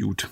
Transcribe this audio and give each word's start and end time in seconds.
Gut. 0.00 0.30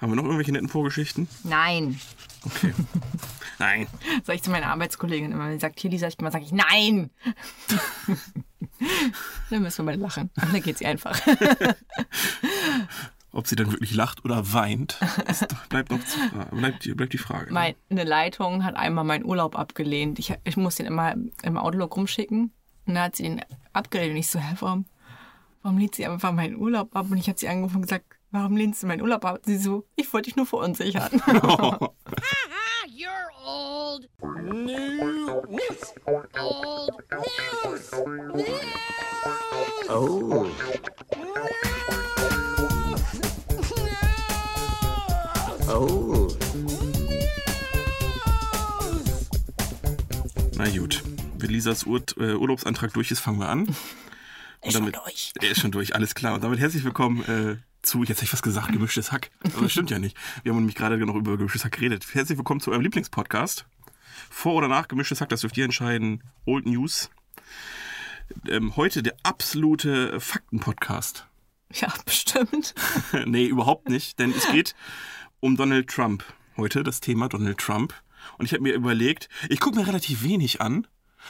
Haben 0.00 0.12
wir 0.12 0.16
noch 0.16 0.24
irgendwelche 0.24 0.52
netten 0.52 0.68
Vorgeschichten? 0.68 1.28
Nein. 1.44 2.00
Okay. 2.44 2.74
Nein. 3.58 3.86
Sag 4.24 4.34
ich 4.34 4.42
zu 4.42 4.50
meiner 4.50 4.66
Arbeitskollegin 4.66 5.30
immer, 5.30 5.46
wenn 5.46 5.52
sie 5.52 5.60
sagt, 5.60 5.78
hier, 5.78 5.90
Lisa, 5.90 6.08
ich 6.08 6.18
mal, 6.18 6.32
sage 6.32 6.44
ich, 6.44 6.50
nein. 6.50 7.10
dann 9.50 9.62
müssen 9.62 9.86
wir 9.86 9.92
mal 9.92 10.00
lachen. 10.00 10.30
Und 10.34 10.52
dann 10.52 10.60
geht 10.60 10.78
sie 10.78 10.86
einfach. 10.86 11.20
Ob 13.32 13.46
sie 13.46 13.54
dann 13.54 13.70
wirklich 13.70 13.94
lacht 13.94 14.24
oder 14.24 14.52
weint, 14.52 14.98
bleibt 15.68 15.92
noch 15.92 16.04
zu, 16.04 16.18
bleibt, 16.50 16.96
bleibt 16.96 17.12
die 17.12 17.18
Frage. 17.18 17.52
Meine 17.52 17.76
Leitung 17.88 18.64
hat 18.64 18.74
einmal 18.74 19.04
meinen 19.04 19.24
Urlaub 19.24 19.56
abgelehnt. 19.56 20.18
Ich, 20.18 20.34
ich 20.42 20.56
muss 20.56 20.74
den 20.74 20.86
immer 20.86 21.14
im 21.42 21.56
Outlook 21.56 21.96
rumschicken. 21.96 22.50
Und 22.86 22.94
dann 22.94 23.04
hat 23.04 23.16
sie 23.16 23.24
ihn 23.24 23.40
abgelehnt. 23.72 24.10
Und 24.10 24.16
ich 24.16 24.28
so, 24.28 24.40
hä, 24.40 24.56
warum, 24.58 24.86
warum 25.62 25.78
lehnt 25.78 25.94
sie 25.94 26.06
einfach 26.06 26.32
meinen 26.32 26.56
Urlaub 26.56 26.94
ab? 26.94 27.06
Und 27.10 27.16
ich 27.18 27.28
habe 27.28 27.38
sie 27.38 27.48
angerufen 27.48 27.76
und 27.76 27.82
gesagt, 27.82 28.04
warum 28.30 28.56
lehnst 28.56 28.82
du 28.82 28.86
meinen 28.86 29.02
Urlaub 29.02 29.24
ab? 29.24 29.36
Und 29.36 29.46
sie 29.46 29.58
so, 29.58 29.86
ich 29.96 30.12
wollte 30.12 30.28
dich 30.28 30.36
nur 30.36 30.46
verunsichern. 30.46 31.22
Oh. 31.26 31.88
You're 32.88 33.30
old. 33.44 34.08
News. 34.52 35.94
Old 36.36 36.90
news. 37.14 37.90
News. 38.32 38.52
Oh. 39.88 40.46
Oh. 45.68 46.28
Na 50.56 50.68
gut. 50.68 51.02
Wenn 51.38 51.50
Lisas 51.50 51.86
Ur 51.86 52.02
äh, 52.18 52.34
Urlaubsantrag 52.34 52.92
durch 52.92 53.10
ist, 53.10 53.20
fangen 53.20 53.38
wir 53.40 53.48
an. 53.48 53.74
Ist 54.62 54.74
schon 54.74 54.92
durch. 54.92 55.32
Er 55.40 55.50
ist 55.50 55.60
schon 55.60 55.72
durch, 55.72 55.94
alles 55.94 56.14
klar. 56.14 56.34
Und 56.34 56.44
damit 56.44 56.60
herzlich 56.60 56.84
willkommen 56.84 57.22
äh, 57.24 57.56
zu, 57.82 58.04
jetzt 58.04 58.18
hätte 58.18 58.26
ich 58.26 58.32
was 58.32 58.42
gesagt, 58.42 58.72
gemischtes 58.72 59.10
Hack. 59.10 59.30
Aber 59.42 59.62
das 59.62 59.72
stimmt 59.72 59.90
ja 59.90 59.98
nicht. 59.98 60.16
Wir 60.44 60.52
haben 60.52 60.58
nämlich 60.58 60.76
gerade 60.76 60.96
noch 60.98 61.16
über 61.16 61.36
gemischtes 61.36 61.64
Hack 61.64 61.72
geredet. 61.72 62.06
Herzlich 62.12 62.38
willkommen 62.38 62.60
zu 62.60 62.70
eurem 62.70 62.82
Lieblingspodcast. 62.82 63.66
Vor 64.30 64.54
oder 64.54 64.68
nach 64.68 64.86
gemischtes 64.86 65.20
Hack, 65.20 65.30
das 65.30 65.40
dürft 65.40 65.56
ihr 65.56 65.64
entscheiden. 65.64 66.22
Old 66.44 66.66
News. 66.66 67.10
Ähm, 68.48 68.76
heute 68.76 69.02
der 69.02 69.16
absolute 69.24 70.20
Fakten-Podcast. 70.20 71.26
Ja, 71.72 71.92
bestimmt. 72.04 72.74
nee, 73.26 73.46
überhaupt 73.46 73.88
nicht, 73.88 74.20
denn 74.20 74.30
es 74.30 74.46
geht 74.52 74.76
um 75.40 75.56
Donald 75.56 75.88
Trump. 75.88 76.24
Heute 76.56 76.84
das 76.84 77.00
Thema 77.00 77.28
Donald 77.28 77.58
Trump. 77.58 77.94
Und 78.38 78.46
ich 78.46 78.52
habe 78.52 78.62
mir 78.62 78.74
überlegt, 78.74 79.28
ich 79.48 79.58
gucke 79.58 79.76
mir 79.76 79.88
relativ 79.88 80.22
wenig 80.22 80.60
an, 80.60 80.86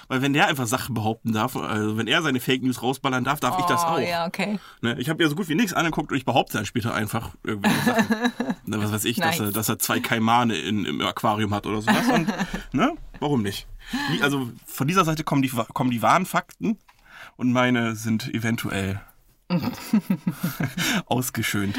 weil 0.08 0.22
wenn 0.22 0.32
der 0.32 0.46
einfach 0.48 0.66
Sachen 0.66 0.94
behaupten 0.94 1.32
darf, 1.32 1.56
also 1.56 1.96
wenn 1.96 2.06
er 2.06 2.22
seine 2.22 2.40
Fake 2.40 2.62
News 2.62 2.82
rausballern 2.82 3.24
darf, 3.24 3.40
darf 3.40 3.58
ich 3.58 3.64
das 3.66 3.82
Oh, 3.84 3.88
auch. 3.88 3.98
Ja, 3.98 4.26
okay. 4.26 4.58
Ne? 4.80 4.96
Ich 4.98 5.08
habe 5.08 5.22
ja 5.22 5.28
so 5.28 5.34
gut 5.36 5.48
wie 5.48 5.54
nichts 5.54 5.72
angeguckt 5.72 6.10
und 6.12 6.16
ich 6.18 6.24
behaupte 6.24 6.54
dann 6.56 6.66
später 6.66 6.94
einfach 6.94 7.30
irgendwelche 7.44 7.80
Sachen. 7.84 8.06
Ne, 8.64 8.80
was 8.80 8.92
weiß 8.92 9.04
ich, 9.06 9.16
dass, 9.16 9.38
Nice. 9.38 9.40
er, 9.40 9.52
dass 9.52 9.68
er 9.68 9.78
zwei 9.80 9.98
Kaimane 9.98 10.56
in, 10.56 10.84
im 10.84 11.00
Aquarium 11.00 11.52
hat 11.52 11.66
oder 11.66 11.80
sowas. 11.82 12.06
Und, 12.08 12.28
ne? 12.72 12.92
Warum 13.18 13.42
nicht? 13.42 13.66
Die- 14.14 14.22
Also 14.22 14.50
von 14.66 14.86
dieser 14.86 15.04
Seite 15.04 15.24
kommen 15.24 15.42
die, 15.42 15.48
kommen 15.48 15.90
die 15.90 16.00
wahren 16.00 16.26
Fakten 16.26 16.78
und 17.36 17.52
meine 17.52 17.96
sind 17.96 18.32
eventuell 18.32 19.00
ausgeschönt. 21.06 21.78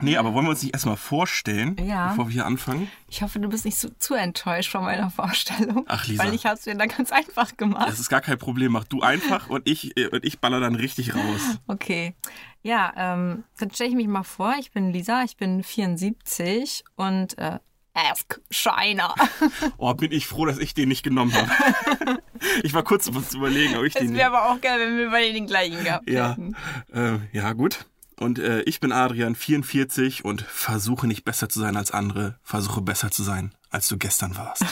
Nee, 0.00 0.16
aber 0.16 0.34
wollen 0.34 0.44
wir 0.46 0.50
uns 0.50 0.62
nicht 0.62 0.74
erstmal 0.74 0.96
vorstellen, 0.96 1.76
Ja. 1.84 2.08
bevor 2.08 2.26
wir 2.26 2.32
hier 2.32 2.46
anfangen? 2.46 2.90
Ich 3.08 3.22
hoffe, 3.22 3.38
du 3.38 3.48
bist 3.48 3.64
nicht 3.64 3.78
so, 3.78 3.88
zu 3.98 4.14
enttäuscht 4.14 4.70
von 4.72 4.82
meiner 4.82 5.08
Vorstellung. 5.10 5.84
Ach, 5.88 6.06
Lisa. 6.06 6.24
Weil 6.24 6.34
ich 6.34 6.46
habe 6.46 6.56
es 6.56 6.66
mir 6.66 6.74
da 6.76 6.86
ganz 6.86 7.12
einfach 7.12 7.56
gemacht. 7.56 7.88
Das 7.88 8.00
ist 8.00 8.08
gar 8.08 8.20
kein 8.20 8.36
Problem. 8.38 8.72
Mach 8.72 8.84
du 8.84 9.02
einfach 9.02 9.48
und 9.48 9.68
ich, 9.68 9.96
äh, 9.96 10.08
und 10.08 10.24
ich 10.24 10.40
baller 10.40 10.58
dann 10.60 10.74
richtig 10.74 11.14
raus. 11.14 11.58
Okay. 11.68 12.14
Ja, 12.62 12.92
ähm, 12.96 13.44
dann 13.58 13.70
stelle 13.70 13.90
ich 13.90 13.96
mich 13.96 14.08
mal 14.08 14.24
vor. 14.24 14.54
Ich 14.58 14.72
bin 14.72 14.92
Lisa, 14.92 15.22
ich 15.22 15.36
bin 15.36 15.62
74 15.62 16.84
und 16.96 17.38
äh, 17.38 17.58
Ask 17.94 18.40
Shiner. 18.50 19.14
Oh, 19.78 19.94
bin 19.94 20.10
ich 20.10 20.26
froh, 20.26 20.46
dass 20.46 20.58
ich 20.58 20.74
den 20.74 20.88
nicht 20.88 21.02
genommen 21.04 21.32
habe. 21.34 22.18
Ich 22.64 22.74
war 22.74 22.82
kurz 22.82 23.08
was 23.14 23.28
zu 23.30 23.38
überlegen, 23.38 23.76
ob 23.76 23.84
ich 23.84 23.94
Es 23.94 24.02
den 24.02 24.14
wäre 24.14 24.28
aber 24.34 24.50
auch 24.50 24.60
geil, 24.60 24.78
wenn 24.80 24.96
wir 24.98 25.10
beide 25.10 25.32
den 25.32 25.46
gleichen 25.46 25.82
gehabt 25.84 26.08
Ja, 26.10 26.30
hätten. 26.30 26.56
äh, 26.92 27.18
ja 27.32 27.52
gut. 27.52 27.86
Und 28.18 28.38
äh, 28.38 28.62
ich 28.62 28.78
bin 28.78 28.92
Adrian, 28.92 29.34
44 29.34 30.24
und 30.24 30.42
versuche 30.42 31.06
nicht 31.06 31.24
besser 31.24 31.48
zu 31.48 31.58
sein 31.58 31.76
als 31.76 31.90
andere, 31.90 32.38
versuche 32.42 32.80
besser 32.80 33.10
zu 33.10 33.24
sein, 33.24 33.52
als 33.70 33.88
du 33.88 33.98
gestern 33.98 34.36
warst. 34.36 34.64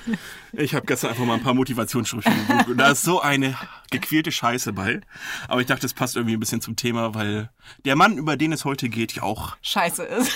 ich 0.52 0.74
habe 0.74 0.86
gestern 0.86 1.10
einfach 1.10 1.24
mal 1.26 1.34
ein 1.34 1.42
paar 1.42 1.52
Motivationsschriften 1.52 2.34
gegoogelt 2.34 2.68
und 2.68 2.78
da 2.78 2.90
ist 2.90 3.02
so 3.02 3.20
eine 3.20 3.56
gequälte 3.90 4.32
Scheiße 4.32 4.72
bei. 4.72 5.02
Aber 5.46 5.60
ich 5.60 5.66
dachte, 5.66 5.84
es 5.84 5.92
passt 5.92 6.16
irgendwie 6.16 6.36
ein 6.36 6.40
bisschen 6.40 6.62
zum 6.62 6.76
Thema, 6.76 7.14
weil 7.14 7.50
der 7.84 7.96
Mann, 7.96 8.16
über 8.16 8.38
den 8.38 8.52
es 8.52 8.64
heute 8.64 8.88
geht, 8.88 9.12
ja 9.12 9.22
auch, 9.22 9.58
Scheiße 9.60 10.02
ist. 10.02 10.32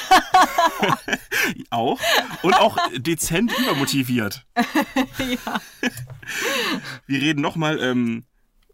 auch 1.71 1.98
und 2.42 2.54
auch 2.54 2.77
dezent 2.94 3.59
übermotiviert. 3.59 4.44
ja. 5.19 5.60
Wir 7.06 7.21
reden 7.22 7.41
nochmal, 7.41 7.81
ähm, 7.81 8.25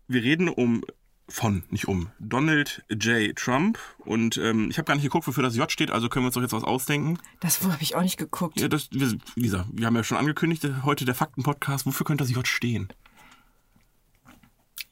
wir 0.08 0.22
reden 0.22 0.48
um 0.48 0.84
von, 1.28 1.64
nicht 1.70 1.88
um, 1.88 2.10
Donald 2.18 2.84
J. 2.88 3.34
Trump. 3.36 3.78
Und 3.98 4.36
ähm, 4.38 4.70
ich 4.70 4.78
habe 4.78 4.86
gar 4.86 4.94
nicht 4.94 5.04
geguckt, 5.04 5.26
wofür 5.26 5.42
das 5.42 5.56
J 5.56 5.70
steht, 5.70 5.90
also 5.90 6.08
können 6.08 6.24
wir 6.24 6.28
uns 6.28 6.34
doch 6.34 6.42
jetzt 6.42 6.52
was 6.52 6.64
ausdenken. 6.64 7.18
Das 7.40 7.62
habe 7.62 7.82
ich 7.82 7.96
auch 7.96 8.02
nicht 8.02 8.16
geguckt. 8.16 8.60
Ja, 8.60 8.68
das, 8.68 8.88
wir, 8.92 9.18
Lisa, 9.34 9.66
wir 9.72 9.86
haben 9.86 9.96
ja 9.96 10.04
schon 10.04 10.18
angekündigt, 10.18 10.64
äh, 10.64 10.72
heute 10.84 11.04
der 11.04 11.14
Fakten-Podcast. 11.14 11.86
Wofür 11.86 12.06
könnte 12.06 12.24
das 12.24 12.30
J 12.32 12.46
stehen? 12.46 12.92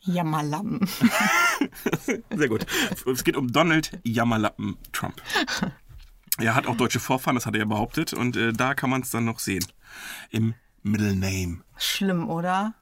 Jammerlappen. 0.00 0.86
Sehr 2.36 2.48
gut. 2.48 2.66
Es 3.06 3.24
geht 3.24 3.36
um 3.36 3.50
Donald 3.52 3.98
Jammerlappen 4.02 4.76
Trump. 4.92 5.22
Er 6.38 6.54
hat 6.54 6.66
auch 6.66 6.76
deutsche 6.76 7.00
Vorfahren, 7.00 7.36
das 7.36 7.46
hat 7.46 7.54
er 7.54 7.60
ja 7.60 7.64
behauptet. 7.64 8.12
Und 8.12 8.36
äh, 8.36 8.52
da 8.52 8.74
kann 8.74 8.90
man 8.90 9.00
es 9.02 9.10
dann 9.10 9.24
noch 9.24 9.38
sehen. 9.38 9.64
Im 10.30 10.54
Middle 10.82 11.14
Name. 11.14 11.62
Schlimm, 11.78 12.28
oder? 12.28 12.74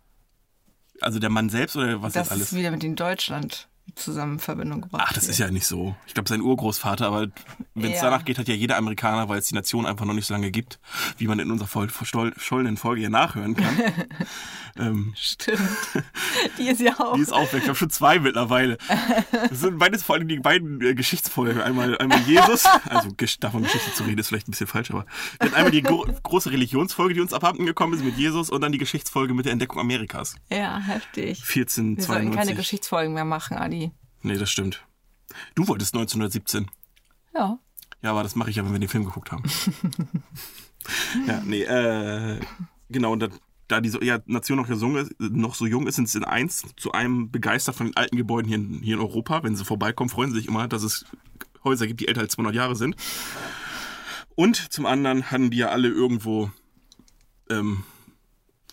Also 1.02 1.18
der 1.18 1.30
Mann 1.30 1.48
selbst 1.48 1.76
oder 1.76 2.02
was 2.02 2.12
Das 2.12 2.26
jetzt 2.26 2.32
alles? 2.32 2.52
ist 2.52 2.58
wieder 2.58 2.70
mit 2.70 2.82
dem 2.82 2.96
Deutschland 2.96 3.68
zusammen 3.94 4.34
in 4.34 4.38
Verbindung 4.38 4.80
gebracht. 4.82 5.04
Ach, 5.08 5.12
das 5.12 5.28
ist 5.28 5.38
ja 5.38 5.50
nicht 5.50 5.66
so. 5.66 5.94
Ich 6.06 6.14
glaube, 6.14 6.28
sein 6.28 6.40
Urgroßvater, 6.40 7.06
aber 7.06 7.28
wenn 7.74 7.90
es 7.92 7.98
Ja. 7.98 8.04
danach 8.10 8.24
geht, 8.24 8.38
hat 8.38 8.48
ja 8.48 8.54
jeder 8.54 8.76
Amerikaner, 8.76 9.28
weil 9.28 9.38
es 9.38 9.46
die 9.46 9.54
Nation 9.54 9.86
einfach 9.86 10.04
noch 10.06 10.14
nicht 10.14 10.26
so 10.26 10.34
lange 10.34 10.50
gibt, 10.50 10.78
wie 11.18 11.26
man 11.26 11.38
in 11.38 11.50
unserer 11.50 11.68
verschollenen 11.88 12.76
Folge 12.76 13.02
ja 13.02 13.10
nachhören 13.10 13.54
kann. 13.54 13.78
ähm, 14.78 15.12
Stimmt. 15.16 15.60
Die 16.58 16.68
ist 16.68 16.80
ja 16.80 16.98
auch. 16.98 17.14
die 17.14 17.20
ist 17.20 17.32
auch 17.32 17.52
weg. 17.52 17.62
Ich 17.62 17.68
habe 17.68 17.76
schon 17.76 17.90
zwei 17.90 18.18
mittlerweile. 18.18 18.78
Das 19.50 19.60
sind 19.60 19.78
beides 19.78 20.02
vor 20.02 20.16
allem 20.16 20.28
die 20.28 20.38
beiden 20.38 20.80
äh, 20.80 20.94
Geschichtsfolgen. 20.94 21.60
Einmal, 21.60 21.98
einmal 21.98 22.20
Jesus, 22.20 22.64
also 22.88 23.10
davon 23.40 23.62
Geschichte 23.64 23.92
zu 23.92 24.04
reden, 24.04 24.18
ist 24.18 24.28
vielleicht 24.28 24.48
ein 24.48 24.52
bisschen 24.52 24.66
falsch, 24.66 24.90
aber 24.90 25.04
wir 25.38 25.46
hatten 25.46 25.54
einmal 25.54 25.70
die 25.72 25.82
gro 25.82 26.06
große 26.22 26.50
Religionsfolge, 26.50 27.14
die 27.14 27.20
uns 27.20 27.32
abhanden 27.32 27.66
gekommen 27.66 27.94
ist 27.94 28.04
mit 28.04 28.16
Jesus 28.16 28.48
und 28.50 28.60
dann 28.60 28.72
die 28.72 28.78
Geschichtsfolge 28.78 29.34
mit 29.34 29.44
der 29.46 29.52
Entdeckung 29.52 29.80
Amerikas. 29.80 30.36
Ja, 30.50 30.78
heftig. 30.78 31.42
1492. 31.42 31.96
Wir 31.96 32.04
sollten 32.06 32.30
keine 32.36 32.54
Geschichtsfolgen 32.54 33.14
mehr 33.14 33.24
machen, 33.24 33.56
Adi. 33.56 33.81
Nee, 34.22 34.38
das 34.38 34.50
stimmt. 34.50 34.84
Du 35.54 35.66
wolltest 35.68 35.94
1917. 35.94 36.70
Ja. 37.34 37.58
Ja, 38.02 38.10
aber 38.10 38.22
das 38.22 38.34
mache 38.34 38.50
ich 38.50 38.56
ja, 38.56 38.64
wenn 38.64 38.72
wir 38.72 38.80
den 38.80 38.88
Film 38.88 39.04
geguckt 39.04 39.30
haben. 39.30 39.44
ja, 41.26 41.40
nee, 41.44 41.62
äh, 41.62 42.40
genau, 42.88 43.12
und 43.12 43.20
da, 43.20 43.28
da 43.68 43.80
die 43.80 43.90
ja, 44.04 44.18
Nation 44.26 44.58
noch, 44.58 44.68
ist, 44.68 45.20
noch 45.20 45.54
so 45.54 45.66
jung 45.66 45.86
ist, 45.86 45.96
sind 45.96 46.08
sie 46.08 46.18
in 46.18 46.24
eins 46.24 46.64
zu 46.76 46.92
einem 46.92 47.30
begeistert 47.30 47.76
von 47.76 47.86
den 47.86 47.96
alten 47.96 48.16
Gebäuden 48.16 48.48
hier 48.48 48.56
in, 48.56 48.80
hier 48.82 48.94
in 48.94 49.00
Europa. 49.00 49.44
Wenn 49.44 49.54
sie 49.54 49.64
vorbeikommen, 49.64 50.10
freuen 50.10 50.30
sie 50.30 50.38
sich 50.38 50.48
immer, 50.48 50.66
dass 50.66 50.82
es 50.82 51.04
Häuser 51.64 51.86
gibt, 51.86 52.00
die 52.00 52.08
älter 52.08 52.22
als 52.22 52.32
200 52.32 52.54
Jahre 52.54 52.76
sind. 52.76 52.96
Und 54.34 54.56
zum 54.72 54.86
anderen 54.86 55.30
hatten 55.30 55.50
die 55.50 55.58
ja 55.58 55.68
alle 55.68 55.88
irgendwo 55.88 56.50
ähm, 57.50 57.84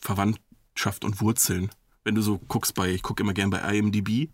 Verwandtschaft 0.02 1.04
und 1.04 1.22
Wurzeln. 1.22 1.70
Wenn 2.04 2.16
du 2.16 2.22
so 2.22 2.40
guckst 2.40 2.74
bei, 2.74 2.90
ich 2.90 3.04
gucke 3.04 3.22
immer 3.22 3.34
gern 3.34 3.50
bei 3.50 3.60
IMDb, 3.60 4.32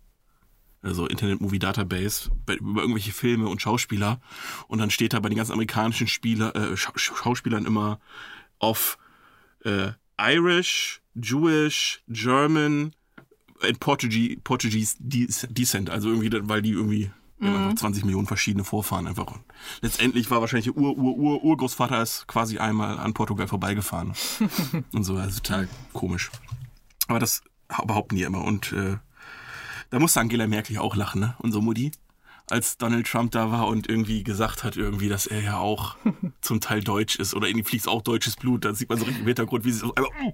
also 0.82 1.06
Internet 1.06 1.40
Movie 1.40 1.58
Database, 1.58 2.30
bei, 2.46 2.54
über 2.54 2.80
irgendwelche 2.80 3.12
Filme 3.12 3.48
und 3.48 3.60
Schauspieler. 3.62 4.20
Und 4.68 4.78
dann 4.78 4.90
steht 4.90 5.12
da 5.12 5.20
bei 5.20 5.28
den 5.28 5.36
ganzen 5.38 5.52
amerikanischen 5.52 6.06
Spieler, 6.06 6.54
äh, 6.54 6.76
Scha 6.76 6.92
Schauspielern 6.96 7.66
immer 7.66 7.98
auf 8.58 8.98
äh, 9.64 9.92
Irish, 10.18 11.00
Jewish, 11.14 12.02
German 12.08 12.92
and 13.62 13.80
Portuguese, 13.80 14.36
Portuguese 14.42 14.96
Des- 14.98 15.46
Descent. 15.50 15.90
Also 15.90 16.08
irgendwie, 16.08 16.30
weil 16.48 16.62
die 16.62 16.70
irgendwie 16.70 17.10
die 17.38 17.46
haben 17.46 17.56
einfach 17.64 17.74
20 17.74 18.04
Millionen 18.04 18.26
verschiedene 18.26 18.64
Vorfahren 18.64 19.06
einfach. 19.06 19.26
Und 19.26 19.42
letztendlich 19.82 20.30
war 20.30 20.40
wahrscheinlich 20.40 20.74
Ur, 20.74 20.96
Ur, 20.96 21.16
Ur, 21.16 21.44
Urgroßvater 21.44 22.00
ist 22.00 22.26
quasi 22.26 22.56
einmal 22.58 22.98
an 22.98 23.12
Portugal 23.12 23.46
vorbeigefahren. 23.46 24.14
und 24.92 25.04
so, 25.04 25.16
also 25.16 25.40
total 25.40 25.68
komisch. 25.92 26.30
Aber 27.08 27.18
das 27.18 27.42
behaupten 27.68 28.16
die 28.16 28.22
immer. 28.22 28.42
Und 28.42 28.72
äh, 28.72 28.96
da 29.90 29.98
musste 29.98 30.20
Angela 30.20 30.46
Merkel 30.46 30.76
ja 30.76 30.80
auch 30.80 30.96
lachen, 30.96 31.20
ne? 31.20 31.36
Unsere 31.38 31.62
Mutti. 31.62 31.92
Als 32.48 32.78
Donald 32.78 33.08
Trump 33.08 33.32
da 33.32 33.50
war 33.50 33.66
und 33.66 33.88
irgendwie 33.88 34.22
gesagt 34.22 34.62
hat, 34.62 34.76
irgendwie, 34.76 35.08
dass 35.08 35.26
er 35.26 35.42
ja 35.42 35.58
auch 35.58 35.96
zum 36.40 36.60
Teil 36.60 36.80
deutsch 36.82 37.16
ist 37.16 37.34
oder 37.34 37.48
in 37.48 37.58
ihm 37.58 37.64
fließt 37.64 37.88
auch 37.88 38.02
deutsches 38.02 38.36
Blut, 38.36 38.64
da 38.64 38.72
sieht 38.72 38.88
man 38.88 38.98
so 38.98 39.04
richtig 39.04 39.22
im 39.22 39.26
Hintergrund, 39.26 39.64
wie 39.64 39.72
sie 39.72 39.80
so 39.80 39.94
einfach, 39.94 40.10
uh, 40.22 40.32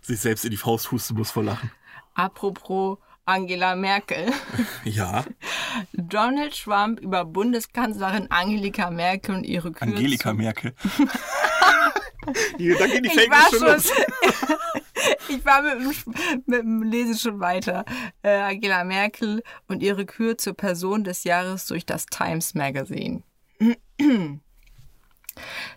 sich 0.00 0.20
selbst 0.20 0.44
in 0.44 0.50
die 0.50 0.56
Faust 0.56 0.90
husten 0.90 1.16
muss 1.16 1.30
vor 1.30 1.44
Lachen. 1.44 1.70
Apropos 2.14 2.98
Angela 3.26 3.74
Merkel. 3.76 4.32
Ja, 4.84 5.24
Donald 5.92 6.62
Trump 6.62 7.00
über 7.00 7.24
Bundeskanzlerin 7.24 8.30
Angelika 8.30 8.90
Merkel 8.90 9.34
und 9.34 9.44
ihre 9.44 9.72
Kürzung. 9.72 9.96
Angelika 9.96 10.32
Merkel. 10.32 10.74
Hier, 12.58 12.78
da 12.78 12.86
geht 12.86 13.04
die 13.04 13.08
Ich 13.08 13.30
war 13.30 13.48
schon 13.50 13.80
schon, 13.80 14.04
ich 15.28 15.44
war 15.44 15.62
mit, 15.62 15.74
dem- 15.74 16.42
mit 16.46 16.60
dem 16.62 16.82
Lesen 16.82 17.18
schon 17.18 17.40
weiter. 17.40 17.84
Äh, 18.22 18.36
Angela 18.38 18.84
Merkel 18.84 19.42
und 19.68 19.82
ihre 19.82 20.06
Kür 20.06 20.38
zur 20.38 20.54
Person 20.54 21.04
des 21.04 21.24
Jahres 21.24 21.66
durch 21.66 21.84
das 21.86 22.06
Times 22.06 22.54
Magazine. 22.54 23.22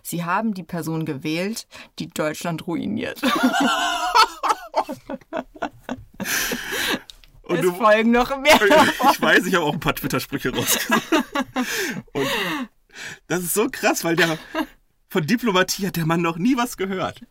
Sie 0.02 0.24
haben 0.24 0.54
die 0.54 0.62
Person 0.62 1.04
gewählt, 1.04 1.66
die 1.98 2.08
Deutschland 2.08 2.66
ruiniert. 2.66 3.20
Und 7.42 7.56
Es 7.56 7.62
du, 7.62 7.72
folgen 7.74 8.10
noch 8.10 8.36
mehr. 8.38 8.60
ich 9.12 9.20
weiß, 9.22 9.46
ich 9.46 9.54
habe 9.54 9.64
auch 9.64 9.72
ein 9.72 9.80
paar 9.80 9.94
Twitter-Sprüche 9.94 10.54
rausgesucht. 10.54 11.02
Und 12.12 12.28
das 13.26 13.40
ist 13.42 13.54
so 13.54 13.68
krass, 13.70 14.04
weil 14.04 14.16
der 14.16 14.38
von 15.08 15.26
Diplomatie 15.26 15.86
hat 15.86 15.96
der 15.96 16.06
Mann 16.06 16.20
noch 16.22 16.36
nie 16.38 16.56
was 16.56 16.76
gehört. 16.76 17.22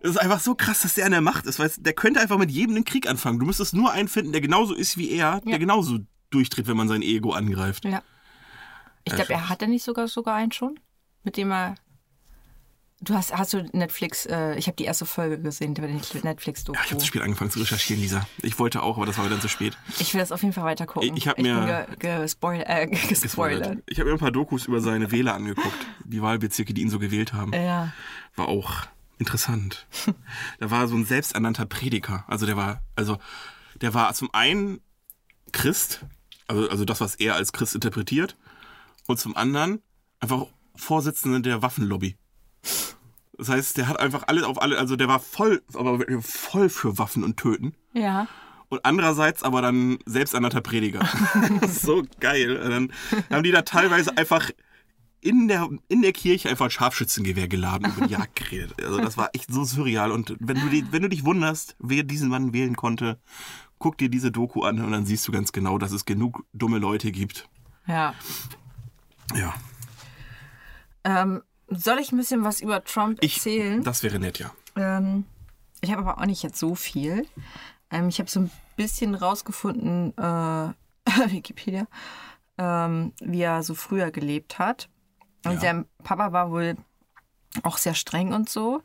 Es 0.00 0.10
ist 0.10 0.16
einfach 0.16 0.40
so 0.40 0.54
krass, 0.54 0.80
dass 0.82 0.94
der 0.94 1.06
an 1.06 1.12
der 1.12 1.20
Macht 1.20 1.46
ist, 1.46 1.58
weil 1.58 1.70
der 1.78 1.92
könnte 1.92 2.20
einfach 2.20 2.38
mit 2.38 2.50
jedem 2.50 2.74
einen 2.76 2.84
Krieg 2.84 3.08
anfangen. 3.08 3.38
Du 3.38 3.46
müsstest 3.46 3.74
nur 3.74 3.92
einen 3.92 4.08
finden, 4.08 4.32
der 4.32 4.40
genauso 4.40 4.74
ist 4.74 4.96
wie 4.96 5.10
er, 5.10 5.40
der 5.42 5.52
Ja. 5.52 5.58
genauso 5.58 5.98
durchdreht, 6.30 6.66
wenn 6.66 6.76
man 6.76 6.88
sein 6.88 7.02
Ego 7.02 7.32
angreift. 7.32 7.84
Ja. 7.84 8.02
Ich 9.04 9.14
glaube, 9.14 9.32
er 9.32 9.48
hatte 9.48 9.68
nicht 9.68 9.84
sogar 9.84 10.08
sogar 10.08 10.34
einen 10.34 10.50
schon, 10.52 10.80
mit 11.22 11.36
dem 11.36 11.52
er. 11.52 11.76
Du 13.06 13.14
hast, 13.14 13.32
hast 13.36 13.52
du 13.52 13.62
Netflix, 13.72 14.26
äh, 14.26 14.56
ich 14.56 14.66
habe 14.66 14.76
die 14.76 14.84
erste 14.84 15.06
Folge 15.06 15.38
gesehen, 15.40 15.74
der 15.74 15.86
Netflix-Doku. 15.88 16.76
Ja, 16.76 16.84
ich 16.84 16.90
habe 16.90 17.00
zu 17.00 17.06
spät 17.06 17.22
angefangen 17.22 17.50
zu 17.52 17.60
recherchieren, 17.60 18.02
Lisa. 18.02 18.26
Ich 18.42 18.58
wollte 18.58 18.82
auch, 18.82 18.96
aber 18.96 19.06
das 19.06 19.16
war 19.16 19.28
dann 19.28 19.40
zu 19.40 19.48
spät. 19.48 19.78
Ich 20.00 20.12
will 20.12 20.20
das 20.20 20.32
auf 20.32 20.42
jeden 20.42 20.52
Fall 20.52 20.64
weiter 20.64 20.86
gucken. 20.86 21.10
Ich- 21.14 21.22
ich 21.22 21.28
hab 21.28 21.38
mir- 21.38 21.86
ge 22.00 22.20
gespoil 22.22 22.64
äh, 22.66 22.86
gespoilert. 23.08 23.78
Ich 23.86 24.00
habe 24.00 24.08
mir 24.10 24.16
ein 24.16 24.18
paar 24.18 24.32
Dokus 24.32 24.66
über 24.66 24.80
seine 24.80 25.12
Wähler 25.12 25.34
angeguckt, 25.34 25.76
die 26.04 26.20
Wahlbezirke, 26.20 26.74
die 26.74 26.82
ihn 26.82 26.90
so 26.90 26.98
gewählt 26.98 27.32
haben. 27.32 27.52
Ja. 27.52 27.92
War 28.34 28.48
auch 28.48 28.72
interessant. 29.18 29.86
da 30.58 30.70
war 30.72 30.88
so 30.88 30.96
ein 30.96 31.04
selbsternannter 31.06 31.64
Prediger. 31.66 32.24
Also 32.26 32.44
der 32.44 32.56
war, 32.56 32.82
also 32.96 33.18
der 33.80 33.94
war 33.94 34.12
zum 34.14 34.34
einen 34.34 34.80
Christ, 35.52 36.00
also, 36.48 36.68
also 36.68 36.84
das, 36.84 37.00
was 37.00 37.14
er 37.14 37.36
als 37.36 37.52
Christ 37.52 37.76
interpretiert, 37.76 38.36
und 39.06 39.20
zum 39.20 39.36
anderen 39.36 39.80
einfach 40.18 40.46
Vorsitzender 40.74 41.38
der 41.38 41.62
Waffenlobby. 41.62 42.16
Das 43.38 43.48
heißt, 43.48 43.76
der 43.76 43.88
hat 43.88 44.00
einfach 44.00 44.24
alles 44.26 44.44
auf 44.44 44.60
alle, 44.60 44.78
also 44.78 44.96
der 44.96 45.08
war 45.08 45.20
voll, 45.20 45.62
aber 45.74 45.98
voll 46.22 46.68
für 46.68 46.98
Waffen 46.98 47.22
und 47.24 47.36
Töten. 47.36 47.74
Ja. 47.92 48.28
Und 48.68 48.84
andererseits 48.84 49.42
aber 49.42 49.62
dann 49.62 49.98
selbsternannter 50.06 50.60
Prediger. 50.60 51.08
so 51.68 52.02
geil. 52.20 52.56
Und 52.56 52.70
dann 52.70 52.92
haben 53.30 53.42
die 53.42 53.52
da 53.52 53.62
teilweise 53.62 54.16
einfach 54.16 54.50
in 55.20 55.48
der, 55.48 55.68
in 55.88 56.02
der 56.02 56.12
Kirche 56.12 56.48
einfach 56.48 56.66
ein 56.66 56.70
Scharfschützengewehr 56.70 57.48
geladen 57.48 57.86
und 57.86 57.96
über 57.96 58.06
die 58.06 58.12
Jagd 58.12 58.36
geredet. 58.36 58.74
Also 58.82 58.98
das 58.98 59.16
war 59.16 59.30
echt 59.32 59.52
so 59.52 59.64
surreal. 59.64 60.10
Und 60.10 60.36
wenn 60.38 60.60
du, 60.60 60.68
die, 60.68 60.90
wenn 60.92 61.02
du 61.02 61.08
dich 61.08 61.24
wunderst, 61.24 61.76
wer 61.78 62.02
diesen 62.02 62.28
Mann 62.28 62.52
wählen 62.52 62.76
konnte, 62.76 63.18
guck 63.78 63.98
dir 63.98 64.08
diese 64.08 64.30
Doku 64.30 64.62
an 64.62 64.80
und 64.80 64.92
dann 64.92 65.06
siehst 65.06 65.26
du 65.26 65.32
ganz 65.32 65.52
genau, 65.52 65.78
dass 65.78 65.92
es 65.92 66.04
genug 66.04 66.44
dumme 66.52 66.78
Leute 66.78 67.12
gibt. 67.12 67.48
Ja. 67.86 68.14
Ja. 69.34 69.54
Ähm, 71.04 71.42
soll 71.68 71.98
ich 71.98 72.12
ein 72.12 72.16
bisschen 72.18 72.44
was 72.44 72.60
über 72.60 72.82
Trump 72.84 73.18
Ich, 73.22 73.36
erzählen? 73.36 73.82
das 73.82 74.02
wäre 74.02 74.18
nett, 74.18 74.38
ja. 74.38 74.52
Ähm, 74.76 75.24
ich 75.80 75.90
habe 75.92 76.02
aber 76.02 76.18
auch 76.20 76.26
nicht 76.26 76.42
jetzt 76.42 76.58
so 76.58 76.74
viel. 76.74 77.26
Ähm, 77.90 78.08
ich 78.08 78.18
habe 78.18 78.30
so 78.30 78.40
ein 78.40 78.50
bisschen 78.76 79.14
rausgefunden, 79.14 80.16
äh, 80.18 80.72
Wikipedia, 81.32 81.86
ähm, 82.58 83.12
wie 83.20 83.42
er 83.42 83.62
so 83.62 83.74
früher 83.74 84.10
gelebt 84.10 84.58
hat. 84.58 84.88
Und 85.44 85.54
Ja. 85.54 85.60
sein 85.60 85.86
Papa 86.02 86.32
war 86.32 86.50
wohl 86.50 86.76
auch 87.62 87.78
sehr 87.78 87.94
streng 87.94 88.32
und 88.32 88.48
so. 88.48 88.82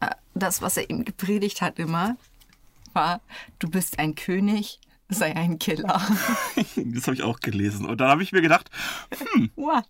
Äh, 0.00 0.10
Das, 0.34 0.62
was 0.62 0.76
er 0.76 0.90
ihm 0.90 1.04
gepredigt 1.04 1.62
hat 1.62 1.78
immer, 1.78 2.16
war, 2.92 3.20
du 3.60 3.68
bist 3.70 3.98
ein 3.98 4.14
König, 4.14 4.80
sei 5.14 5.34
ein 5.36 5.58
Killer. 5.58 6.00
Das 6.76 7.04
habe 7.06 7.14
ich 7.14 7.22
auch 7.22 7.40
gelesen. 7.40 7.86
Und 7.86 8.00
dann 8.00 8.08
habe 8.08 8.22
ich 8.22 8.32
mir 8.32 8.42
gedacht, 8.42 8.70
What? 9.56 9.84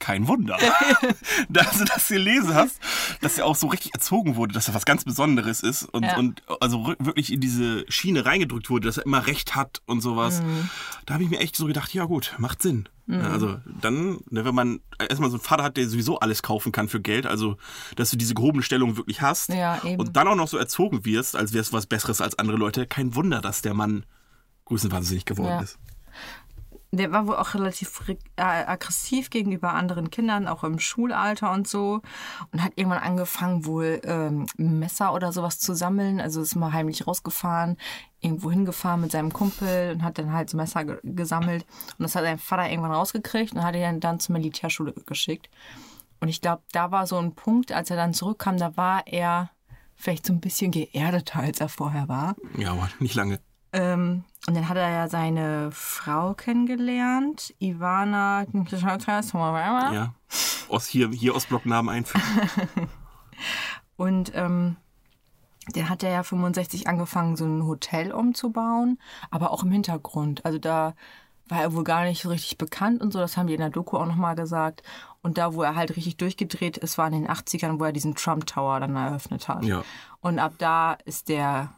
kein 0.00 0.28
Wunder, 0.28 0.56
dass 1.48 1.78
du 1.78 1.84
das 1.84 2.06
gelesen 2.08 2.54
hast, 2.54 2.78
dass 3.20 3.36
er 3.38 3.46
auch 3.46 3.56
so 3.56 3.66
richtig 3.66 3.94
erzogen 3.94 4.36
wurde, 4.36 4.54
dass 4.54 4.68
er 4.68 4.74
was 4.74 4.84
ganz 4.84 5.04
Besonderes 5.04 5.60
ist 5.60 5.82
und, 5.84 6.04
Ja. 6.04 6.16
und 6.16 6.42
also 6.60 6.94
wirklich 7.00 7.32
in 7.32 7.40
diese 7.40 7.84
Schiene 7.90 8.24
reingedrückt 8.24 8.70
wurde, 8.70 8.86
dass 8.86 8.98
er 8.98 9.06
immer 9.06 9.26
Recht 9.26 9.56
hat 9.56 9.82
und 9.86 10.00
sowas. 10.00 10.40
Mhm. 10.40 10.70
Da 11.06 11.14
habe 11.14 11.24
ich 11.24 11.30
mir 11.30 11.40
echt 11.40 11.56
so 11.56 11.66
gedacht, 11.66 11.92
ja 11.94 12.04
gut, 12.04 12.34
macht 12.38 12.62
Sinn. 12.62 12.88
Ja, 13.08 13.22
Also 13.22 13.58
dann, 13.80 14.18
ne, 14.30 14.44
wenn 14.44 14.54
man 14.54 14.80
erstmal 15.00 15.30
so 15.30 15.36
einen 15.38 15.44
Vater 15.44 15.64
hat, 15.64 15.76
der 15.76 15.88
sowieso 15.88 16.20
alles 16.20 16.42
kaufen 16.42 16.70
kann 16.72 16.88
für 16.88 17.00
Geld, 17.00 17.26
also 17.26 17.56
dass 17.96 18.10
du 18.10 18.16
diese 18.16 18.34
gehobene 18.34 18.62
Stellung 18.62 18.96
wirklich 18.96 19.20
hast 19.22 19.48
Ja, 19.48 19.80
und 19.96 20.16
dann 20.16 20.28
auch 20.28 20.36
noch 20.36 20.48
so 20.48 20.58
erzogen 20.58 21.04
wirst, 21.06 21.34
als 21.34 21.52
wärst 21.54 21.72
du 21.72 21.76
was 21.76 21.86
Besseres 21.86 22.20
als 22.20 22.38
andere 22.38 22.56
Leute, 22.58 22.86
kein 22.86 23.14
Wunder, 23.14 23.40
dass 23.40 23.62
der 23.62 23.74
Mann 23.74 24.04
größenwahnsinnig 24.68 25.24
geworden 25.24 25.48
Ja. 25.48 25.60
ist. 25.60 25.78
Der 26.90 27.12
war 27.12 27.26
wohl 27.26 27.36
auch 27.36 27.52
relativ 27.52 28.00
äh, 28.08 28.42
aggressiv 28.42 29.28
gegenüber 29.28 29.74
anderen 29.74 30.10
Kindern, 30.10 30.48
auch 30.48 30.64
im 30.64 30.78
Schulalter 30.78 31.52
und 31.52 31.68
so. 31.68 32.00
Und 32.50 32.64
hat 32.64 32.72
irgendwann 32.76 33.02
angefangen, 33.02 33.66
wohl 33.66 34.00
ähm, 34.04 34.46
Messer 34.56 35.12
oder 35.12 35.30
sowas 35.30 35.58
zu 35.58 35.74
sammeln. 35.74 36.18
Also 36.18 36.40
ist 36.40 36.54
mal 36.56 36.72
heimlich 36.72 37.06
rausgefahren, 37.06 37.76
irgendwo 38.20 38.50
hingefahren 38.50 39.02
mit 39.02 39.12
seinem 39.12 39.34
Kumpel 39.34 39.92
und 39.92 40.02
hat 40.02 40.16
dann 40.16 40.32
halt 40.32 40.48
so 40.48 40.56
Messer 40.56 40.84
ge 40.86 40.98
gesammelt. 41.02 41.66
Und 41.98 42.04
das 42.04 42.14
hat 42.14 42.24
sein 42.24 42.38
Vater 42.38 42.70
irgendwann 42.70 42.92
rausgekriegt 42.92 43.52
und 43.52 43.62
hat 43.62 43.76
ihn 43.76 44.00
dann 44.00 44.18
zur 44.18 44.32
Militärschule 44.32 44.94
geschickt. 45.04 45.50
Und 46.20 46.28
ich 46.28 46.40
glaube, 46.40 46.62
da 46.72 46.90
war 46.90 47.06
so 47.06 47.18
ein 47.18 47.34
Punkt, 47.34 47.70
als 47.70 47.90
er 47.90 47.96
dann 47.96 48.14
zurückkam, 48.14 48.56
da 48.56 48.78
war 48.78 49.06
er 49.06 49.50
vielleicht 49.94 50.24
so 50.24 50.32
ein 50.32 50.40
bisschen 50.40 50.70
geerdeter, 50.70 51.40
als 51.40 51.60
er 51.60 51.68
vorher 51.68 52.08
war. 52.08 52.34
Ja, 52.56 52.72
aber 52.72 52.88
nicht 52.98 53.14
lange. 53.14 53.40
Ähm, 53.72 54.24
und 54.46 54.56
dann 54.56 54.68
hat 54.68 54.76
er 54.76 54.90
ja 54.90 55.08
seine 55.08 55.70
Frau 55.72 56.34
kennengelernt, 56.34 57.54
Ivana. 57.58 58.46
Ja. 59.92 60.14
Aus 60.68 60.86
hier, 60.86 61.10
hier 61.10 61.34
Ostblocknamen 61.34 61.94
einfügen. 61.94 62.24
Und 63.96 64.32
ähm, 64.34 64.76
dann 65.74 65.88
hat 65.88 66.02
er 66.02 66.10
ja 66.10 66.22
65 66.22 66.86
angefangen, 66.86 67.36
so 67.36 67.44
ein 67.44 67.66
Hotel 67.66 68.12
umzubauen, 68.12 68.98
aber 69.30 69.50
auch 69.50 69.64
im 69.64 69.72
Hintergrund. 69.72 70.44
Also 70.44 70.58
da 70.58 70.94
war 71.48 71.62
er 71.62 71.74
wohl 71.74 71.84
gar 71.84 72.04
nicht 72.04 72.22
so 72.22 72.28
richtig 72.28 72.58
bekannt 72.58 73.00
und 73.00 73.12
so. 73.12 73.18
Das 73.18 73.36
haben 73.36 73.46
die 73.46 73.54
in 73.54 73.60
der 73.60 73.70
Doku 73.70 73.96
auch 73.96 74.06
nochmal 74.06 74.34
gesagt. 74.34 74.82
Und 75.22 75.38
da, 75.38 75.54
wo 75.54 75.62
er 75.62 75.74
halt 75.74 75.96
richtig 75.96 76.16
durchgedreht 76.16 76.76
ist, 76.76 76.98
war 76.98 77.06
in 77.08 77.24
den 77.24 77.28
80ern, 77.28 77.80
wo 77.80 77.84
er 77.84 77.92
diesen 77.92 78.14
Trump 78.14 78.46
Tower 78.46 78.80
dann 78.80 78.94
eröffnet 78.96 79.48
hat. 79.48 79.64
Ja. 79.64 79.82
Und 80.20 80.38
ab 80.38 80.54
da 80.58 80.96
ist 81.04 81.28
der. 81.28 81.72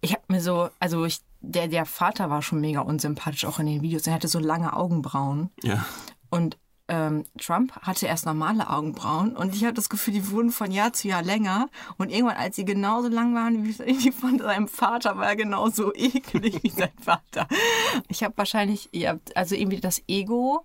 Ich 0.00 0.12
hab 0.12 0.28
mir 0.30 0.40
so, 0.40 0.70
also 0.78 1.04
ich, 1.04 1.20
der, 1.40 1.68
der 1.68 1.86
Vater 1.86 2.30
war 2.30 2.42
schon 2.42 2.60
mega 2.60 2.80
unsympathisch, 2.80 3.44
auch 3.44 3.58
in 3.58 3.66
den 3.66 3.82
Videos. 3.82 4.06
Er 4.06 4.14
hatte 4.14 4.28
so 4.28 4.38
lange 4.38 4.72
Augenbrauen. 4.72 5.50
Ja. 5.62 5.84
Und 6.30 6.56
ähm, 6.88 7.24
Trump 7.38 7.72
hatte 7.82 8.06
erst 8.06 8.26
normale 8.26 8.70
Augenbrauen 8.70 9.36
und 9.36 9.54
ich 9.56 9.64
habe 9.64 9.74
das 9.74 9.88
Gefühl, 9.88 10.14
die 10.14 10.30
wurden 10.30 10.50
von 10.50 10.70
Jahr 10.70 10.92
zu 10.92 11.08
Jahr 11.08 11.22
länger. 11.22 11.68
Und 11.98 12.10
irgendwann, 12.10 12.36
als 12.36 12.56
sie 12.56 12.64
genauso 12.64 13.08
lang 13.08 13.34
waren 13.34 13.64
wie 13.64 13.72
die 13.94 14.12
von 14.12 14.38
seinem 14.38 14.68
Vater, 14.68 15.16
war 15.16 15.26
er 15.26 15.36
genauso 15.36 15.92
eklig 15.94 16.62
wie 16.62 16.70
sein 16.70 16.92
Vater. 17.00 17.48
Ich 18.08 18.22
habe 18.22 18.36
wahrscheinlich, 18.36 18.88
ja, 18.92 19.18
also 19.34 19.54
irgendwie 19.56 19.80
das 19.80 20.02
Ego 20.06 20.64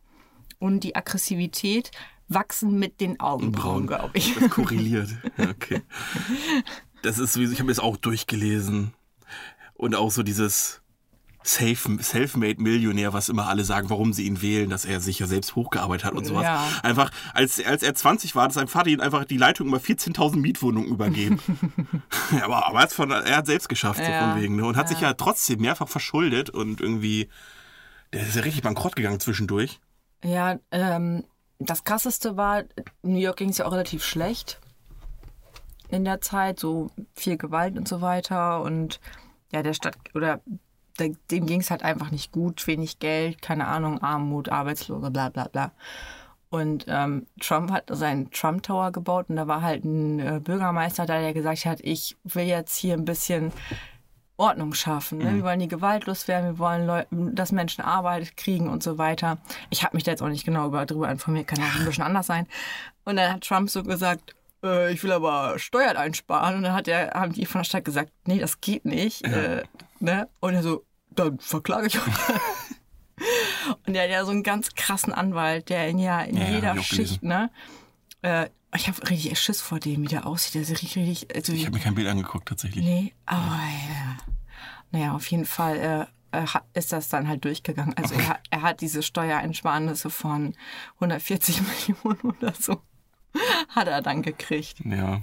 und 0.59 0.81
die 0.81 0.95
Aggressivität 0.95 1.91
wachsen 2.27 2.77
mit 2.77 3.01
den 3.01 3.19
Augenbrauen, 3.19 3.87
glaube 3.87 4.11
ich. 4.13 4.35
Das 4.35 4.49
korreliert. 4.51 5.09
Ja, 5.37 5.49
Okay. 5.49 5.81
Das 7.03 7.17
ist 7.19 7.33
sowieso, 7.33 7.53
ich 7.53 7.59
habe 7.59 7.71
es 7.71 7.79
auch 7.79 7.97
durchgelesen. 7.97 8.93
Und 9.73 9.95
auch 9.95 10.11
so 10.11 10.21
dieses 10.23 10.81
Safe- 11.43 11.97
Self-Made 12.03 12.61
Millionär, 12.61 13.13
was 13.13 13.27
immer 13.29 13.47
alle 13.47 13.63
sagen, 13.63 13.89
warum 13.89 14.13
sie 14.13 14.27
ihn 14.27 14.43
wählen, 14.43 14.69
dass 14.69 14.85
er 14.85 15.01
sich 15.01 15.17
ja 15.17 15.25
selbst 15.25 15.55
hochgearbeitet 15.55 16.05
hat 16.05 16.13
und 16.13 16.25
sowas. 16.25 16.43
Ja. 16.43 16.67
Einfach, 16.83 17.09
als, 17.33 17.63
als 17.65 17.81
er 17.81 17.95
20 17.95 18.35
war, 18.35 18.43
hat 18.43 18.53
sein 18.53 18.67
Vater 18.67 18.89
ihm 18.91 18.99
einfach 18.99 19.25
die 19.25 19.37
Leitung 19.37 19.67
über 19.67 19.79
14.000 19.79 20.35
Mietwohnungen 20.37 20.89
übergeben. 20.89 21.39
ja, 22.31 22.43
aber, 22.45 22.67
aber 22.67 22.81
er, 22.81 22.89
von, 22.89 23.09
er 23.09 23.37
hat 23.37 23.47
selbst 23.47 23.69
geschafft, 23.69 23.99
so 24.05 24.11
Ja. 24.11 24.33
von 24.33 24.41
wegen. 24.41 24.55
Ne? 24.55 24.65
Und 24.65 24.77
hat 24.77 24.87
sich 24.89 24.99
ja 24.99 25.13
trotzdem 25.15 25.61
mehrfach 25.61 25.87
verschuldet 25.89 26.51
und 26.51 26.79
irgendwie, 26.79 27.27
der 28.13 28.21
ist 28.21 28.35
ja 28.35 28.43
richtig 28.43 28.61
bankrott 28.61 28.95
gegangen 28.95 29.19
zwischendurch. 29.19 29.79
Ja, 30.23 30.59
ähm, 30.69 31.23
das 31.57 31.83
krasseste 31.83 32.37
war, 32.37 32.63
New 33.01 33.17
York 33.17 33.37
ging 33.37 33.49
es 33.49 33.57
ja 33.57 33.65
auch 33.65 33.71
relativ 33.71 34.03
schlecht 34.05 34.59
in 35.91 36.05
der 36.05 36.21
Zeit, 36.21 36.59
so 36.59 36.89
viel 37.15 37.37
Gewalt 37.37 37.77
und 37.77 37.87
so 37.87 38.01
weiter. 38.01 38.61
Und 38.61 38.99
ja, 39.51 39.63
der 39.63 39.73
Stadt 39.73 39.95
oder 40.13 40.41
der, 40.99 41.11
dem 41.29 41.45
ging 41.45 41.61
es 41.61 41.71
halt 41.71 41.83
einfach 41.83 42.11
nicht 42.11 42.31
gut, 42.31 42.65
wenig 42.67 42.99
Geld, 42.99 43.41
keine 43.41 43.67
Ahnung, 43.67 44.01
Armut, 44.01 44.49
Arbeitslose, 44.49 45.11
bla 45.11 45.29
bla 45.29 45.47
bla. 45.47 45.71
Und 46.49 46.85
ähm, 46.89 47.27
Trump 47.39 47.71
hat 47.71 47.85
seinen 47.89 48.29
Trump 48.31 48.63
Tower 48.63 48.91
gebaut 48.91 49.27
und 49.29 49.37
da 49.37 49.47
war 49.47 49.61
halt 49.61 49.85
ein 49.85 50.19
äh, 50.19 50.41
Bürgermeister 50.43 51.05
da, 51.05 51.19
der 51.19 51.33
gesagt 51.33 51.65
hat, 51.65 51.79
ich 51.81 52.17
will 52.25 52.43
jetzt 52.43 52.75
hier 52.75 52.93
ein 52.93 53.05
bisschen 53.05 53.53
Ordnung 54.35 54.73
schaffen. 54.73 55.19
Ne? 55.19 55.35
Wir 55.35 55.43
wollen 55.43 55.59
die 55.59 55.69
gewaltlos 55.69 56.27
werden, 56.27 56.45
wir 56.45 56.59
wollen, 56.59 56.87
Leu 56.87 57.05
dass 57.11 57.53
Menschen 57.53 57.83
Arbeit 57.83 58.35
kriegen 58.35 58.67
und 58.67 58.83
so 58.83 58.97
weiter. 58.97 59.37
Ich 59.69 59.83
habe 59.83 59.95
mich 59.95 60.03
da 60.03 60.11
jetzt 60.11 60.21
auch 60.21 60.27
nicht 60.27 60.45
genau 60.45 60.67
über, 60.67 60.85
darüber 60.85 61.09
informiert, 61.09 61.47
kann 61.47 61.59
ja 61.59 61.65
auch 61.67 61.79
ein 61.79 61.85
bisschen 61.85 62.03
anders 62.03 62.27
sein. 62.27 62.47
Und 63.05 63.15
dann 63.15 63.33
hat 63.33 63.43
Trump 63.43 63.69
so 63.69 63.83
gesagt, 63.83 64.35
äh, 64.63 64.91
ich 64.93 65.03
will 65.03 65.11
aber 65.11 65.57
Steuern 65.59 65.97
einsparen. 65.97 66.55
Und 66.57 66.63
dann 66.63 66.73
hat 66.73 66.87
er, 66.87 67.11
haben 67.13 67.33
die 67.33 67.45
von 67.45 67.59
der 67.59 67.65
Stadt 67.65 67.85
gesagt, 67.85 68.11
nee, 68.25 68.39
das 68.39 68.61
geht 68.61 68.85
nicht. 68.85 69.23
Äh, 69.25 69.63
ne? 69.99 70.27
Und 70.39 70.53
er 70.53 70.63
so, 70.63 70.85
dann 71.09 71.39
verklage 71.39 71.87
ich 71.87 71.97
euch. 71.97 72.03
Und 73.85 73.93
der 73.93 74.03
hat 74.03 74.09
ja 74.09 74.25
so 74.25 74.31
einen 74.31 74.43
ganz 74.43 74.73
krassen 74.73 75.13
Anwalt, 75.13 75.69
der 75.69 75.87
in, 75.87 75.99
ja, 75.99 76.21
in 76.21 76.37
Ja, 76.37 76.43
ja, 76.45 76.49
jeder 76.55 76.77
Schicht, 76.83 77.21
ne? 77.21 77.51
Äh, 78.23 78.49
ich 78.75 78.87
habe 78.87 79.09
richtig 79.09 79.37
Schiss 79.39 79.61
vor 79.61 79.79
dem, 79.79 80.01
wie 80.03 80.07
der 80.07 80.25
aussieht. 80.25 80.55
Der 80.55 80.63
sieht 80.63 80.81
richtig, 80.95 81.27
also 81.35 81.53
Ich 81.53 81.65
habe 81.65 81.75
mir 81.77 81.83
kein 81.83 81.93
Bild 81.95 82.07
angeguckt, 82.07 82.47
tatsächlich. 82.47 82.83
Nee, 82.83 83.13
aber 83.25 83.45
ja. 83.89 84.17
Naja, 84.91 85.13
auf 85.13 85.27
jeden 85.27 85.45
Fall 85.45 86.07
äh, 86.31 86.37
äh, 86.39 86.45
ist 86.73 86.91
das 86.91 87.09
dann 87.09 87.27
halt 87.27 87.45
durchgegangen. 87.45 87.95
Also 87.97 88.15
er, 88.15 88.27
hat- 88.29 88.39
er 88.49 88.61
hat 88.63 88.81
diese 88.81 89.03
Steuereinsparnisse 89.03 90.09
von 90.09 90.55
140 90.95 91.61
Millionen 91.87 92.21
oder 92.21 92.53
so, 92.59 92.81
hat 93.69 93.87
er 93.87 94.01
dann 94.01 94.21
gekriegt. 94.21 94.79
Ja. 94.85 95.21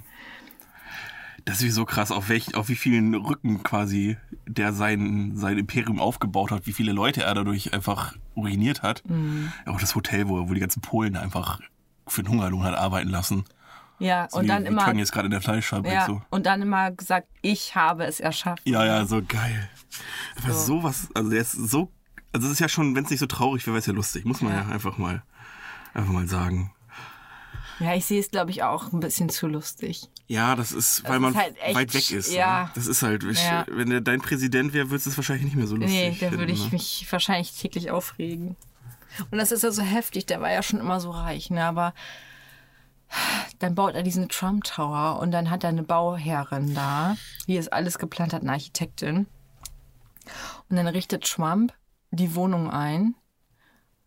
Das 1.44 1.62
ist 1.62 1.74
so 1.74 1.86
krass, 1.86 2.10
auf, 2.10 2.28
welch, 2.28 2.54
auf 2.56 2.68
wie 2.68 2.76
vielen 2.76 3.14
Rücken 3.14 3.62
quasi 3.62 4.18
der 4.46 4.72
sein, 4.74 5.32
sein 5.34 5.56
Imperium 5.56 5.98
aufgebaut 5.98 6.50
hat, 6.50 6.66
wie 6.66 6.72
viele 6.74 6.92
Leute 6.92 7.22
er 7.22 7.34
dadurch 7.34 7.72
einfach 7.72 8.14
ruiniert 8.36 8.82
hat. 8.82 9.02
Mhm. 9.08 9.50
Auch 9.64 9.80
das 9.80 9.94
Hotel, 9.94 10.28
wo, 10.28 10.48
wo 10.48 10.52
die 10.54 10.60
ganzen 10.60 10.82
Polen 10.82 11.16
einfach 11.16 11.60
für 12.06 12.22
den 12.22 12.30
Hungerlohn 12.32 12.64
hat 12.64 12.74
arbeiten 12.74 13.08
lassen. 13.08 13.44
Ja, 13.98 14.28
So 14.30 14.38
und 14.38 14.44
wie, 14.44 14.48
dann 14.48 14.64
wie 14.64 14.68
immer, 14.68 14.94
jetzt 14.94 15.10
gerade 15.12 15.26
in 15.26 15.30
der 15.32 15.40
Fleischfabrik 15.40 15.92
ja, 15.92 16.06
so. 16.06 16.22
und 16.30 16.46
dann 16.46 16.62
immer 16.62 16.90
gesagt, 16.92 17.28
ich 17.42 17.74
habe 17.74 18.04
es 18.04 18.20
erschaffen. 18.20 18.60
Ja, 18.64 18.84
ja, 18.84 19.04
so 19.06 19.22
geil. 19.26 19.68
Aber 20.42 20.52
So. 20.52 20.82
sowas, 20.82 21.08
also 21.14 21.30
der 21.30 21.40
ist 21.40 21.52
so, 21.52 21.90
also 22.32 22.46
es 22.46 22.52
ist 22.54 22.60
ja 22.60 22.68
schon, 22.68 22.94
wenn 22.94 23.04
es 23.04 23.10
nicht 23.10 23.20
so 23.20 23.26
traurig 23.26 23.66
wäre, 23.66 23.74
wäre 23.74 23.80
es 23.80 23.86
ja 23.86 23.92
lustig, 23.94 24.24
muss 24.24 24.40
man 24.42 24.52
ja, 24.52 24.60
Ja. 24.62 24.68
einfach 24.68 24.98
mal, 24.98 25.22
einfach 25.94 26.12
mal 26.12 26.28
sagen. 26.28 26.72
Ja, 27.80 27.94
ich 27.94 28.04
sehe 28.06 28.20
es, 28.20 28.30
glaube 28.30 28.50
ich, 28.50 28.62
auch 28.62 28.92
ein 28.92 29.00
bisschen 29.00 29.28
zu 29.28 29.46
lustig. 29.46 30.08
Ja, 30.26 30.56
das 30.56 30.72
ist, 30.72 31.04
weil 31.04 31.14
ist 31.16 31.20
man 31.20 31.36
halt 31.36 31.56
echt 31.60 31.74
weit 31.76 31.94
weg 31.94 32.10
ist. 32.10 32.32
ja. 32.32 32.64
Ne? 32.64 32.70
Das 32.74 32.86
ist 32.86 33.02
halt, 33.02 33.22
ich, 33.24 33.42
Ja. 33.42 33.64
wenn 33.68 33.88
der 33.90 34.00
dein 34.00 34.20
Präsident 34.20 34.72
wäre, 34.72 34.90
würdest 34.90 35.06
du 35.06 35.10
es 35.10 35.16
wahrscheinlich 35.16 35.44
nicht 35.44 35.56
mehr 35.56 35.66
so 35.66 35.76
lustig 35.76 36.20
Nee, 36.20 36.28
da 36.28 36.32
würde 36.32 36.52
ich 36.52 36.64
ne? 36.66 36.70
mich 36.72 37.06
wahrscheinlich 37.10 37.52
täglich 37.52 37.90
aufregen. 37.90 38.56
Und 39.30 39.38
das 39.38 39.52
ist 39.52 39.62
ja 39.62 39.70
so 39.70 39.82
heftig, 39.82 40.26
der 40.26 40.40
war 40.40 40.50
ja 40.52 40.62
schon 40.62 40.80
immer 40.80 41.00
so 41.00 41.10
reich, 41.10 41.50
ne? 41.50 41.64
Aber 41.64 41.94
dann 43.58 43.74
baut 43.74 43.94
er 43.94 44.02
diesen 44.02 44.28
Trump 44.28 44.64
Tower 44.64 45.18
und 45.20 45.30
dann 45.30 45.50
hat 45.50 45.64
er 45.64 45.70
eine 45.70 45.82
Bauherrin 45.82 46.74
da, 46.74 47.16
die 47.46 47.56
es 47.56 47.68
alles 47.68 47.98
geplant 47.98 48.32
hat, 48.34 48.42
eine 48.42 48.52
Architektin. 48.52 49.26
Und 50.68 50.76
dann 50.76 50.86
richtet 50.86 51.24
Trump 51.24 51.72
die 52.10 52.34
Wohnung 52.34 52.70
ein 52.70 53.14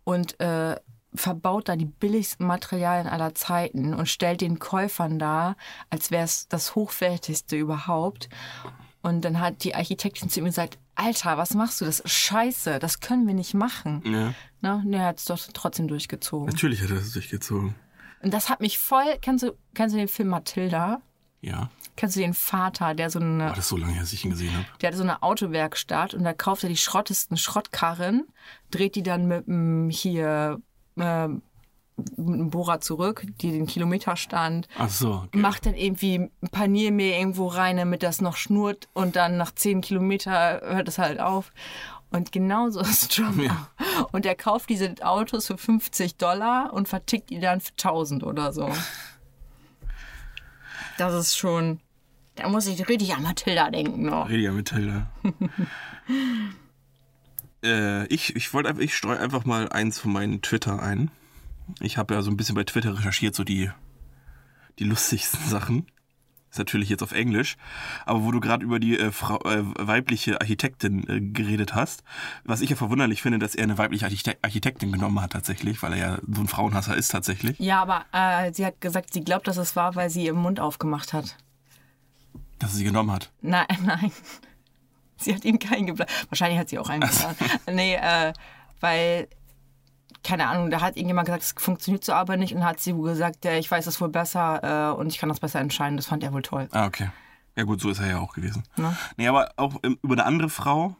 und 0.03 0.39
äh, 0.39 0.75
verbaut 1.13 1.67
da 1.69 1.75
die 1.75 1.85
billigsten 1.85 2.45
Materialien 2.47 3.07
aller 3.07 3.35
Zeiten 3.35 3.93
und 3.93 4.07
stellt 4.07 4.41
den 4.41 4.59
Käufern 4.59 5.19
dar, 5.19 5.55
als 5.89 6.11
wäre 6.11 6.23
es 6.23 6.47
das 6.47 6.75
hochwertigste 6.75 7.55
überhaupt. 7.57 8.29
Und 9.01 9.25
dann 9.25 9.39
hat 9.39 9.63
die 9.63 9.75
Architektin 9.75 10.29
zu 10.29 10.39
ihm 10.39 10.45
gesagt, 10.45 10.77
Alter, 10.95 11.37
was 11.37 11.53
machst 11.53 11.81
du? 11.81 11.85
Das 11.85 11.99
ist 11.99 12.11
scheiße, 12.11 12.79
das 12.79 12.99
können 12.99 13.25
wir 13.27 13.33
nicht 13.33 13.53
machen. 13.53 14.01
Ja, 14.05 14.33
Ne? 14.61 14.83
Er 14.95 15.05
hat 15.07 15.17
es 15.17 15.25
doch 15.25 15.39
trotzdem 15.53 15.87
durchgezogen. 15.87 16.45
natürlich 16.45 16.83
hat 16.83 16.91
er 16.91 16.97
das 16.97 17.11
durchgezogen. 17.13 17.73
Und 18.21 18.31
das 18.31 18.49
hat 18.49 18.59
mich 18.61 18.77
voll, 18.77 19.17
kennst 19.21 19.43
du, 19.43 19.53
kennst 19.73 19.95
du 19.95 19.99
den 19.99 20.07
Film 20.07 20.29
Matilda? 20.29 21.01
Ja, 21.41 21.71
Kennst 21.97 22.15
du 22.15 22.19
den 22.21 22.33
Vater, 22.33 22.93
der 22.95 23.09
so 23.09 23.19
eine, 23.19 23.45
war 23.45 23.53
das 23.55 23.67
so 23.67 23.75
lange, 23.77 23.93
her, 23.93 24.01
dass 24.01 24.13
ich 24.13 24.23
ihn 24.23 24.31
gesehen 24.31 24.53
habe. 24.53 24.65
der 24.79 24.89
hat 24.91 24.95
so 24.95 25.03
eine 25.03 25.21
Autowerkstatt 25.23 26.13
und 26.13 26.23
da 26.23 26.33
kauft 26.33 26.63
er 26.63 26.69
die 26.69 26.77
schrottesten 26.77 27.35
Schrottkarren, 27.37 28.27
dreht 28.69 28.95
die 28.95 29.03
dann 29.03 29.27
mit 29.27 29.47
dem 29.47 29.89
hier 29.89 30.61
äh, 31.01 31.27
mit 31.97 32.39
dem 32.39 32.49
Bohrer 32.49 32.81
zurück, 32.81 33.25
die 33.41 33.51
den 33.51 33.67
Kilometerstand, 33.67 34.67
Ach 34.77 34.89
so, 34.89 35.23
okay. 35.25 35.37
macht 35.37 35.65
dann 35.65 35.75
irgendwie 35.75 36.15
ein 36.15 36.49
Paniermehl 36.51 37.19
irgendwo 37.19 37.47
rein, 37.47 37.77
damit 37.77 38.03
das 38.03 38.21
noch 38.21 38.35
schnurrt 38.35 38.87
und 38.93 39.15
dann 39.15 39.37
nach 39.37 39.51
10 39.53 39.81
Kilometer 39.81 40.61
hört 40.63 40.87
es 40.87 40.97
halt 40.97 41.19
auf. 41.19 41.51
Und 42.09 42.31
genauso 42.31 42.81
ist 42.81 43.15
Trump. 43.15 43.41
Ja. 43.41 43.69
Und 44.11 44.25
er 44.25 44.35
kauft 44.35 44.69
diese 44.69 44.93
Autos 45.01 45.47
für 45.47 45.57
50 45.57 46.17
Dollar 46.17 46.73
und 46.73 46.87
vertickt 46.87 47.29
die 47.29 47.39
dann 47.39 47.61
für 47.61 47.71
1000 47.71 48.23
oder 48.23 48.51
so. 48.51 48.69
Das 50.97 51.13
ist 51.13 51.37
schon. 51.37 51.79
Da 52.35 52.49
muss 52.49 52.67
ich 52.67 52.87
richtig 52.87 53.13
an 53.13 53.23
Matilda 53.23 53.69
denken 53.69 54.03
noch. 54.03 54.29
Redia 54.29 54.51
Matilda. 54.51 55.09
äh, 57.63 58.05
ich 58.07 58.35
ich 58.35 58.53
wollte 58.53 58.81
ich 58.81 58.95
streue 58.95 59.19
einfach 59.19 59.45
mal 59.45 59.69
eins 59.69 59.99
von 59.99 60.11
meinen 60.13 60.41
Twitter 60.41 60.81
ein. 60.81 61.11
Ich 61.79 61.97
habe 61.97 62.13
ja 62.13 62.21
so 62.21 62.31
ein 62.31 62.37
bisschen 62.37 62.55
bei 62.55 62.63
Twitter 62.63 62.97
recherchiert, 62.97 63.35
so 63.35 63.43
die, 63.43 63.69
die 64.79 64.83
lustigsten 64.83 65.47
Sachen. 65.47 65.87
Ist 66.49 66.57
natürlich 66.57 66.89
jetzt 66.89 67.01
auf 67.01 67.13
Englisch. 67.13 67.55
Aber 68.05 68.23
wo 68.23 68.31
du 68.31 68.41
gerade 68.41 68.65
über 68.65 68.77
die 68.77 68.99
äh, 68.99 69.13
Frau, 69.13 69.39
äh, 69.45 69.63
weibliche 69.79 70.41
Architektin 70.41 71.07
äh, 71.07 71.21
geredet 71.21 71.75
hast, 71.75 72.03
was 72.43 72.59
ich 72.59 72.69
ja 72.69 72.75
verwunderlich 72.75 73.21
finde, 73.21 73.39
dass 73.39 73.55
er 73.55 73.63
eine 73.63 73.77
weibliche 73.77 74.03
Archite 74.05 74.37
Architektin 74.41 74.91
genommen 74.91 75.21
hat 75.21 75.31
tatsächlich, 75.31 75.81
weil 75.81 75.93
er 75.93 75.97
ja 75.97 76.17
so 76.29 76.41
ein 76.41 76.49
Frauenhasser 76.49 76.97
ist 76.97 77.07
tatsächlich. 77.07 77.57
Ja, 77.57 77.81
aber 77.81 78.05
äh, 78.11 78.51
sie 78.53 78.65
hat 78.65 78.81
gesagt, 78.81 79.13
sie 79.13 79.23
glaubt, 79.23 79.47
dass 79.47 79.55
es 79.55 79.77
war, 79.77 79.95
weil 79.95 80.09
sie 80.09 80.25
ihren 80.25 80.39
Mund 80.41 80.59
aufgemacht 80.59 81.13
hat. 81.13 81.37
Dass 82.59 82.75
sie 82.75 82.83
genommen 82.83 83.11
hat. 83.11 83.31
Nein, 83.41 83.67
nein. 83.85 84.11
Sie 85.23 85.35
hat 85.35 85.45
ihm 85.45 85.59
keinen 85.59 85.87
geplant. 85.87 86.09
Wahrscheinlich 86.29 86.59
hat 86.59 86.69
sie 86.69 86.79
auch 86.79 86.89
einen 86.89 87.01
geplant. 87.01 87.37
nee, 87.71 87.95
äh, 87.95 88.33
weil, 88.79 89.27
keine 90.23 90.47
Ahnung, 90.47 90.71
da 90.71 90.81
hat 90.81 90.97
irgendjemand 90.97 91.27
gesagt, 91.27 91.43
es 91.43 91.53
funktioniert 91.57 92.03
so 92.03 92.13
aber 92.13 92.37
nicht 92.37 92.55
und 92.55 92.65
hat 92.65 92.79
sie 92.79 92.93
gesagt, 92.93 93.45
ja, 93.45 93.53
ich 93.53 93.69
weiß 93.69 93.85
das 93.85 94.01
wohl 94.01 94.09
besser 94.09 94.93
äh, 94.93 94.99
und 94.99 95.07
ich 95.07 95.19
kann 95.19 95.29
das 95.29 95.39
besser 95.39 95.59
entscheiden. 95.59 95.97
Das 95.97 96.07
fand 96.07 96.23
er 96.23 96.33
wohl 96.33 96.41
toll. 96.41 96.67
Ah, 96.71 96.85
okay. 96.85 97.09
Ja 97.55 97.63
gut, 97.63 97.81
so 97.81 97.89
ist 97.89 97.99
er 97.99 98.07
ja 98.07 98.19
auch 98.19 98.33
gewesen. 98.33 98.63
Ne? 98.77 98.95
Nee, 99.17 99.27
aber 99.27 99.51
auch 99.57 99.75
ähm, 99.83 99.99
über 100.01 100.13
eine 100.13 100.25
andere 100.25 100.49
Frau. 100.49 100.95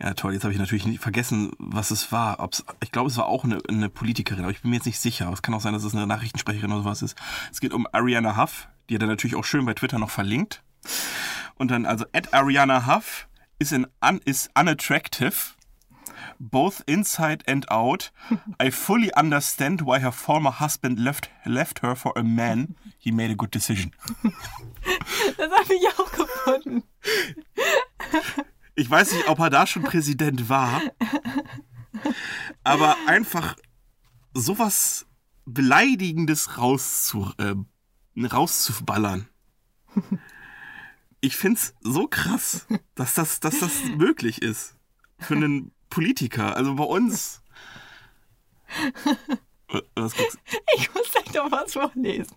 Ja, 0.00 0.14
toll, 0.14 0.32
jetzt 0.32 0.42
habe 0.42 0.52
ich 0.52 0.58
natürlich 0.58 0.84
nicht 0.84 1.00
vergessen, 1.00 1.52
was 1.58 1.92
es 1.92 2.10
war. 2.10 2.40
Ob's, 2.40 2.64
ich 2.82 2.90
glaube, 2.90 3.08
es 3.08 3.16
war 3.16 3.26
auch 3.26 3.44
eine, 3.44 3.60
eine 3.68 3.88
Politikerin, 3.88 4.42
aber 4.42 4.50
ich 4.50 4.62
bin 4.62 4.70
mir 4.70 4.76
jetzt 4.76 4.86
nicht 4.86 4.98
sicher. 4.98 5.30
Es 5.32 5.42
kann 5.42 5.54
auch 5.54 5.60
sein, 5.60 5.72
dass 5.72 5.84
es 5.84 5.94
eine 5.94 6.06
Nachrichtensprecherin 6.08 6.72
oder 6.72 6.82
sowas 6.82 7.02
ist. 7.02 7.16
Es 7.52 7.60
geht 7.60 7.72
um 7.72 7.86
Ariana 7.92 8.36
Huff, 8.36 8.68
die 8.90 8.96
hat 8.96 9.02
er 9.02 9.08
natürlich 9.08 9.36
auch 9.36 9.44
schön 9.44 9.64
bei 9.64 9.74
Twitter 9.74 10.00
noch 10.00 10.10
verlinkt. 10.10 10.62
Und 11.62 11.70
dann, 11.70 11.86
also, 11.86 12.04
at 12.12 12.34
Ariana 12.34 12.86
Huff 12.86 13.28
is, 13.60 13.72
an 13.72 13.86
un, 14.00 14.20
is 14.24 14.50
unattractive, 14.56 15.54
both 16.40 16.82
inside 16.88 17.44
and 17.46 17.70
out. 17.70 18.10
I 18.58 18.72
fully 18.72 19.14
understand 19.14 19.82
why 19.82 20.00
her 20.00 20.10
former 20.10 20.50
husband 20.50 20.98
left, 20.98 21.30
left 21.46 21.78
her 21.82 21.94
for 21.94 22.18
a 22.18 22.24
man. 22.24 22.74
He 22.98 23.12
made 23.12 23.30
a 23.30 23.36
good 23.36 23.52
decision. 23.52 23.92
Das 25.36 25.52
habe 25.52 25.74
ich 25.74 25.88
auch 25.96 26.10
gefunden. 26.10 26.82
Ich 28.74 28.90
weiß 28.90 29.12
nicht, 29.12 29.28
ob 29.28 29.38
er 29.38 29.50
da 29.50 29.64
schon 29.64 29.84
Präsident 29.84 30.48
war, 30.48 30.82
aber 32.64 32.96
einfach 33.06 33.54
sowas 34.34 35.06
Beleidigendes 35.44 36.58
rauszu, 36.58 37.32
äh, 37.38 37.54
rauszuballern. 38.26 39.28
Ich 41.24 41.36
find's 41.36 41.74
so 41.80 42.08
krass, 42.08 42.66
dass 42.96 43.14
das, 43.14 43.40
dass 43.40 43.60
das 43.60 43.84
möglich 43.96 44.42
ist. 44.42 44.74
Für 45.18 45.34
einen 45.36 45.72
Politiker. 45.88 46.56
Also 46.56 46.74
bei 46.74 46.84
uns. 46.84 47.42
Äh, 49.72 49.80
Was 49.94 50.14
guckst, 50.16 50.38
Ich 50.76 50.92
muss 50.94 51.10
gleich 51.12 51.32
noch 51.34 51.50
was 51.50 51.72
vorlesen. 51.74 52.34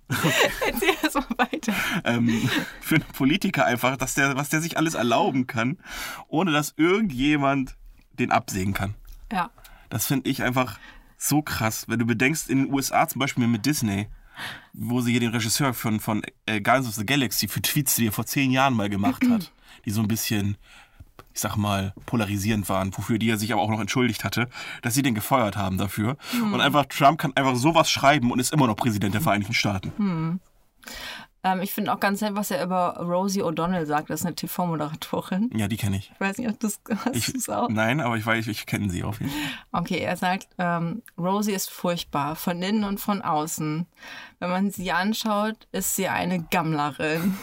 Erzähl 0.65 0.95
erst 1.01 1.15
mal 1.15 1.25
weiter. 1.37 1.73
ähm, 2.03 2.49
für 2.79 2.95
einen 2.95 3.05
Politiker 3.05 3.65
einfach, 3.65 3.97
dass 3.97 4.13
der, 4.13 4.35
was 4.37 4.49
der 4.49 4.61
sich 4.61 4.77
alles 4.77 4.93
erlauben 4.93 5.47
kann, 5.47 5.77
ohne 6.27 6.51
dass 6.51 6.73
irgendjemand 6.77 7.75
den 8.13 8.31
absägen 8.31 8.73
kann. 8.73 8.95
Ja. 9.31 9.49
Das 9.89 10.05
finde 10.05 10.29
ich 10.29 10.43
einfach 10.43 10.79
so 11.17 11.41
krass. 11.41 11.85
Wenn 11.87 11.99
du 11.99 12.05
bedenkst, 12.05 12.49
in 12.49 12.59
den 12.65 12.73
USA 12.73 13.07
zum 13.07 13.19
Beispiel 13.19 13.47
mit 13.47 13.65
Disney, 13.65 14.07
wo 14.73 15.01
sie 15.01 15.11
hier 15.11 15.19
den 15.19 15.31
Regisseur 15.31 15.73
von, 15.73 15.99
von 15.99 16.21
äh, 16.45 16.61
Guardians 16.61 16.87
of 16.87 16.95
the 16.95 17.05
Galaxy 17.05 17.47
für 17.47 17.61
Tweets, 17.61 17.95
die 17.95 18.07
er 18.07 18.11
vor 18.11 18.25
zehn 18.25 18.51
Jahren 18.51 18.73
mal 18.73 18.89
gemacht 18.89 19.23
hat, 19.29 19.51
die 19.85 19.91
so 19.91 20.01
ein 20.01 20.07
bisschen, 20.07 20.57
ich 21.33 21.39
sag 21.41 21.55
mal, 21.55 21.93
polarisierend 22.05 22.67
waren, 22.69 22.95
wofür 22.97 23.17
die 23.19 23.29
er 23.29 23.37
sich 23.37 23.53
aber 23.53 23.61
auch 23.61 23.69
noch 23.69 23.79
entschuldigt 23.79 24.23
hatte, 24.23 24.49
dass 24.81 24.93
sie 24.93 25.01
den 25.01 25.15
gefeuert 25.15 25.55
haben 25.57 25.77
dafür. 25.77 26.17
Und 26.53 26.61
einfach, 26.61 26.85
Trump 26.85 27.19
kann 27.19 27.33
einfach 27.35 27.55
sowas 27.55 27.89
schreiben 27.89 28.31
und 28.31 28.39
ist 28.39 28.53
immer 28.53 28.67
noch 28.67 28.75
Präsident 28.75 29.13
der 29.13 29.21
Vereinigten 29.21 29.53
Staaten. 29.53 29.91
Ähm, 31.45 31.61
ich 31.61 31.71
finde 31.71 31.93
auch 31.93 31.99
ganz 31.99 32.21
nett, 32.21 32.33
was 32.33 32.49
er 32.49 32.63
über 32.63 32.97
Rosie 32.97 33.43
O'Donnell 33.43 33.85
sagt. 33.85 34.09
Das 34.09 34.21
ist 34.21 34.25
eine 34.25 34.33
TV-Moderatorin. 34.33 35.51
Ja, 35.55 35.67
die 35.67 35.77
kenne 35.77 35.97
ich. 35.97 36.11
Ich 36.11 36.19
weiß 36.19 36.39
nicht, 36.39 36.49
ob 36.49 36.59
du 36.59 36.65
es 36.65 36.81
hast. 37.05 37.15
ich 37.15 37.49
auch? 37.49 37.69
nein, 37.69 38.01
aber 38.01 38.17
ich 38.17 38.25
weiß, 38.25 38.47
ich 38.47 38.65
kenne 38.65 38.89
sie 38.89 39.03
auf 39.03 39.19
jeden 39.19 39.31
Fall. 39.31 39.81
Okay, 39.83 39.99
er 39.99 40.17
sagt, 40.17 40.47
ähm, 40.57 41.03
Rosie 41.19 41.53
ist 41.53 41.69
furchtbar, 41.69 42.35
von 42.35 42.63
innen 42.63 42.83
und 42.83 42.99
von 42.99 43.21
außen. 43.21 43.85
Wenn 44.39 44.49
man 44.49 44.71
sie 44.71 44.91
anschaut, 44.91 45.67
ist 45.71 45.95
sie 45.95 46.07
eine 46.07 46.41
Gammlerin. 46.41 47.37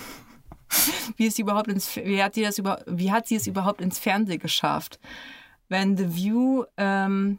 wie, 1.16 1.26
ist 1.26 1.36
sie 1.36 1.42
überhaupt 1.42 1.68
ins, 1.68 1.94
wie, 1.94 2.20
hat 2.20 2.34
sie 2.34 2.42
das 2.42 2.58
über, 2.58 2.82
wie 2.86 3.12
hat 3.12 3.28
sie 3.28 3.36
es 3.36 3.46
überhaupt 3.46 3.80
ins 3.80 4.00
Fernsehen 4.00 4.40
geschafft? 4.40 4.98
Wenn 5.68 5.96
The 5.96 6.16
View 6.16 6.64
ähm, 6.76 7.38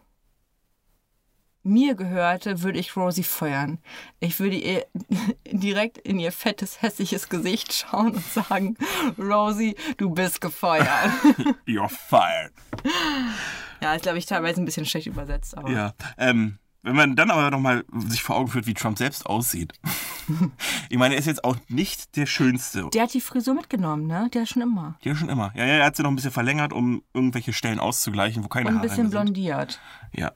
mir 1.63 1.95
gehörte, 1.95 2.61
würde 2.61 2.79
ich 2.79 2.95
Rosie 2.95 3.23
feuern. 3.23 3.79
Ich 4.19 4.39
würde 4.39 4.55
ihr 4.57 4.85
direkt 5.51 5.97
in 5.97 6.19
ihr 6.19 6.31
fettes, 6.31 6.81
hässliches 6.81 7.29
Gesicht 7.29 7.73
schauen 7.73 8.11
und 8.15 8.25
sagen, 8.25 8.75
Rosie, 9.17 9.75
du 9.97 10.09
bist 10.09 10.41
gefeuert. 10.41 10.87
You're 11.67 11.89
fired. 11.89 12.53
ja, 13.81 13.93
ist, 13.93 14.03
glaube 14.03 14.17
ich, 14.17 14.25
teilweise 14.25 14.61
ein 14.61 14.65
bisschen 14.65 14.85
schlecht 14.85 15.07
übersetzt. 15.07 15.57
Aber 15.57 15.69
Ja. 15.69 15.93
Ähm, 16.17 16.57
wenn 16.85 16.97
man 16.97 17.15
dann 17.15 17.31
aber 17.31 17.49
nochmal 17.49 17.85
sich 18.07 18.21
vor 18.21 18.35
Augen 18.35 18.49
führt, 18.49 18.67
wie 18.67 18.73
Trump 18.73 18.97
selbst 18.97 19.25
aussieht. 19.25 19.71
ich 20.89 20.97
meine, 20.97 21.15
er 21.15 21.19
ist 21.19 21.27
jetzt 21.27 21.45
auch 21.45 21.55
nicht 21.69 22.17
der 22.17 22.25
Schönste. 22.25 22.89
Der 22.93 23.03
hat 23.03 23.13
die 23.13 23.21
Frisur 23.21 23.53
mitgenommen, 23.53 24.05
ne? 24.05 24.29
Der 24.33 24.45
schon 24.45 24.61
immer. 24.61 24.97
Ja, 25.01 25.15
schon 25.15 25.29
immer. 25.29 25.53
Ja, 25.55 25.65
ja, 25.65 25.75
er 25.75 25.85
hat 25.85 25.95
sie 25.95 26.03
noch 26.03 26.11
ein 26.11 26.17
bisschen 26.17 26.31
verlängert, 26.31 26.73
um 26.73 27.01
irgendwelche 27.13 27.53
Stellen 27.53 27.79
auszugleichen, 27.79 28.43
wo 28.43 28.49
keine 28.49 28.67
Und 28.67 28.75
ein 28.75 28.79
Haare 28.79 28.87
bisschen 28.89 29.03
mehr 29.09 29.11
sind. 29.11 29.33
blondiert. 29.33 29.79
Ja. 30.11 30.33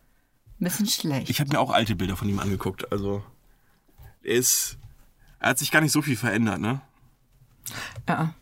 Ein 0.60 0.64
bisschen 0.66 0.88
schlecht. 0.88 1.30
Ich 1.30 1.40
habe 1.40 1.52
mir 1.52 1.60
auch 1.60 1.72
alte 1.72 1.96
Bilder 1.96 2.16
von 2.16 2.28
ihm 2.28 2.40
angeguckt. 2.40 2.92
Also, 2.92 3.24
er 4.24 4.36
ist. 4.36 4.78
Er 5.40 5.50
hat 5.50 5.60
sich 5.60 5.72
gar 5.72 5.82
nicht 5.82 5.92
so 5.92 6.02
viel 6.02 6.18
verändert, 6.18 6.60
ne? 6.60 6.82
ja. 8.08 8.34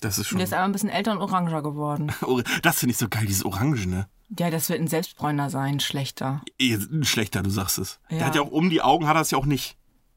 Das 0.00 0.18
ist 0.18 0.28
schon. 0.28 0.38
Der 0.38 0.46
ist 0.46 0.52
aber 0.52 0.64
ein 0.64 0.72
bisschen 0.72 0.90
älter 0.90 1.12
und 1.12 1.18
oranger 1.18 1.62
geworden. 1.62 2.12
Das 2.62 2.80
finde 2.80 2.92
ich 2.92 2.98
so 2.98 3.08
geil, 3.08 3.24
dieses 3.26 3.44
Orangene. 3.44 4.08
Ja, 4.38 4.50
das 4.50 4.68
wird 4.68 4.80
ein 4.80 4.88
Selbstbräuner 4.88 5.50
sein, 5.50 5.80
schlechter. 5.80 6.42
Eh, 6.58 6.78
Schlechter, 7.02 7.42
du 7.42 7.50
sagst 7.50 7.78
es. 7.78 8.00
Ja. 8.10 8.18
Der 8.18 8.26
hat 8.26 8.34
ja 8.34 8.42
auch 8.42 8.50
um 8.50 8.68
die 8.70 8.82
Augen, 8.82 9.06
hat 9.06 9.16
er 9.16 9.22
es 9.22 9.30
ja 9.30 9.38
auch 9.38 9.46
nicht. 9.46 9.76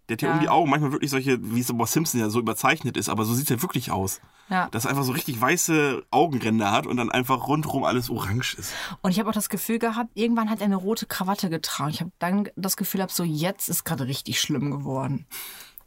Der 0.10 0.16
hat 0.16 0.22
ja, 0.22 0.28
Ja. 0.30 0.34
um 0.36 0.40
die 0.42 0.50
Augen 0.50 0.70
manchmal 0.70 0.92
wirklich 0.92 1.12
solche, 1.12 1.38
wie 1.54 1.60
es 1.60 1.72
bei 1.72 1.86
Simpson 1.86 2.20
ja 2.20 2.30
so 2.30 2.40
überzeichnet 2.40 2.98
ist, 2.98 3.10
aber 3.10 3.26
so 3.26 3.34
sieht 3.34 3.50
er 3.52 3.62
wirklich 3.62 3.92
aus. 3.92 4.20
Ja. 4.50 4.68
Dass 4.70 4.86
er 4.86 4.92
einfach 4.92 5.04
so 5.04 5.12
richtig 5.12 5.40
weiße 5.40 6.04
Augenränder 6.12 6.72
hat 6.72 6.88
und 6.88 6.98
dann 6.98 7.12
einfach 7.12 7.48
rundherum 7.48 7.84
alles 7.84 8.10
orange 8.10 8.56
ist. 8.56 8.74
Und 9.02 9.12
ich 9.12 9.20
habe 9.20 9.30
auch 9.30 9.34
das 9.34 9.50
Gefühl 9.50 9.78
gehabt, 9.80 10.10
irgendwann 10.16 10.50
hat 10.50 10.60
er 10.60 10.66
eine 10.66 10.76
rote 10.76 11.06
Krawatte 11.06 11.50
getragen. 11.50 11.92
Ich 11.92 12.02
habe 12.02 12.12
dann 12.20 12.50
das 12.56 12.76
Gefühl 12.76 12.98
gehabt, 13.00 13.14
so 13.14 13.24
jetzt 13.24 13.70
ist 13.70 13.84
gerade 13.86 14.08
richtig 14.08 14.42
schlimm 14.42 14.72
geworden. 14.72 15.28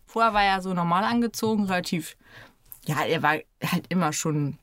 Vorher 0.06 0.32
war 0.34 0.44
er 0.44 0.62
so 0.62 0.72
normal 0.74 1.04
angezogen, 1.04 1.64
relativ. 1.64 2.16
Ja, 2.86 3.00
er 3.02 3.22
war 3.22 3.32
halt 3.64 3.86
immer 3.88 4.12
schon. 4.12 4.58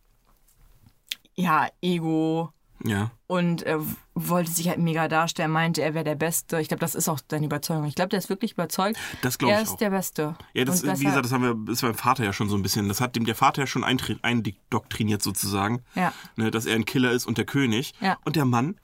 Ja, 1.36 1.68
Ego 1.82 2.52
Ja. 2.86 3.12
und 3.28 3.64
er 3.64 3.82
wollte 4.16 4.52
sich 4.52 4.70
halt 4.70 4.80
mega 4.80 5.08
darstellen, 5.08 5.52
meinte, 5.52 5.82
er 5.82 5.94
wäre 5.94 6.04
der 6.06 6.16
Beste. 6.16 6.60
Ich 6.62 6.68
glaube, 6.70 6.80
das 6.82 6.96
ist 6.96 7.10
auch 7.10 7.20
seine 7.30 7.46
Überzeugung. 7.46 7.86
Ich 7.86 7.96
glaube, 7.96 8.10
der 8.10 8.20
ist 8.20 8.30
wirklich 8.30 8.54
überzeugt. 8.54 8.98
Das 9.22 9.38
glaube 9.38 9.54
Er 9.54 9.60
ich 9.60 9.66
ist 9.68 9.74
auch. 9.74 9.78
der 9.78 9.90
Beste. 9.90 10.36
Ja, 10.54 10.66
das, 10.66 10.84
Und 10.84 11.00
wie 11.00 11.04
gesagt, 11.06 11.26
das 11.26 11.32
haben 11.34 11.44
wir, 11.44 11.56
war 11.56 11.90
beim 11.90 11.96
Vater 11.96 12.24
ja 12.24 12.32
schon 12.34 12.48
so 12.50 12.56
ein 12.56 12.62
bisschen. 12.62 12.88
Das 12.88 13.02
hat 13.02 13.16
dem 13.16 13.26
der 13.26 13.36
Vater 13.36 13.64
ja 13.64 13.68
schon 13.68 13.84
eindoktriniert 13.84 15.22
sozusagen. 15.22 15.82
Ja. 15.96 16.14
Ne, 16.36 16.52
dass 16.52 16.66
er 16.66 16.76
ein 16.76 16.86
Killer 16.86 17.12
ist 17.12 17.26
und 17.26 17.38
der 17.38 17.46
König. 17.46 17.94
Ja. 18.02 18.18
Und 18.26 18.36
der 18.36 18.46
Mann, 18.46 18.80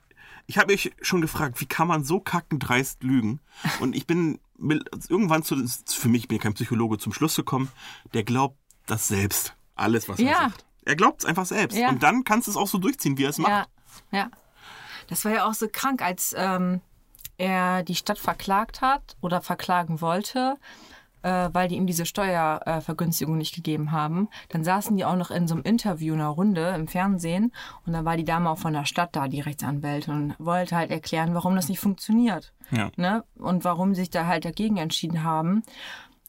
ich 0.48 0.58
habe 0.58 0.72
mich 0.74 0.92
schon 1.02 1.22
gefragt, 1.22 1.60
wie 1.62 1.66
kann 1.66 1.88
man 1.88 2.04
so 2.04 2.20
kackendreist 2.20 3.04
lügen? 3.04 3.40
Und 3.80 3.96
ich 3.96 4.06
bin 4.08 4.40
irgendwann 5.10 5.44
zu, 5.44 5.56
für 5.88 6.08
mich, 6.10 6.24
ich 6.24 6.28
bin 6.28 6.38
ja 6.38 6.44
kein 6.44 6.54
Psychologe, 6.54 6.98
zum 6.98 7.14
Schluss 7.14 7.36
gekommen, 7.36 7.70
der 8.14 8.24
glaubt 8.24 8.58
das 8.86 9.08
selbst. 9.08 9.56
Alles, 9.76 10.08
was 10.08 10.20
er 10.20 10.26
Ja. 10.26 10.38
sagt. 10.50 10.66
Er 10.88 10.96
glaubt 10.96 11.22
es 11.22 11.26
einfach 11.26 11.46
selbst. 11.48 11.76
Ja. 11.78 11.90
Und 11.90 12.04
dann 12.04 12.24
kannst 12.24 12.48
du 12.48 12.52
es 12.52 12.58
auch 12.58 12.68
so 12.68 12.78
durchziehen, 12.78 13.18
wie 13.18 13.24
er 13.24 13.32
es 13.32 13.40
macht. 13.40 13.68
Ja. 14.12 14.30
Das 15.08 15.26
war 15.26 15.32
ja 15.32 15.48
auch 15.48 15.54
so 15.54 15.68
krank, 15.72 16.02
als 16.02 16.34
ähm, 16.38 16.82
er 17.38 17.84
die 17.84 17.96
Stadt 17.96 18.18
verklagt 18.18 18.82
hat 18.82 19.16
oder 19.22 19.42
verklagen 19.42 20.02
wollte, 20.02 20.58
äh, 21.22 21.50
weil 21.52 21.68
die 21.68 21.76
ihm 21.76 21.88
diese 21.88 22.06
Steuervergünstigung 22.06 23.36
äh, 23.36 23.38
nicht 23.40 23.56
gegeben 23.56 23.92
haben. 23.92 24.30
Dann 24.50 24.64
saßen 24.64 24.96
die 24.96 25.06
auch 25.06 25.16
noch 25.16 25.32
in 25.32 25.48
so 25.48 25.56
einem 25.56 25.64
Interview 25.64 26.14
in 26.14 26.22
einer 26.22 26.30
Runde 26.30 26.70
im 26.76 26.88
Fernsehen 26.88 27.52
und 27.86 27.94
dann 27.94 28.06
war 28.06 28.16
die 28.16 28.26
Dame 28.26 28.50
auch 28.50 28.58
von 28.58 28.74
der 28.74 28.86
Stadt 28.86 29.16
da, 29.16 29.28
die 29.28 29.42
Rechtsanwältin, 29.42 30.14
und 30.14 30.36
wollte 30.40 30.76
halt 30.76 30.92
erklären, 30.92 31.34
warum 31.34 31.56
das 31.56 31.68
nicht 31.68 31.80
funktioniert. 31.80 32.54
Ja. 32.72 32.92
Ne? 32.96 33.24
Und 33.38 33.64
warum 33.64 33.94
sie 33.94 34.02
sich 34.02 34.10
da 34.10 34.28
halt 34.28 34.46
dagegen 34.46 34.78
entschieden 34.78 35.24
haben. 35.24 35.64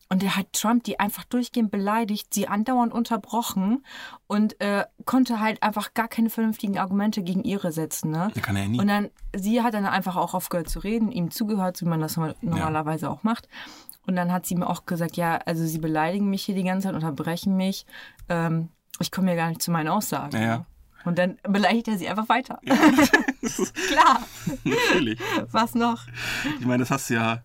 Und 0.09 0.23
der 0.23 0.37
hat 0.37 0.53
Trump 0.53 0.85
die 0.85 1.01
einfach 1.01 1.25
durchgehend 1.25 1.71
beleidigt, 1.71 2.33
sie 2.33 2.47
andauernd 2.47 2.93
unterbrochen 2.93 3.85
und 4.29 4.61
äh, 4.61 4.85
konnte 5.05 5.41
halt 5.41 5.63
einfach 5.63 5.95
gar 5.95 6.07
keine 6.07 6.31
vernünftigen 6.31 6.79
Argumente 6.79 7.23
gegen 7.23 7.43
ihre 7.43 7.73
setzen. 7.73 8.13
Ne? 8.13 8.31
Der 8.35 8.43
kann 8.43 8.55
er 8.55 8.63
ja 8.63 8.69
nie. 8.69 8.81
Und 8.81 8.87
dann, 8.87 9.11
sie 9.35 9.63
hat 9.63 9.75
dann 9.75 9.85
einfach 9.85 10.17
auch 10.17 10.35
aufgehört 10.35 10.69
zu 10.69 10.79
reden, 10.79 11.11
ihm 11.11 11.31
zugehört, 11.33 11.81
wie 11.81 11.87
man 11.87 12.01
das 12.01 12.17
normalerweise 12.17 13.11
auch 13.11 13.25
macht. 13.25 13.49
Und 14.07 14.15
dann 14.15 14.33
hat 14.33 14.47
sie 14.47 14.55
mir 14.55 14.69
auch 14.69 14.87
gesagt, 14.87 15.17
ja, 15.17 15.39
also 15.45 15.67
sie 15.67 15.79
beleidigen 15.79 16.31
mich 16.31 16.45
hier 16.45 16.55
die 16.55 16.63
ganze 16.63 16.87
Zeit, 16.87 16.95
unterbrechen 16.95 17.57
mich. 17.57 17.85
Ähm, 18.29 18.69
ich 19.01 19.11
komme 19.11 19.31
ja 19.31 19.37
gar 19.37 19.49
nicht 19.49 19.63
zu 19.63 19.73
meinen 19.73 19.89
Aussagen. 19.89 20.37
Ja, 20.37 20.41
ja. 20.41 20.57
ne? 20.59 20.67
Und 21.05 21.19
dann 21.19 21.39
beleidigt 21.43 21.89
er 21.89 21.99
sie 21.99 22.09
einfach 22.09 22.29
weiter. 22.29 22.59
Klar, 22.65 24.23
Natürlich. 24.65 25.21
was 25.51 25.75
noch? 25.75 26.05
Ich 26.59 26.67
meine, 26.67 26.83
das 26.83 26.91
hast 26.91 27.11
du 27.11 27.15
ja, 27.15 27.43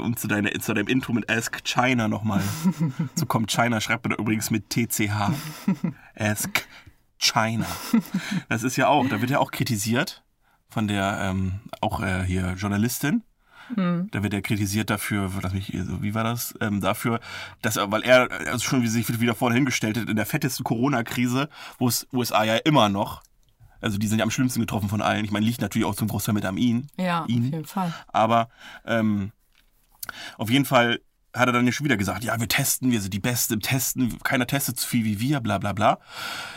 um 0.00 0.16
zu, 0.16 0.28
deiner, 0.28 0.50
zu 0.60 0.74
deinem 0.74 0.88
Intro 0.88 1.12
mit 1.12 1.30
Ask 1.30 1.64
China 1.64 2.08
nochmal 2.08 2.42
zu 3.14 3.26
kommen. 3.26 3.46
China 3.46 3.80
schreibt 3.80 4.04
man 4.04 4.16
da 4.16 4.16
übrigens 4.16 4.50
mit 4.50 4.70
TCH. 4.70 5.32
Ask 6.14 6.66
China. 7.18 7.66
Das 8.48 8.62
ist 8.62 8.76
ja 8.76 8.88
auch, 8.88 9.06
da 9.08 9.20
wird 9.20 9.30
ja 9.30 9.38
auch 9.38 9.50
kritisiert 9.50 10.24
von 10.68 10.88
der 10.88 11.18
ähm, 11.20 11.60
auch 11.80 12.00
äh, 12.02 12.24
hier 12.24 12.54
Journalistin. 12.54 13.22
Da 13.76 14.22
wird 14.22 14.34
er 14.34 14.42
kritisiert 14.42 14.90
dafür, 14.90 15.30
lass 15.40 15.52
mich, 15.52 15.72
so, 15.86 16.02
wie 16.02 16.14
war 16.14 16.24
das? 16.24 16.54
Ähm, 16.60 16.80
dafür, 16.80 17.20
dass 17.62 17.76
er, 17.76 17.90
weil 17.90 18.02
er 18.02 18.30
also 18.30 18.58
schon 18.58 18.82
wie 18.82 18.88
sich 18.88 19.08
wieder 19.20 19.34
vorne 19.34 19.54
hingestellt 19.54 19.96
hat, 19.96 20.08
in 20.08 20.16
der 20.16 20.26
fettesten 20.26 20.64
Corona-Krise, 20.64 21.48
wo 21.78 21.88
es 21.88 22.06
USA 22.12 22.44
ja 22.44 22.56
immer 22.56 22.88
noch, 22.88 23.22
also 23.80 23.98
die 23.98 24.06
sind 24.06 24.18
ja 24.18 24.24
am 24.24 24.30
schlimmsten 24.30 24.60
getroffen 24.60 24.88
von 24.88 25.02
allen. 25.02 25.24
Ich 25.24 25.30
meine, 25.30 25.46
liegt 25.46 25.60
natürlich 25.60 25.86
auch 25.86 25.94
zum 25.94 26.08
Großteil 26.08 26.34
mit 26.34 26.44
am 26.44 26.56
ihn. 26.56 26.88
Ja, 26.96 27.22
auf 27.22 27.28
ihn. 27.28 27.44
jeden 27.44 27.64
Fall. 27.64 27.92
Aber 28.08 28.48
ähm, 28.84 29.32
auf 30.38 30.50
jeden 30.50 30.64
Fall 30.64 31.00
hat 31.34 31.48
er 31.48 31.52
dann 31.52 31.64
ja 31.64 31.72
schon 31.72 31.86
wieder 31.86 31.96
gesagt, 31.96 32.24
ja, 32.24 32.38
wir 32.38 32.46
testen, 32.48 32.90
wir 32.90 33.00
sind 33.00 33.14
die 33.14 33.18
Besten 33.18 33.54
im 33.54 33.60
Testen, 33.60 34.18
keiner 34.22 34.46
testet 34.46 34.78
so 34.78 34.86
viel 34.86 35.06
wie 35.06 35.18
wir, 35.18 35.40
bla 35.40 35.56
bla 35.56 35.72
bla. 35.72 35.94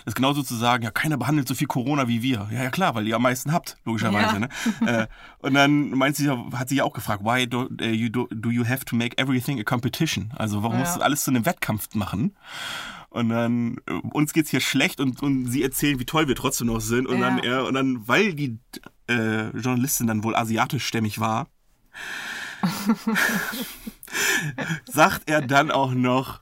Das 0.03 0.07
ist 0.11 0.15
genauso 0.15 0.43
zu 0.43 0.53
sagen, 0.53 0.83
ja, 0.83 0.91
keiner 0.91 1.15
behandelt 1.15 1.47
so 1.47 1.55
viel 1.55 1.67
Corona 1.67 2.09
wie 2.09 2.21
wir. 2.21 2.49
Ja, 2.51 2.63
ja 2.63 2.69
klar, 2.69 2.93
weil 2.93 3.07
ihr 3.07 3.15
am 3.15 3.21
meisten 3.21 3.53
habt, 3.53 3.77
logischerweise. 3.85 4.33
Ja. 4.33 4.39
Ne? 4.39 4.49
äh, 4.85 5.07
und 5.39 5.53
dann 5.53 5.91
meint 5.91 6.17
sie, 6.17 6.29
hat 6.29 6.67
sie 6.67 6.75
ja 6.75 6.83
auch 6.83 6.91
gefragt, 6.91 7.23
why 7.23 7.47
do, 7.47 7.69
äh, 7.79 7.91
you 7.91 8.09
do, 8.09 8.27
do 8.31 8.49
you 8.49 8.67
have 8.67 8.83
to 8.83 8.97
make 8.97 9.17
everything 9.17 9.61
a 9.61 9.63
competition? 9.63 10.33
Also 10.35 10.61
warum 10.61 10.75
Ja. 10.75 10.81
musst 10.81 10.97
du 10.97 11.01
alles 11.01 11.23
zu 11.23 11.31
einem 11.31 11.45
Wettkampf 11.45 11.87
machen? 11.95 12.35
Und 13.11 13.29
dann, 13.29 13.77
äh, 13.87 13.93
uns 14.11 14.33
geht's 14.33 14.49
hier 14.49 14.59
schlecht 14.59 14.99
und, 14.99 15.23
und 15.23 15.45
sie 15.49 15.63
erzählen, 15.63 15.99
wie 16.01 16.05
toll 16.05 16.27
wir 16.27 16.35
trotzdem 16.35 16.67
noch 16.67 16.81
sind. 16.81 17.07
Und 17.07 17.19
Ja. 17.21 17.29
dann 17.29 17.39
er, 17.39 17.63
und 17.65 17.75
dann, 17.75 18.05
weil 18.09 18.33
die 18.33 18.59
äh, 19.07 19.51
Journalistin 19.57 20.07
dann 20.07 20.25
wohl 20.25 20.35
asiatischstämmig 20.35 21.21
war, 21.21 21.47
sagt 24.85 25.29
er 25.29 25.41
dann 25.41 25.71
auch 25.71 25.91
noch, 25.91 26.41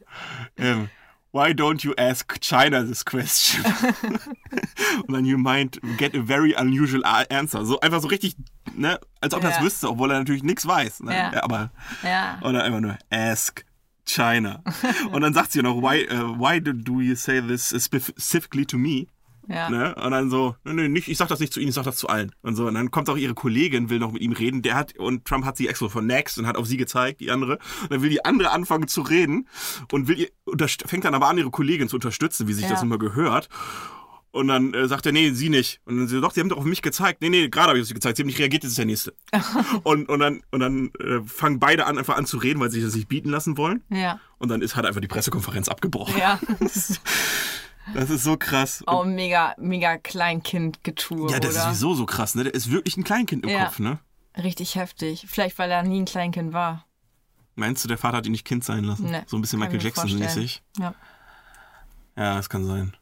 ähm, 0.58 0.90
why 1.32 1.52
don't 1.52 1.84
you 1.84 1.94
ask 1.98 2.40
China 2.42 2.84
this 2.84 3.04
question? 3.06 3.64
Und 5.08 5.14
dann 5.14 5.26
you 5.26 5.38
might 5.38 5.80
get 5.98 6.16
a 6.16 6.22
very 6.24 6.54
unusual 6.56 7.04
answer. 7.30 7.66
So 7.66 7.80
einfach 7.80 8.02
so 8.02 8.08
richtig, 8.08 8.36
ne, 8.76 9.00
als 9.22 9.34
ob 9.34 9.44
er 9.44 9.50
Ja. 9.50 9.56
das 9.56 9.64
wüsste, 9.66 9.90
obwohl 9.90 10.12
er 10.12 10.20
natürlich 10.20 10.44
nichts 10.44 10.68
weiß. 10.68 11.02
Ne? 11.02 11.16
Ja. 11.16 11.44
Aber 11.44 11.72
Ja. 12.04 12.40
dann 12.42 12.56
einfach 12.56 12.80
nur 12.82 12.98
ask 13.10 13.66
China. 14.06 14.62
Und 15.12 15.22
dann 15.22 15.34
sagt 15.34 15.54
sie 15.54 15.62
noch, 15.62 15.82
why, 15.82 16.08
uh, 16.12 16.38
why 16.38 16.60
do 16.62 17.00
you 17.00 17.16
say 17.16 17.42
this 17.42 17.74
specifically 17.84 18.66
to 18.66 18.78
me? 18.78 19.08
Ja. 19.48 19.70
Ne? 19.70 19.96
Und 19.96 20.12
dann 20.12 20.30
so, 20.30 20.56
nee, 20.64 20.74
nee, 20.74 20.88
nicht, 20.88 21.08
ich 21.08 21.18
sag 21.18 21.28
das 21.28 21.40
nicht 21.40 21.52
zu 21.54 21.60
Ihnen, 21.60 21.70
ich 21.70 21.76
sag 21.76 21.84
das 21.84 21.98
zu 21.98 22.08
allen. 22.08 22.32
Und 22.42 22.56
so, 22.56 22.68
und 22.68 22.76
dann 22.76 22.92
kommt 22.92 23.10
auch 23.10 23.18
ihre 23.18 23.34
Kollegin, 23.34 23.90
will 23.90 24.00
noch 24.00 24.12
mit 24.12 24.22
ihm 24.22 24.32
reden. 24.32 24.62
Der 24.62 24.76
hat, 24.76 24.98
und 24.98 25.26
Trump 25.26 25.46
hat 25.46 25.58
sie 25.58 25.68
extra 25.68 25.90
von 25.90 26.06
Next 26.06 26.38
und 26.38 26.48
hat 26.48 26.56
auf 26.58 26.68
sie 26.68 26.78
gezeigt, 26.78 27.22
die 27.22 27.32
andere. 27.32 27.60
Und 27.84 27.92
dann 27.92 28.02
will 28.02 28.10
die 28.10 28.24
andere 28.24 28.52
anfangen 28.52 28.88
zu 28.88 29.02
reden 29.02 29.48
und 29.92 30.08
will 30.08 30.20
ihr, 30.20 30.30
fängt 30.86 31.06
dann 31.06 31.16
aber 31.16 31.28
an, 31.28 31.38
ihre 31.38 31.52
Kollegin 31.52 31.90
zu 31.90 31.98
unterstützen, 31.98 32.48
wie 32.48 32.54
sich 32.54 32.64
Ja. 32.66 32.72
das 32.72 32.84
immer 32.84 32.98
gehört. 32.98 33.50
Und 34.32 34.48
dann 34.48 34.74
äh, 34.74 34.88
sagt 34.88 35.06
er, 35.06 35.12
nee, 35.12 35.30
sie 35.30 35.50
nicht. 35.50 35.80
Und 35.86 35.96
dann 35.96 36.08
sie, 36.08 36.20
doch, 36.20 36.32
sie 36.34 36.40
haben 36.40 36.50
doch 36.50 36.58
auf 36.58 36.64
mich 36.64 36.82
gezeigt. 36.82 37.22
Nee, 37.22 37.30
nee, 37.30 37.50
gerade 37.50 37.68
habe 37.68 37.78
ich 37.78 37.84
auf 37.84 37.88
sie 37.88 37.94
gezeigt. 37.94 38.18
Sie 38.18 38.24
haben 38.24 38.28
nicht 38.28 38.40
reagiert, 38.40 38.64
das 38.64 38.72
ist 38.72 38.80
der 38.80 38.86
Nächste. 38.86 39.14
und, 39.84 40.10
und 40.10 40.20
dann, 40.20 40.42
und 40.50 40.60
dann 40.60 40.92
äh, 41.00 41.22
fangen 41.24 41.60
beide 41.60 41.86
an, 41.86 42.00
einfach 42.00 42.18
an 42.18 42.26
zu 42.26 42.38
reden, 42.38 42.60
weil 42.60 42.72
sie 42.72 42.80
sich 42.80 42.88
das 42.88 42.96
nicht 42.96 43.08
bieten 43.10 43.30
lassen 43.30 43.58
wollen. 43.58 43.84
Ja. 43.90 44.20
Und 44.40 44.50
dann 44.50 44.62
ist 44.64 44.76
halt 44.76 44.88
einfach 44.88 45.02
die 45.02 45.08
Pressekonferenz 45.08 45.68
abgebrochen. 45.68 46.18
Ja. 46.18 46.40
Das 47.94 48.10
ist 48.10 48.24
so 48.24 48.38
krass. 48.38 48.84
Oh, 48.88 49.04
mega, 49.04 49.56
mega 49.58 49.98
Kleinkind-Getue, 49.98 51.32
ja, 51.32 51.40
das 51.40 51.52
oder? 51.52 51.60
ist 51.60 51.80
sowieso 51.80 51.96
so 51.96 52.06
krass, 52.06 52.36
ne? 52.36 52.44
Der 52.46 52.54
ist 52.54 52.72
wirklich 52.72 52.98
ein 52.98 53.04
Kleinkind 53.04 53.44
im 53.44 53.50
Ja. 53.50 53.66
Kopf, 53.66 53.80
ne? 53.80 54.00
Richtig 54.38 54.76
heftig. 54.76 55.26
Vielleicht, 55.30 55.60
weil 55.60 55.70
er 55.70 55.84
nie 55.84 56.02
ein 56.02 56.06
Kleinkind 56.06 56.54
war. 56.54 56.86
Meinst 57.56 57.84
du, 57.84 57.88
der 57.88 57.98
Vater 57.98 58.18
hat 58.18 58.26
ihn 58.26 58.32
nicht 58.32 58.46
Kind 58.46 58.64
sein 58.64 58.84
lassen? 58.84 59.12
Nee, 59.12 59.22
so 59.28 59.38
ein 59.38 59.42
bisschen 59.42 59.60
Michael. 59.60 59.82
Jackson-mäßig. 59.82 60.64
Ja. 60.80 60.96
Ja, 62.16 62.36
das 62.36 62.50
kann 62.50 62.66
sein. 62.66 62.96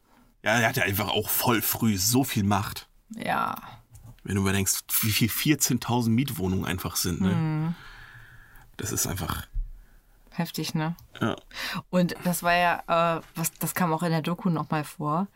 Ja, 0.43 0.59
er 0.59 0.69
hat 0.69 0.77
ja 0.77 0.83
einfach 0.83 1.09
auch 1.09 1.29
voll 1.29 1.61
früh 1.61 1.97
so 1.97 2.23
viel 2.23 2.43
Macht. 2.43 2.89
Ja. 3.15 3.55
Wenn 4.23 4.35
du 4.35 4.41
überdenkst, 4.41 4.81
wie 5.01 5.11
viel 5.11 5.29
14.000 5.29 6.09
Mietwohnungen 6.09 6.65
einfach 6.65 6.95
sind, 6.95 7.21
ne? 7.21 7.29
Mhm. 7.29 7.75
Das 8.77 8.91
ist 8.91 9.07
einfach. 9.07 9.45
Heftig, 10.33 10.73
ne? 10.73 10.95
Ja. 11.19 11.35
Und 11.89 12.15
das 12.23 12.41
war 12.41 12.55
ja, 12.55 13.17
äh, 13.17 13.21
was, 13.35 13.51
das 13.53 13.75
kam 13.75 13.93
auch 13.93 14.03
in 14.03 14.11
der 14.11 14.21
Doku 14.21 14.49
nochmal 14.49 14.83
vor. 14.83 15.27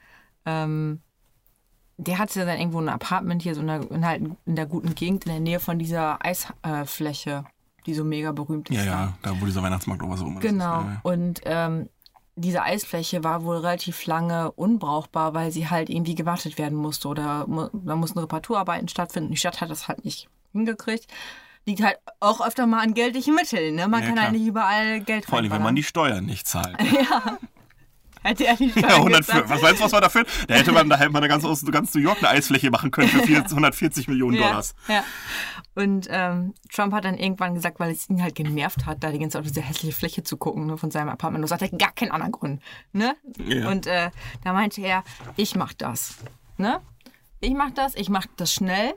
Ähm, 0.46 1.02
der 1.98 2.18
hatte 2.18 2.46
dann 2.46 2.58
irgendwo 2.58 2.80
ein 2.80 2.90
Apartment 2.90 3.42
hier 3.42 3.56
so 3.56 3.62
in 3.62 3.68
der, 3.68 3.92
in, 3.92 4.06
halt 4.06 4.24
in 4.46 4.56
der 4.56 4.66
guten 4.66 4.96
Gegend 4.96 5.26
in 5.26 5.32
der 5.32 5.40
Nähe 5.40 5.60
von 5.60 5.80
dieser 5.80 6.20
Eisfläche, 6.26 7.46
die 7.86 7.94
so 7.94 8.04
mega 8.04 8.32
berühmt 8.32 8.70
ist. 8.70 8.78
Ja, 8.78 8.84
ja, 8.84 9.14
da 9.22 9.40
wo 9.40 9.46
dieser 9.46 9.64
Weihnachtsmarkt 9.64 10.04
oder 10.04 10.18
so 10.18 10.26
immer 10.26 10.42
das 10.42 10.44
Genau. 10.50 10.80
Ist, 10.80 10.86
ja, 10.86 10.92
ja. 10.92 11.00
Und 11.04 11.42
ähm, 11.46 11.90
diese 12.36 12.64
Eisfläche 12.64 13.24
war 13.24 13.44
wohl 13.44 13.58
relativ 13.58 14.06
lange 14.06 14.52
unbrauchbar, 14.52 15.34
weil 15.34 15.52
sie 15.52 15.70
halt 15.70 15.90
irgendwie 15.90 16.16
gewartet 16.16 16.58
werden 16.58 16.78
musste 16.78 17.08
oder 17.08 17.48
mu 17.48 17.70
da 17.72 17.96
mussten 17.96 18.20
Reparaturarbeiten 18.20 18.90
stattfinden. 18.90 19.32
Die 19.32 19.38
Stadt 19.38 19.62
hat 19.62 19.70
das 19.70 19.88
halt 19.88 20.04
nicht 20.04 20.28
hingekriegt. 20.52 21.08
Liegt 21.66 21.82
halt 21.82 21.98
auch 22.20 22.46
öfter 22.46 22.68
mal 22.68 22.82
an 22.82 22.94
geldlichen 22.94 23.34
Mitteln. 23.36 23.76
Ne? 23.76 23.88
Man 23.88 24.02
Ja, 24.02 24.06
kann 24.08 24.16
klar. 24.16 24.26
halt 24.26 24.38
nicht 24.38 24.48
überall 24.48 25.00
Geld 25.02 25.26
Vor 25.26 25.40
allem, 25.40 25.52
wenn 25.52 25.64
man 25.64 25.76
die 25.76 25.84
Steuern 25.84 26.26
nicht 26.26 26.48
zahlt. 26.48 26.78
Hätte 28.26 28.48
er 28.48 28.60
nicht 28.60 28.76
Ja, 28.76 28.96
104, 28.96 29.48
was 29.50 29.62
meinst 29.62 29.80
du, 29.80 29.86
was 29.86 29.92
war 29.92 30.02
dafür? 30.02 30.26
Da 30.48 30.56
hätte 30.56 30.72
man, 30.72 30.90
da 30.90 30.98
hätte 30.98 31.12
man 31.12 31.24
eine 31.24 31.30
ganz, 31.72 31.94
New 31.94 32.02
York 32.02 32.18
eine 32.20 32.30
Eisfläche 32.30 32.72
machen 32.72 32.90
können 32.90 33.08
für 33.10 33.20
4 33.22 33.44
140 33.44 34.08
Millionen 34.08 34.38
ja, 34.38 34.48
Dollars. 34.48 34.74
ja. 34.88 35.04
Und 35.76 36.08
ähm, 36.10 36.56
Trump 36.74 36.92
hat 36.94 37.06
dann 37.06 37.20
irgendwann 37.20 37.54
gesagt, 37.54 37.80
weil 37.80 37.92
es 37.92 38.10
ihn 38.10 38.24
halt 38.24 38.34
genervt 38.34 38.88
hat, 38.88 39.04
da 39.04 39.12
die 39.12 39.20
ganze 39.20 39.34
Zeit 39.34 39.42
auf 39.42 39.48
diese 39.48 39.62
hässliche 39.62 39.96
Fläche 39.96 40.24
zu 40.24 40.38
gucken 40.38 40.66
ne, 40.66 40.76
von 40.78 40.90
seinem 40.90 41.10
Apartment. 41.10 41.44
Und 41.44 41.50
sagt 41.50 41.62
er 41.62 41.70
gar 41.70 41.92
keinen 41.92 42.10
anderen 42.12 42.32
Grund. 42.32 42.64
Ne? 42.94 43.16
Ja. 43.46 43.70
Und 43.70 43.86
äh, 43.86 44.10
da 44.44 44.54
meinte 44.54 44.82
er, 44.82 45.04
ich 45.36 45.56
mach 45.56 45.74
das. 45.74 46.16
Ne? 46.58 46.80
Ich 47.42 47.54
mach 47.54 47.72
das, 47.72 47.94
ich 47.94 48.10
mach 48.10 48.26
das 48.38 48.52
schnell. 48.52 48.96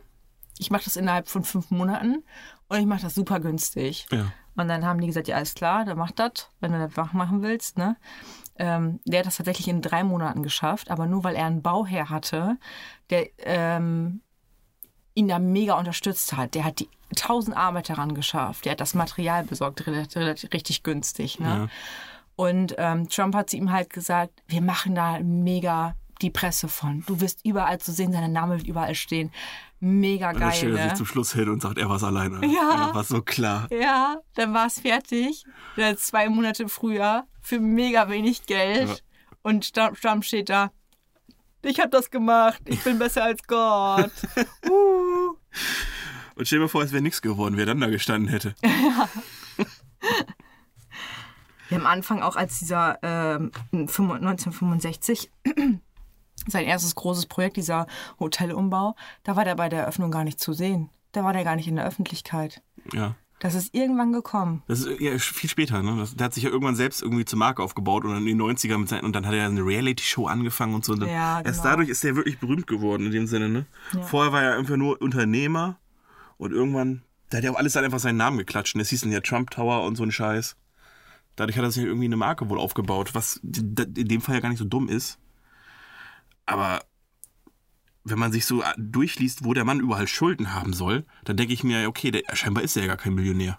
Ich 0.58 0.70
mach 0.70 0.82
das 0.82 0.96
innerhalb 0.96 1.28
von 1.28 1.44
fünf 1.44 1.70
Monaten. 1.70 2.24
Und 2.68 2.78
ich 2.78 2.86
mach 2.86 3.00
das 3.00 3.14
super 3.14 3.40
günstig. 3.40 4.06
Ja. 4.10 4.32
Und 4.56 4.68
dann 4.68 4.84
haben 4.84 5.00
die 5.00 5.06
gesagt, 5.06 5.28
ja, 5.28 5.36
alles 5.36 5.54
klar, 5.54 5.84
dann 5.84 5.96
mach 5.96 6.10
das, 6.10 6.50
wenn 6.60 6.72
du 6.72 6.78
das 6.78 6.96
wach 6.96 7.12
machen 7.12 7.42
willst. 7.42 7.78
Ne? 7.78 7.96
Ähm, 8.56 9.00
der 9.04 9.20
hat 9.20 9.26
das 9.26 9.36
tatsächlich 9.36 9.68
in 9.68 9.82
drei 9.82 10.02
Monaten 10.02 10.42
geschafft, 10.42 10.90
aber 10.90 11.06
nur 11.06 11.22
weil 11.22 11.36
er 11.36 11.46
einen 11.46 11.62
Bauherr 11.62 12.10
hatte, 12.10 12.56
der 13.08 13.28
ähm, 13.38 14.20
ihn 15.14 15.28
da 15.28 15.38
mega 15.38 15.78
unterstützt 15.78 16.36
hat. 16.36 16.54
Der 16.54 16.64
hat 16.64 16.80
die 16.80 16.88
tausend 17.14 17.56
Arbeiter 17.56 17.98
ran 17.98 18.14
geschafft. 18.14 18.64
Der 18.64 18.72
hat 18.72 18.80
das 18.80 18.94
Material 18.94 19.44
besorgt, 19.44 19.86
richtig 19.86 20.82
günstig. 20.82 21.38
Ne? 21.40 21.46
Ja. 21.46 21.68
Und 22.36 22.74
ähm, 22.78 23.08
Trump 23.08 23.34
hat 23.34 23.50
zu 23.50 23.56
ihm 23.56 23.72
halt 23.72 23.90
gesagt, 23.90 24.42
wir 24.46 24.60
machen 24.60 24.94
da 24.94 25.18
mega 25.20 25.94
die 26.20 26.30
Presse 26.30 26.68
von. 26.68 27.04
Du 27.06 27.20
wirst 27.20 27.44
überall 27.44 27.78
zu 27.78 27.92
sehen, 27.92 28.12
sein 28.12 28.32
Name 28.32 28.58
wird 28.58 28.66
überall 28.66 28.94
stehen. 28.94 29.30
Mega 29.80 30.30
Und 30.30 30.40
dann 30.40 30.48
geil, 30.48 30.56
stellt 30.56 30.76
er 30.76 30.82
sich 30.82 30.92
ne? 30.92 30.96
zum 30.96 31.06
Schluss 31.06 31.32
hin 31.32 31.48
und 31.48 31.62
sagt, 31.62 31.78
er 31.78 31.88
war 31.88 31.96
es 31.96 32.04
alleine. 32.04 32.40
Ja. 32.46 32.94
War 32.94 33.04
so 33.04 33.22
klar. 33.22 33.68
Ja, 33.70 34.16
dann 34.34 34.52
war 34.54 34.66
es 34.66 34.80
fertig. 34.80 35.44
Dann 35.76 35.96
zwei 35.96 36.28
Monate 36.28 36.68
früher 36.68 37.26
für 37.40 37.60
mega 37.60 38.08
wenig 38.08 38.46
Geld. 38.46 38.88
Ja. 38.88 38.96
Und 39.42 39.72
Trump 39.74 40.24
steht 40.24 40.48
da. 40.48 40.72
Ich 41.62 41.80
habe 41.80 41.90
das 41.90 42.10
gemacht. 42.10 42.60
Ich 42.66 42.82
bin 42.82 42.98
besser 42.98 43.24
als 43.24 43.42
Gott. 43.46 44.12
uh. 44.68 45.36
Und 46.34 46.46
stell 46.46 46.58
dir 46.58 46.64
mal 46.64 46.68
vor, 46.68 46.82
es 46.82 46.92
wäre 46.92 47.02
nichts 47.02 47.20
geworden, 47.20 47.56
wer 47.56 47.66
dann 47.66 47.80
da 47.80 47.88
gestanden 47.88 48.28
hätte. 48.28 48.54
Ja, 51.70 51.76
am 51.76 51.86
Anfang 51.86 52.22
auch 52.22 52.36
als 52.36 52.58
dieser 52.60 52.98
ähm, 53.02 53.52
1965 53.72 55.30
sein 56.48 56.64
erstes 56.64 56.94
großes 56.94 57.26
Projekt, 57.26 57.56
dieser 57.56 57.86
Hotelumbau, 58.18 58.94
da 59.24 59.36
war 59.36 59.44
der 59.44 59.54
bei 59.54 59.68
der 59.68 59.80
Eröffnung 59.82 60.10
gar 60.10 60.24
nicht 60.24 60.40
zu 60.40 60.52
sehen. 60.52 60.90
Da 61.12 61.24
war 61.24 61.32
der 61.32 61.44
gar 61.44 61.56
nicht 61.56 61.68
in 61.68 61.76
der 61.76 61.86
Öffentlichkeit. 61.86 62.62
Ja. 62.92 63.14
Das 63.40 63.54
ist 63.54 63.72
irgendwann 63.72 64.12
gekommen. 64.12 64.62
Das 64.66 64.80
ist 64.80 65.00
ja 65.00 65.16
viel 65.18 65.48
später, 65.48 65.80
ne? 65.82 65.96
Das, 65.96 66.16
der 66.16 66.24
hat 66.24 66.34
sich 66.34 66.42
ja 66.42 66.50
irgendwann 66.50 66.74
selbst 66.74 67.02
irgendwie 67.02 67.24
zur 67.24 67.38
Marke 67.38 67.62
aufgebaut 67.62 68.04
und 68.04 68.10
dann 68.10 68.26
in 68.26 68.36
den 68.36 68.42
90ern 68.42 68.78
mit 68.78 68.88
seinen, 68.88 69.04
und 69.04 69.14
dann 69.14 69.26
hat 69.26 69.34
er 69.34 69.46
eine 69.46 69.64
Reality-Show 69.64 70.26
angefangen 70.26 70.74
und 70.74 70.84
so. 70.84 70.94
Und 70.94 71.02
Ja, 71.02 71.40
Erst 71.40 71.62
genau. 71.62 71.70
dadurch 71.70 71.88
ist 71.88 72.04
er 72.04 72.16
wirklich 72.16 72.40
berühmt 72.40 72.66
geworden 72.66 73.06
in 73.06 73.12
dem 73.12 73.26
Sinne, 73.28 73.48
ne? 73.48 73.66
Vorher 74.02 74.32
war 74.32 74.42
er 74.42 74.58
einfach 74.58 74.76
nur 74.76 75.00
Unternehmer 75.00 75.78
und 76.36 76.52
irgendwann, 76.52 77.02
da 77.30 77.38
hat 77.38 77.44
er 77.44 77.52
auch 77.52 77.56
alles 77.58 77.74
dann 77.74 77.84
einfach 77.84 78.00
seinen 78.00 78.16
Namen 78.16 78.38
geklatscht. 78.38 78.74
Und 78.74 78.80
es 78.80 78.88
hieß 78.88 79.02
dann 79.02 79.12
ja 79.12 79.20
Trump 79.20 79.50
Tower 79.52 79.84
und 79.84 79.94
so 79.94 80.02
ein 80.02 80.10
Scheiß. 80.10 80.56
Dadurch 81.36 81.56
hat 81.56 81.64
er 81.64 81.70
sich 81.70 81.84
irgendwie 81.84 82.06
eine 82.06 82.16
Marke 82.16 82.50
wohl 82.50 82.58
aufgebaut, 82.58 83.14
was 83.14 83.36
in 83.36 84.08
dem 84.08 84.20
Fall 84.20 84.34
ja 84.34 84.40
gar 84.40 84.48
nicht 84.48 84.58
so 84.58 84.64
dumm 84.64 84.88
ist. 84.88 85.20
Aber 86.48 86.82
wenn 88.04 88.18
man 88.18 88.32
sich 88.32 88.46
so 88.46 88.62
durchliest, 88.78 89.44
wo 89.44 89.52
der 89.52 89.64
Mann 89.64 89.80
überall 89.80 90.08
Schulden 90.08 90.54
haben 90.54 90.72
soll, 90.72 91.04
dann 91.24 91.36
denke 91.36 91.52
ich 91.52 91.62
mir, 91.62 91.86
okay, 91.88 92.10
der, 92.10 92.22
scheinbar 92.34 92.64
ist 92.64 92.74
er 92.76 92.82
ja 92.82 92.88
gar 92.88 92.96
kein 92.96 93.14
Millionär. 93.14 93.58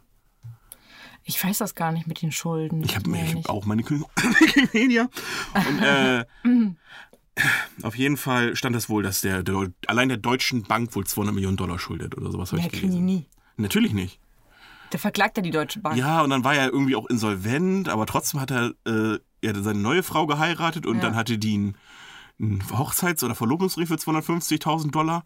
Ich 1.23 1.43
weiß 1.43 1.59
das 1.59 1.75
gar 1.75 1.91
nicht 1.91 2.07
mit 2.07 2.21
den 2.23 2.31
Schulden. 2.31 2.83
Ich 2.83 2.95
habe 2.95 3.11
hab 3.15 3.49
auch 3.49 3.65
meine 3.65 3.83
Wikipedia. 3.87 5.07
Und, 5.53 5.79
äh, 5.83 6.25
auf 7.83 7.95
jeden 7.95 8.17
Fall 8.17 8.55
stand 8.55 8.75
es 8.75 8.89
wohl, 8.89 9.03
dass 9.03 9.21
der, 9.21 9.43
der 9.43 9.71
allein 9.85 10.09
der 10.09 10.17
Deutschen 10.17 10.63
Bank 10.63 10.95
wohl 10.95 11.05
200 11.05 11.35
Millionen 11.35 11.57
Dollar 11.57 11.77
schuldet 11.77 12.17
oder 12.17 12.31
sowas. 12.31 12.51
Ja, 12.51 12.57
ich 12.57 12.69
kriegen 12.69 12.91
die 12.91 12.99
nie. 12.99 13.27
Natürlich 13.57 13.93
nicht. 13.93 14.19
Der 14.91 14.99
verklagt 14.99 15.37
ja 15.37 15.43
die 15.43 15.51
Deutsche 15.51 15.79
Bank. 15.79 15.95
Ja, 15.97 16.21
und 16.23 16.31
dann 16.31 16.43
war 16.43 16.55
er 16.55 16.69
irgendwie 16.69 16.95
auch 16.95 17.05
insolvent, 17.05 17.89
aber 17.89 18.07
trotzdem 18.07 18.41
hat 18.41 18.49
er, 18.49 18.73
äh, 18.87 19.19
er 19.41 19.49
hatte 19.49 19.61
seine 19.61 19.79
neue 19.79 20.01
Frau 20.01 20.25
geheiratet 20.25 20.87
und 20.87 20.95
Ja. 20.95 21.01
dann 21.03 21.15
hatte 21.15 21.37
die 21.37 21.53
einen, 21.53 21.77
einen 22.39 22.63
Hochzeits- 22.71 23.23
oder 23.23 23.35
Verlobungsring 23.35 23.87
für 23.87 23.95
250.000 23.95 24.91
Dollar. 24.91 25.23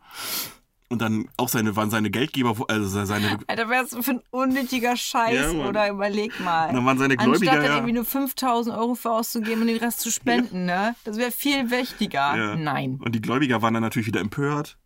Und 0.89 1.01
dann 1.01 1.27
auch 1.37 1.49
seine, 1.49 1.75
waren 1.75 1.89
seine 1.89 2.11
Geldgeber, 2.11 2.55
also 2.67 3.05
seine, 3.05 3.39
Alter, 3.47 3.67
was 3.67 3.95
für 4.05 4.11
ein 4.11 4.21
unnötiger 4.29 4.95
Scheiß, 4.95 5.53
Ja, 5.53 5.67
oder 5.67 5.89
überleg 5.89 6.39
mal. 6.39 6.69
Und 6.69 6.75
dann 6.75 6.85
waren 6.85 6.97
seine 6.99 7.17
Gläubiger, 7.17 7.51
Anstatt 7.51 7.57
dann 7.57 7.65
ja. 7.65 7.75
irgendwie 7.77 7.93
nur 7.93 8.05
5000 8.05 8.75
Euro 8.75 8.93
für 8.93 9.11
auszugeben 9.11 9.61
und 9.61 9.67
den 9.67 9.77
Rest 9.77 10.01
zu 10.01 10.11
spenden, 10.11 10.65
ne? 10.65 10.95
Das 11.03 11.17
wäre 11.17 11.31
viel 11.31 11.71
wichtiger. 11.71 12.35
Ja. 12.37 12.55
Nein. 12.55 12.99
Und 13.03 13.15
die 13.15 13.21
Gläubiger 13.21 13.63
waren 13.63 13.73
dann 13.73 13.81
natürlich 13.81 14.07
wieder 14.07 14.19
empört. 14.19 14.77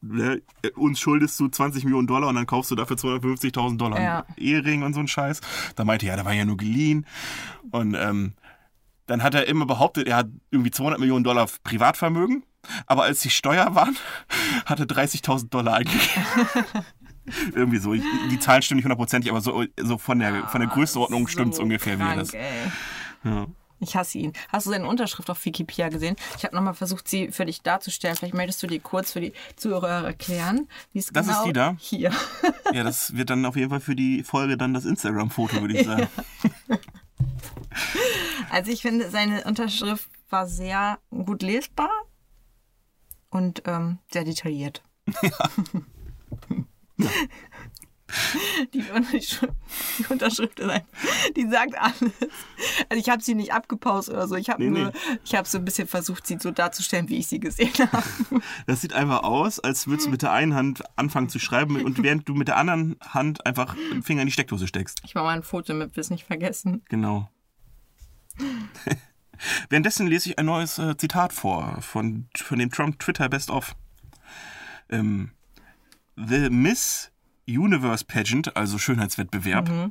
Ne? 0.00 0.42
Uns 0.74 0.98
schuldest 0.98 1.38
du 1.38 1.46
20 1.46 1.84
Millionen 1.84 2.08
Dollar 2.08 2.28
und 2.28 2.34
dann 2.34 2.46
kaufst 2.46 2.72
du 2.72 2.74
dafür 2.74 2.96
250.000 2.96 3.76
Dollar 3.76 4.00
Ja. 4.00 4.24
einen 4.26 4.38
Ehering 4.38 4.82
und 4.82 4.94
so 4.94 5.00
ein 5.00 5.06
Scheiß. 5.08 5.40
Da 5.76 5.84
meinte 5.84 6.06
er, 6.06 6.10
ja, 6.10 6.16
der 6.16 6.24
war 6.24 6.32
ja 6.32 6.44
nur 6.44 6.56
geliehen. 6.56 7.06
Und 7.70 7.94
ähm, 7.94 8.32
dann 9.08 9.22
hat 9.22 9.34
er 9.34 9.48
immer 9.48 9.66
behauptet, 9.66 10.06
er 10.06 10.16
hat 10.16 10.28
irgendwie 10.50 10.70
200 10.70 11.00
Millionen 11.00 11.24
Dollar 11.24 11.48
Privatvermögen. 11.64 12.44
Aber 12.86 13.04
als 13.04 13.20
die 13.20 13.30
Steuer 13.30 13.74
waren, 13.74 13.96
hat 14.66 14.78
er 14.78 14.86
30.000 14.86 15.48
Dollar 15.48 15.74
eingegeben. 15.74 16.24
irgendwie 17.54 17.78
so. 17.78 17.94
Die 17.94 18.38
Zahlen 18.38 18.62
stimmen 18.62 18.76
nicht 18.76 18.84
hundertprozentig, 18.84 19.30
aber 19.30 19.40
so, 19.40 19.64
so 19.80 19.98
von, 19.98 20.18
der, 20.18 20.46
von 20.48 20.60
der 20.60 20.70
Größenordnung 20.70 21.26
stimmt 21.26 21.52
es 21.52 21.56
So 21.56 21.62
ungefähr, 21.62 21.98
wie 21.98 22.02
krank, 22.02 22.18
das. 22.18 22.34
Ey. 22.34 22.42
Ja. 23.24 23.46
Ich 23.80 23.96
hasse 23.96 24.18
ihn. 24.18 24.32
Hast 24.48 24.66
du 24.66 24.70
seine 24.70 24.86
Unterschrift 24.86 25.30
auf 25.30 25.44
Wikipedia 25.44 25.88
gesehen? 25.88 26.16
Ich 26.36 26.44
habe 26.44 26.54
nochmal 26.54 26.74
versucht, 26.74 27.06
sie 27.06 27.30
für 27.30 27.46
dich 27.46 27.62
darzustellen. 27.62 28.16
Vielleicht 28.16 28.34
möchtest 28.34 28.62
du 28.62 28.66
die 28.66 28.80
kurz 28.80 29.12
für 29.12 29.20
die 29.20 29.32
Zuhörer 29.56 30.04
erklären. 30.04 30.68
Wie 30.92 30.98
es 30.98 31.06
Das 31.06 31.26
ist 31.26 31.32
genau 31.32 31.46
die 31.46 31.52
da? 31.52 31.76
Hier. 31.78 32.10
ja, 32.72 32.82
das 32.82 33.16
wird 33.16 33.30
dann 33.30 33.46
auf 33.46 33.56
jeden 33.56 33.70
Fall 33.70 33.80
für 33.80 33.94
die 33.94 34.24
Folge 34.24 34.56
dann 34.56 34.74
das 34.74 34.84
Instagram-Foto, 34.84 35.60
würde 35.60 35.78
ich 35.78 35.86
sagen. 35.86 36.08
Also 38.50 38.70
ich 38.70 38.82
finde, 38.82 39.10
seine 39.10 39.44
Unterschrift 39.44 40.08
war 40.30 40.46
sehr 40.46 40.98
gut 41.10 41.42
lesbar 41.42 41.90
und 43.30 43.62
ähm, 43.66 43.98
sehr 44.10 44.24
detailliert. 44.24 44.82
Die, 46.98 47.04
Unterschrift, 47.04 47.08
die 48.74 48.84
Unterschrift 48.90 50.60
ist 50.60 50.70
ein, 50.70 50.82
die 51.36 51.46
sagt 51.48 51.78
alles. 51.78 52.12
Also 52.88 53.00
ich 53.00 53.08
habe 53.10 53.22
sie 53.22 53.34
nicht 53.34 53.52
abgepaust 53.52 54.08
oder 54.08 54.26
so. 54.26 54.34
Ich 54.36 54.48
habe 54.48 54.64
Nee, 54.64 54.70
nur, 54.70 54.88
nee. 54.88 55.18
ich 55.24 55.34
habe 55.34 55.46
so 55.46 55.58
ein 55.58 55.64
bisschen 55.64 55.86
versucht, 55.86 56.26
sie 56.26 56.38
so 56.40 56.50
darzustellen, 56.50 57.08
wie 57.08 57.18
ich 57.18 57.26
sie 57.26 57.38
gesehen 57.38 57.72
habe. 57.92 58.02
Das 58.66 58.80
sieht 58.80 58.94
einfach 58.94 59.22
aus, 59.22 59.60
als 59.60 59.86
würdest 59.86 60.06
du 60.06 60.10
mit 60.10 60.22
der 60.22 60.32
einen 60.32 60.54
Hand 60.54 60.82
anfangen 60.96 61.28
zu 61.28 61.38
schreiben 61.38 61.82
und 61.84 62.02
während 62.02 62.28
du 62.28 62.34
mit 62.34 62.48
der 62.48 62.56
anderen 62.56 62.96
Hand 63.02 63.44
einfach 63.46 63.76
den 63.92 64.02
Finger 64.02 64.22
in 64.22 64.28
die 64.28 64.32
Steckdose 64.32 64.66
steckst. 64.66 65.00
Ich 65.04 65.14
mache 65.14 65.24
mal 65.24 65.36
ein 65.36 65.42
Foto, 65.42 65.72
damit 65.72 65.94
wir 65.94 66.00
es 66.00 66.10
nicht 66.10 66.24
vergessen. 66.24 66.82
Genau. 66.88 67.30
Währenddessen 69.68 70.06
lese 70.06 70.30
ich 70.30 70.38
ein 70.38 70.46
neues 70.46 70.78
äh, 70.78 70.96
Zitat 70.96 71.32
vor 71.32 71.80
von, 71.82 72.28
von 72.34 72.58
dem 72.58 72.70
Trump 72.70 72.98
Twitter 72.98 73.28
Best 73.28 73.50
of. 73.50 73.76
Ähm, 74.88 75.32
The 76.16 76.48
Miss 76.50 77.12
Universe 77.48 78.04
Pageant, 78.04 78.54
also 78.56 78.78
Schönheitswettbewerb, 78.78 79.90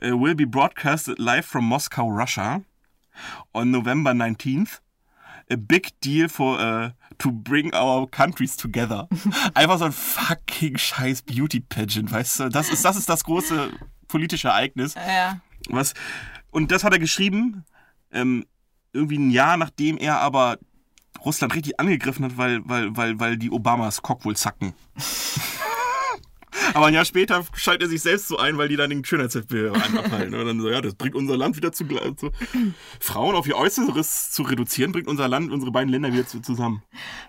äh, 0.00 0.10
will 0.10 0.34
be 0.34 0.46
broadcasted 0.46 1.18
live 1.18 1.44
from 1.46 1.64
Moscow, 1.64 2.08
Russia 2.08 2.62
on 3.52 3.70
November 3.70 4.12
19th. 4.12 4.80
A 5.50 5.56
big 5.56 5.90
deal 6.00 6.28
for 6.28 6.58
uh, 6.58 6.90
to 7.18 7.30
bring 7.30 7.74
our 7.74 8.06
countries 8.06 8.56
together. 8.56 9.06
Einfach 9.54 9.78
so 9.78 9.84
ein 9.84 9.92
fucking 9.92 10.78
scheiß 10.78 11.22
Beauty 11.22 11.60
Pageant, 11.60 12.10
weißt 12.10 12.40
du? 12.40 12.48
Das 12.48 12.70
ist 12.70 12.84
das, 12.84 12.96
ist 12.96 13.08
das 13.08 13.24
große 13.24 13.70
politische 14.08 14.48
Ereignis. 14.48 14.94
Ja. 14.94 15.40
Was? 15.68 15.92
Und 16.50 16.70
das 16.70 16.82
hat 16.82 16.94
er 16.94 16.98
geschrieben, 16.98 17.64
ähm, 18.10 18.46
irgendwie 18.94 19.18
ein 19.18 19.30
Jahr 19.30 19.56
nachdem 19.58 19.98
er 19.98 20.20
aber 20.20 20.58
Russland 21.24 21.54
richtig 21.54 21.78
angegriffen 21.78 22.24
hat, 22.24 22.36
weil, 22.36 22.60
weil, 22.64 22.96
weil, 22.96 23.20
weil 23.20 23.36
die 23.36 23.50
Obamas 23.50 24.02
Cock 24.02 24.24
wohl 24.24 24.36
zacken. 24.36 24.72
Aber 26.74 26.86
ein 26.86 26.94
Jahr 26.94 27.04
später 27.04 27.44
schaltet 27.54 27.82
er 27.82 27.88
sich 27.88 28.02
selbst 28.02 28.28
so 28.28 28.36
ein, 28.36 28.58
weil 28.58 28.68
die 28.68 28.76
dann 28.76 28.90
den 28.90 29.04
Schönheitswettbewerb 29.04 29.76
abhalten. 29.96 30.34
Und 30.34 30.46
dann 30.46 30.60
so, 30.60 30.68
ja, 30.68 30.80
das 30.80 30.94
bringt 30.94 31.14
unser 31.14 31.36
Land 31.36 31.56
wieder 31.56 31.72
zu, 31.72 31.86
zu 31.86 32.30
Frauen 33.00 33.36
auf 33.36 33.46
ihr 33.46 33.56
Äußeres 33.56 34.30
zu 34.32 34.42
reduzieren, 34.42 34.92
bringt 34.92 35.06
unser 35.06 35.28
Land, 35.28 35.52
unsere 35.52 35.70
beiden 35.70 35.88
Länder 35.88 36.12
wieder 36.12 36.26
zu, 36.26 36.40
zusammen. 36.40 36.82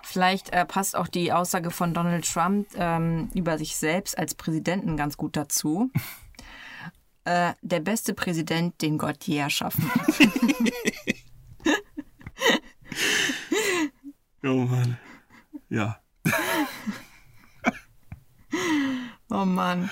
Vielleicht 0.03 0.49
äh, 0.51 0.65
passt 0.65 0.95
auch 0.95 1.07
die 1.07 1.31
Aussage 1.31 1.71
von 1.71 1.93
Donald 1.93 2.25
Trump 2.31 2.67
ähm, 2.75 3.29
über 3.33 3.57
sich 3.57 3.75
selbst 3.75 4.17
als 4.17 4.35
Präsidenten 4.35 4.97
ganz 4.97 5.15
gut 5.15 5.37
dazu. 5.37 5.91
äh, 7.25 7.53
der 7.61 7.79
beste 7.79 8.13
Präsident, 8.13 8.81
den 8.81 8.97
Gott 8.97 9.23
je 9.25 9.37
erschaffen 9.37 9.89
hat. 9.93 10.07
Oh 14.45 14.65
Mann. 14.65 14.97
Ja. 15.69 15.99
Mann. 19.55 19.89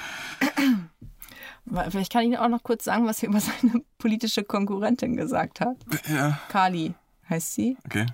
Vielleicht 1.89 2.11
kann 2.11 2.21
ich 2.23 2.27
Ihnen 2.27 2.37
auch 2.37 2.49
noch 2.49 2.63
kurz 2.63 2.83
sagen, 2.83 3.07
was 3.07 3.23
er 3.23 3.29
über 3.29 3.39
seine 3.39 3.83
politische 3.97 4.43
Konkurrentin 4.43 5.15
gesagt 5.15 5.61
hat. 5.61 5.77
Ja, 6.07 6.39
Kali 6.49 6.93
heißt 7.29 7.53
sie. 7.53 7.77
okay. 7.85 8.05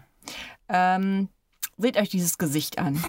Ähm, 0.69 1.29
seht 1.77 1.97
euch 1.97 2.09
dieses 2.09 2.37
Gesicht 2.37 2.77
an. 2.77 3.03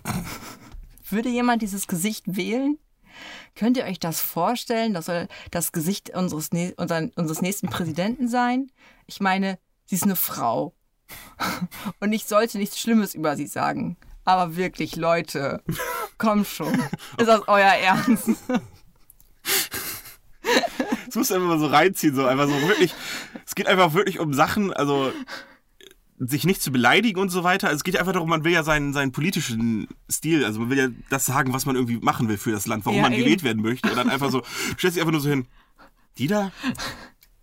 Würde 1.11 1.29
jemand 1.29 1.63
dieses 1.63 1.87
Gesicht 1.87 2.25
wählen? 2.37 2.79
Könnt 3.55 3.77
ihr 3.77 3.85
euch 3.85 3.99
das 3.99 4.21
vorstellen? 4.21 4.95
Das 4.95 5.07
soll 5.07 5.29
das 5.51 5.73
Gesicht 5.73 6.11
unseres, 6.11 6.51
unseren, 6.77 7.11
unseres 7.17 7.43
nächsten 7.43 7.69
Präsidenten 7.69 8.29
sein? 8.29 8.71
Ich 9.07 9.21
meine, 9.21 9.59
sie 9.85 9.97
ist 9.97 10.05
eine 10.05 10.17
Frau. 10.17 10.75
Und 12.01 12.13
ich 12.13 12.25
sollte 12.25 12.59
nichts 12.59 12.81
Schlimmes 12.81 13.15
über 13.15 13.37
sie 13.37 13.47
sagen. 13.47 13.97
Aber 14.31 14.55
wirklich, 14.57 14.95
Leute, 14.95 15.61
komm 16.19 16.45
schon. 16.45 16.73
Ist 17.19 17.27
das 17.27 17.43
euer 17.49 17.73
Ernst? 17.73 18.31
Das 21.07 21.17
musst 21.17 21.31
du 21.31 21.35
einfach 21.35 21.49
mal 21.49 21.59
so 21.59 21.67
reinziehen, 21.67 22.15
so 22.15 22.25
einfach 22.25 22.47
so 22.47 22.53
wirklich. 22.69 22.95
Es 23.45 23.57
geht 23.57 23.67
einfach 23.67 23.95
wirklich 23.95 24.21
um 24.21 24.33
Sachen, 24.33 24.73
also 24.73 25.13
sich 26.19 26.45
nicht 26.45 26.63
zu 26.63 26.71
beleidigen 26.71 27.19
und 27.19 27.31
so 27.31 27.43
weiter. 27.43 27.67
Also 27.67 27.79
es 27.79 27.83
geht 27.85 27.97
einfach 27.97 28.13
darum, 28.13 28.29
man 28.29 28.45
will 28.45 28.53
ja 28.53 28.63
seinen, 28.63 28.93
seinen 28.93 29.11
politischen 29.11 29.89
Stil, 30.09 30.45
also 30.45 30.61
man 30.61 30.71
will 30.71 30.79
ja 30.79 30.89
das 31.09 31.27
sagen, 31.27 31.53
was 31.53 31.67
man 31.67 31.75
irgendwie 31.75 31.99
machen 31.99 32.29
will 32.29 32.39
für 32.39 32.53
das 32.53 32.69
Land, 32.69 32.87
warum 32.87 32.99
Ja, 32.99 33.03
man 33.03 33.13
eben. 33.13 33.25
gewählt 33.25 33.43
werden 33.43 33.61
möchte. 33.61 33.91
Und 33.91 33.97
dann 33.97 34.09
einfach 34.09 34.31
so, 34.31 34.43
stellst 34.79 34.97
dich 34.97 35.01
einfach 35.03 35.11
nur 35.11 35.21
so 35.21 35.31
hin. 35.31 35.49
Die 36.17 36.29
da? 36.29 36.53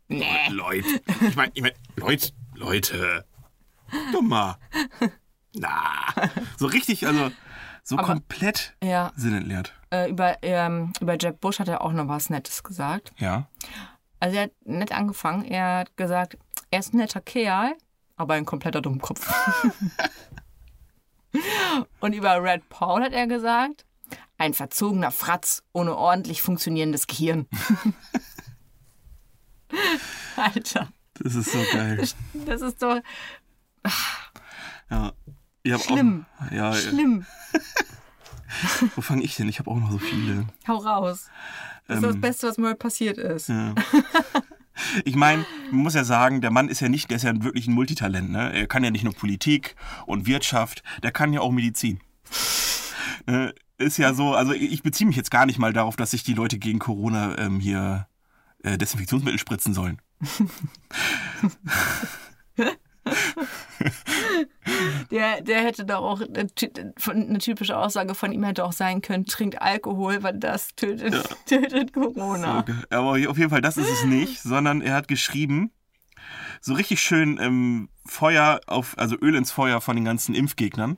Nee. 0.08 0.48
Leute. 0.50 0.88
Ich 1.28 1.36
meine, 1.36 1.52
ich 1.54 1.62
mein, 1.62 1.74
Leute, 1.98 2.32
Leute. 2.56 3.26
Dumm 4.14 4.30
mal. 4.30 4.58
Na. 5.60 5.82
So 6.58 6.68
richtig, 6.68 7.06
also 7.08 7.32
so 7.84 7.98
Aber- 7.98 8.08
komplett 8.08 8.76
Ja, 8.84 9.12
sinnentleert. 9.16 9.74
äh, 9.92 10.10
über, 10.10 10.38
ähm, 10.42 10.92
über 11.00 11.18
Jeb 11.18 11.40
Bush 11.42 11.60
hat 11.60 11.68
er 11.68 11.82
auch 11.82 11.92
noch 11.94 12.08
was 12.08 12.30
Nettes 12.30 12.64
gesagt. 12.64 13.12
Ja. 13.18 13.48
Also 14.20 14.36
er 14.38 14.44
hat 14.44 14.52
nett 14.66 14.92
angefangen. 14.92 15.46
Er 15.46 15.78
hat 15.80 15.96
gesagt, 15.98 16.38
er 16.72 16.80
ist 16.80 16.94
ein 16.94 16.98
netter 16.98 17.22
Kerl, 17.22 17.74
aber 18.16 18.34
ein 18.34 18.46
kompletter 18.46 18.82
Dummkopf. 18.82 19.32
Und 22.00 22.14
über 22.14 22.42
Red 22.42 22.68
Paul 22.70 23.04
hat 23.04 23.14
er 23.14 23.28
gesagt, 23.28 23.86
ein 24.40 24.54
verzogener 24.54 25.12
Fratz 25.12 25.64
ohne 25.74 25.96
ordentlich 25.96 26.42
funktionierendes 26.42 27.06
Gehirn. 27.08 27.48
Alter, 30.36 30.88
Das 31.16 31.36
ist 31.36 31.52
so 31.52 31.64
geil. 31.72 31.98
das 32.46 32.62
ist 32.62 32.82
doch 32.82 33.00
Ja. 34.90 35.12
Ich 35.76 35.84
Schlimm. 35.84 36.26
Auch, 36.40 36.52
ja, 36.52 36.74
schlimm. 36.74 37.26
wo 38.96 39.02
fange 39.02 39.24
ich 39.24 39.36
denn? 39.36 39.50
Ich 39.50 39.60
habe 39.60 39.70
auch 39.70 39.80
noch 39.80 39.92
so 39.92 39.98
viele. 39.98 40.48
Hau 40.68 40.78
raus. 40.78 41.30
Das 41.88 41.98
ist 41.98 42.04
das 42.04 42.16
Ähm, 42.16 42.22
Beste, 42.22 42.48
was 42.48 42.58
mir 42.58 42.68
heute 42.68 42.78
passiert 42.78 43.18
ist. 43.18 43.50
Ja. 43.50 43.74
Ich 45.06 45.16
meine, 45.16 45.46
man 45.72 45.82
muss 45.82 45.96
ja 45.96 46.04
sagen, 46.04 46.42
der 46.42 46.52
Mann 46.52 46.70
ist 46.70 46.82
ja 46.82 46.90
nicht, 46.90 47.10
der 47.10 47.18
ist 47.18 47.24
ja 47.24 47.44
wirklich 47.44 47.68
ein 47.68 47.74
Multitalent. 47.74 48.30
Ne? 48.30 48.54
Er 48.54 48.68
kann 48.68 48.84
ja 48.84 48.92
nicht 48.92 49.04
nur 49.04 49.14
Politik 49.14 49.76
und 50.06 50.28
Wirtschaft, 50.28 50.84
der 51.02 51.12
kann 51.12 51.34
ja 51.34 51.42
auch 51.42 51.52
Medizin. 51.52 52.00
Ne? 53.30 53.54
Ist 53.78 53.98
ja 53.98 54.14
so, 54.14 54.36
also 54.36 54.54
ich 54.54 54.84
beziehe 54.84 55.06
mich 55.06 55.18
jetzt 55.18 55.32
gar 55.32 55.46
nicht 55.46 55.60
mal 55.60 55.74
darauf, 55.74 55.98
dass 55.98 56.12
sich 56.12 56.24
die 56.24 56.34
Leute 56.34 56.60
gegen 56.60 56.80
Corona 56.80 57.38
ähm, 57.38 57.60
hier 57.60 58.08
äh, 58.64 58.78
Desinfektionsmittel 58.78 59.38
spritzen 59.38 59.74
sollen. 59.74 60.02
Der, 65.12 65.42
der 65.42 65.64
hätte 65.64 65.86
doch 65.86 66.02
auch 66.02 66.22
eine, 66.22 67.40
typische 67.40 67.78
Aussage 67.78 68.16
von 68.16 68.32
ihm 68.32 68.44
hätte 68.44 68.64
auch 68.64 68.74
sein 68.74 69.02
können, 69.02 69.26
trinkt 69.26 69.62
Alkohol, 69.62 70.24
weil 70.24 70.38
das 70.38 70.76
tötet, 70.76 71.24
tötet 71.46 71.94
Corona. 71.94 72.60
Okay. 72.60 72.76
Aber 72.90 73.12
auf 73.30 73.38
jeden 73.38 73.50
Fall, 73.50 73.62
das 73.62 73.78
ist 73.78 73.90
es 73.90 74.06
nicht, 74.06 74.42
sondern 74.42 74.82
er 74.82 74.96
hat 74.96 75.08
geschrieben, 75.08 75.72
so 76.62 76.74
richtig 76.74 77.02
schön 77.02 77.40
ähm, 77.42 77.90
Feuer 78.06 78.60
auf, 78.68 78.98
also 78.98 79.16
Öl 79.20 79.36
ins 79.36 79.52
Feuer 79.52 79.82
von 79.82 79.96
den 79.96 80.06
ganzen 80.06 80.36
Impfgegnern. 80.36 80.98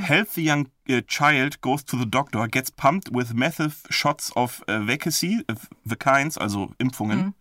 Healthy 0.00 0.50
young 0.50 0.68
uh, 0.88 1.00
child 1.02 1.60
goes 1.60 1.84
to 1.84 1.96
the 1.96 2.10
doctor, 2.10 2.48
gets 2.48 2.70
pumped 2.70 3.14
with 3.14 3.32
massive 3.34 3.76
shots 3.88 4.34
of 4.36 4.62
uh, 4.68 4.80
vaccine, 4.80 5.44
uh, 5.48 5.54
vaccines, 5.84 6.36
also 6.36 6.72
Impfungen, 6.78 7.34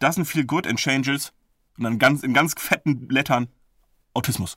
doesn't 0.00 0.24
feel 0.24 0.44
good 0.44 0.66
and 0.66 0.78
changes, 0.78 1.32
und 1.76 1.84
dann 1.84 1.98
ganz, 1.98 2.22
in 2.22 2.32
ganz 2.32 2.54
fetten 2.56 3.08
Lettern, 3.10 3.48
Autismus. 4.14 4.56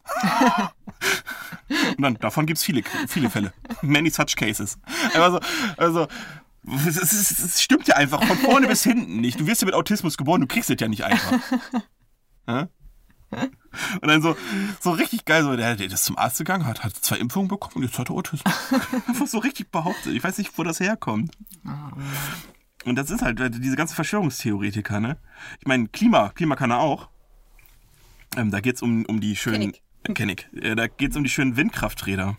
und 1.97 2.01
dann, 2.01 2.15
davon 2.15 2.45
gibt 2.45 2.57
es 2.57 2.63
viele, 2.63 2.83
viele 3.07 3.29
Fälle. 3.29 3.53
Many 3.81 4.09
such 4.09 4.35
cases. 4.35 4.77
Also, 5.13 5.39
also 5.77 6.07
es, 6.87 7.61
stimmt 7.61 7.87
ja 7.87 7.95
einfach 7.95 8.23
von 8.23 8.37
vorne 8.37 8.67
bis 8.67 8.83
hinten 8.83 9.21
nicht. 9.21 9.39
Du 9.39 9.47
wirst 9.47 9.61
ja 9.61 9.65
mit 9.65 9.75
Autismus 9.75 10.17
geboren, 10.17 10.41
du 10.41 10.47
kriegst 10.47 10.69
es 10.69 10.79
ja 10.79 10.87
nicht 10.87 11.03
einfach. 11.03 11.39
Hä? 12.47 12.67
Und 14.01 14.07
dann 14.07 14.21
so, 14.21 14.37
so 14.79 14.91
richtig 14.91 15.25
geil, 15.25 15.43
so, 15.43 15.55
der, 15.55 15.75
der 15.75 15.87
ist 15.87 16.05
zum 16.05 16.17
Arzt 16.17 16.37
gegangen, 16.37 16.65
hat, 16.65 16.83
hat 16.83 16.95
zwei 16.95 17.17
Impfungen 17.17 17.49
bekommen 17.49 17.75
und 17.75 17.83
jetzt 17.83 17.99
hat 17.99 18.09
er 18.09 18.15
Autismus. 18.15 18.53
Einfach 19.07 19.27
so 19.27 19.39
richtig 19.39 19.71
behauptet. 19.71 20.13
Ich 20.13 20.23
weiß 20.23 20.37
nicht, 20.37 20.57
wo 20.57 20.63
das 20.63 20.79
herkommt. 20.79 21.35
Und 22.85 22.95
das 22.95 23.09
ist 23.09 23.21
halt 23.21 23.39
diese 23.63 23.75
ganzen 23.75 23.95
Verschwörungstheoretiker, 23.95 24.99
ne? 24.99 25.17
Ich 25.59 25.67
meine, 25.67 25.87
Klima, 25.87 26.29
Klima 26.29 26.55
kann 26.55 26.71
er 26.71 26.79
auch. 26.79 27.09
Ähm, 28.35 28.51
da 28.51 28.59
geht's 28.59 28.81
um, 28.81 29.05
um 29.05 29.19
die 29.19 29.35
schönen. 29.35 29.73
Kenn 30.13 30.29
ich. 30.29 30.47
Äh, 30.53 30.75
da 30.75 30.87
geht's 30.87 31.15
um 31.15 31.23
die 31.23 31.29
schönen 31.29 31.57
Windkrafträder. 31.57 32.37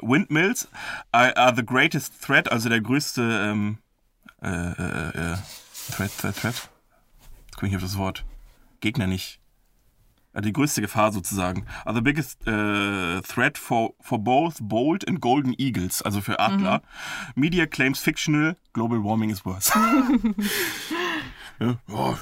Windmills 0.00 0.68
are, 1.12 1.36
are 1.36 1.54
the 1.54 1.64
greatest 1.64 2.20
threat, 2.22 2.50
also 2.50 2.68
der 2.68 2.80
größte 2.80 3.22
ähm, 3.22 3.78
äh, 4.42 4.48
äh, 4.48 5.32
äh, 5.32 5.36
Threat, 5.90 6.16
Threat, 6.18 6.36
Threat. 6.36 6.70
Jetzt 7.46 7.56
komme 7.56 7.68
ich 7.68 7.76
auf 7.76 7.82
das 7.82 7.96
Wort. 7.96 8.24
Gegner 8.80 9.06
nicht. 9.06 9.40
Also 10.32 10.46
die 10.46 10.52
größte 10.52 10.80
Gefahr 10.80 11.12
sozusagen. 11.12 11.66
Are 11.84 11.94
the 11.94 12.00
biggest 12.00 12.46
äh, 12.46 13.20
threat 13.20 13.58
for, 13.58 13.94
for 14.00 14.18
both 14.18 14.56
bold 14.60 15.06
and 15.06 15.20
golden 15.20 15.54
eagles, 15.58 16.00
also 16.02 16.20
für 16.20 16.40
Adler. 16.40 16.82
Media 17.34 17.66
claims 17.66 18.00
fictional, 18.00 18.56
global 18.72 19.04
warming 19.04 19.30
is 19.30 19.44
worse. 19.44 19.72
ja, 21.60 21.76
oh. 21.88 22.16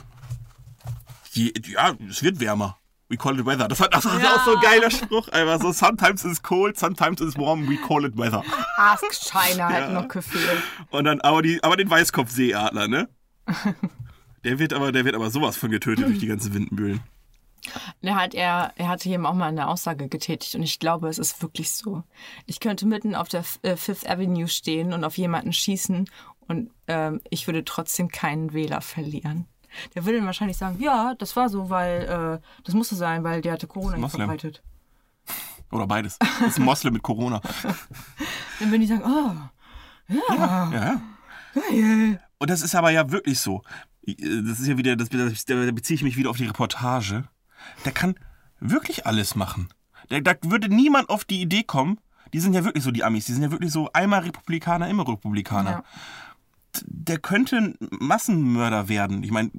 Die, 1.34 1.52
ja, 1.72 1.94
es 2.08 2.22
wird 2.22 2.40
wärmer. 2.40 2.76
We 3.08 3.16
call 3.16 3.38
it 3.38 3.44
weather. 3.44 3.66
Das, 3.66 3.80
hat, 3.80 3.92
das 3.92 4.04
ist 4.04 4.12
auch 4.12 4.44
so 4.44 4.54
ein 4.54 4.62
geiler 4.62 4.90
Spruch. 4.90 5.28
Einfach 5.28 5.60
so, 5.60 5.72
sometimes 5.72 6.24
it's 6.24 6.40
cold, 6.40 6.78
sometimes 6.78 7.20
it's 7.20 7.36
warm, 7.36 7.68
we 7.68 7.76
call 7.76 8.04
it 8.04 8.16
weather. 8.16 8.44
Ask 8.76 9.12
China 9.12 9.68
hat 9.68 9.92
noch 9.92 10.06
gefehlt. 10.06 10.62
Und 10.90 11.04
dann, 11.04 11.20
aber, 11.20 11.42
die, 11.42 11.62
aber 11.62 11.76
den 11.76 11.90
Weißkopfseeadler, 11.90 12.86
ne? 12.86 13.08
Der 14.44 14.58
wird 14.58 14.72
aber, 14.72 14.92
der 14.92 15.04
wird 15.04 15.16
aber 15.16 15.30
sowas 15.30 15.56
von 15.56 15.70
getötet 15.70 16.06
durch 16.06 16.20
die 16.20 16.28
ganzen 16.28 16.54
Windmühlen. 16.54 17.00
Er, 18.00 18.14
hat, 18.14 18.34
er, 18.34 18.72
er 18.76 18.88
hatte 18.88 19.08
hier 19.08 19.22
auch 19.24 19.34
mal 19.34 19.48
eine 19.48 19.68
Aussage 19.68 20.08
getätigt 20.08 20.54
und 20.54 20.62
ich 20.62 20.78
glaube, 20.78 21.08
es 21.08 21.18
ist 21.18 21.42
wirklich 21.42 21.72
so. 21.72 22.04
Ich 22.46 22.60
könnte 22.60 22.86
mitten 22.86 23.14
auf 23.14 23.28
der 23.28 23.44
äh, 23.62 23.76
Fifth 23.76 24.08
Avenue 24.08 24.48
stehen 24.48 24.92
und 24.92 25.04
auf 25.04 25.18
jemanden 25.18 25.52
schießen 25.52 26.08
und 26.46 26.70
ähm, 26.86 27.20
ich 27.28 27.46
würde 27.46 27.64
trotzdem 27.64 28.08
keinen 28.08 28.52
Wähler 28.52 28.80
verlieren. 28.80 29.46
Der 29.94 30.04
würde 30.04 30.18
dann 30.18 30.26
wahrscheinlich 30.26 30.56
sagen, 30.56 30.80
ja, 30.80 31.14
das 31.18 31.36
war 31.36 31.48
so, 31.48 31.70
weil 31.70 32.02
äh, 32.02 32.46
das 32.64 32.74
musste 32.74 32.94
sein, 32.94 33.24
weil 33.24 33.40
der 33.40 33.52
hatte 33.52 33.66
Corona 33.66 34.08
verbreitet. 34.08 34.62
Oder 35.70 35.86
beides. 35.86 36.18
Das 36.18 36.48
ist 36.48 36.58
ein 36.58 36.64
Moslem 36.64 36.94
mit 36.94 37.02
Corona. 37.02 37.40
Dann 38.60 38.70
würden 38.70 38.80
die 38.80 38.86
sagen, 38.86 39.02
oh, 39.04 40.12
Ja, 40.12 40.70
ja. 40.72 41.02
geil. 41.54 42.20
Und 42.38 42.50
das 42.50 42.62
ist 42.62 42.74
aber 42.74 42.90
ja 42.90 43.10
wirklich 43.10 43.38
so. 43.38 43.62
Das 44.04 44.58
ist 44.58 44.66
ja 44.66 44.76
wieder, 44.76 44.96
das, 44.96 45.08
da 45.10 45.70
beziehe 45.70 45.94
ich 45.94 46.02
mich 46.02 46.16
wieder 46.16 46.30
auf 46.30 46.38
die 46.38 46.46
Reportage. 46.46 47.24
Der 47.84 47.92
kann 47.92 48.16
wirklich 48.58 49.06
alles 49.06 49.36
machen. 49.36 49.68
Da, 50.08 50.20
da 50.20 50.34
würde 50.42 50.68
niemand 50.68 51.08
auf 51.10 51.24
die 51.24 51.40
Idee 51.40 51.62
kommen. 51.62 52.00
Die 52.32 52.40
sind 52.40 52.54
ja 52.54 52.64
wirklich 52.64 52.84
so, 52.84 52.90
die 52.90 53.04
Amis, 53.04 53.26
die 53.26 53.32
sind 53.32 53.42
ja 53.42 53.50
wirklich 53.50 53.72
so 53.72 53.90
einmal 53.92 54.20
Republikaner, 54.20 54.88
immer 54.88 55.06
Republikaner. 55.06 55.70
Ja. 55.70 55.84
Der 56.86 57.18
könnte 57.18 57.56
ein 57.56 57.74
Massenmörder 57.98 58.88
werden. 58.88 59.22
Ich 59.24 59.30
meine, 59.30 59.50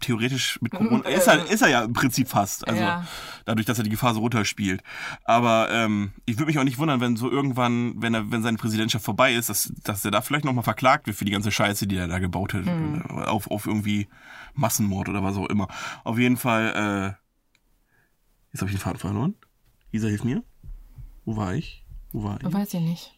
theoretisch 0.00 0.60
mit 0.62 0.72
Corona. 0.72 1.04
Ist 1.08 1.26
er, 1.26 1.44
ist 1.50 1.60
er 1.60 1.68
ja 1.68 1.82
im 1.82 1.92
Prinzip 1.92 2.28
fast. 2.28 2.66
Also 2.68 2.80
Ja. 2.80 3.04
dadurch, 3.44 3.66
dass 3.66 3.78
er 3.78 3.84
die 3.84 3.90
Gefahr 3.90 4.14
so 4.14 4.20
runterspielt. 4.20 4.82
Aber 5.24 5.68
ähm, 5.72 6.12
ich 6.24 6.36
würde 6.36 6.46
mich 6.46 6.58
auch 6.58 6.64
nicht 6.64 6.78
wundern, 6.78 7.00
wenn 7.00 7.16
so 7.16 7.30
irgendwann, 7.30 8.00
wenn 8.00 8.14
er, 8.14 8.30
wenn 8.30 8.42
seine 8.42 8.58
Präsidentschaft 8.58 9.04
vorbei 9.04 9.34
ist, 9.34 9.48
dass, 9.48 9.72
dass 9.82 10.04
er 10.04 10.10
da 10.12 10.20
vielleicht 10.20 10.44
nochmal 10.44 10.62
verklagt 10.64 11.06
wird 11.06 11.16
für 11.16 11.24
die 11.24 11.32
ganze 11.32 11.50
Scheiße, 11.50 11.86
die 11.88 11.96
er 11.96 12.06
da 12.08 12.18
gebaut 12.20 12.54
hat. 12.54 12.66
Auf, 13.10 13.50
auf 13.50 13.66
irgendwie 13.66 14.08
Massenmord 14.54 15.08
oder 15.08 15.22
was 15.24 15.36
auch 15.36 15.46
immer. 15.48 15.66
Auf 16.04 16.16
jeden 16.18 16.36
Fall, 16.36 17.16
äh, 17.16 17.58
jetzt 18.52 18.60
habe 18.60 18.70
ich 18.70 18.76
den 18.76 18.80
Faden 18.80 18.98
verloren. 19.00 19.34
Lisa, 19.90 20.06
hilf 20.08 20.22
mir. 20.22 20.44
Wo 21.24 21.36
war 21.36 21.54
ich? 21.54 21.84
Wo 22.12 22.22
war 22.22 22.38
ich? 22.40 22.52
Weiß 22.52 22.72
ich 22.72 22.80
nicht. 22.80 23.14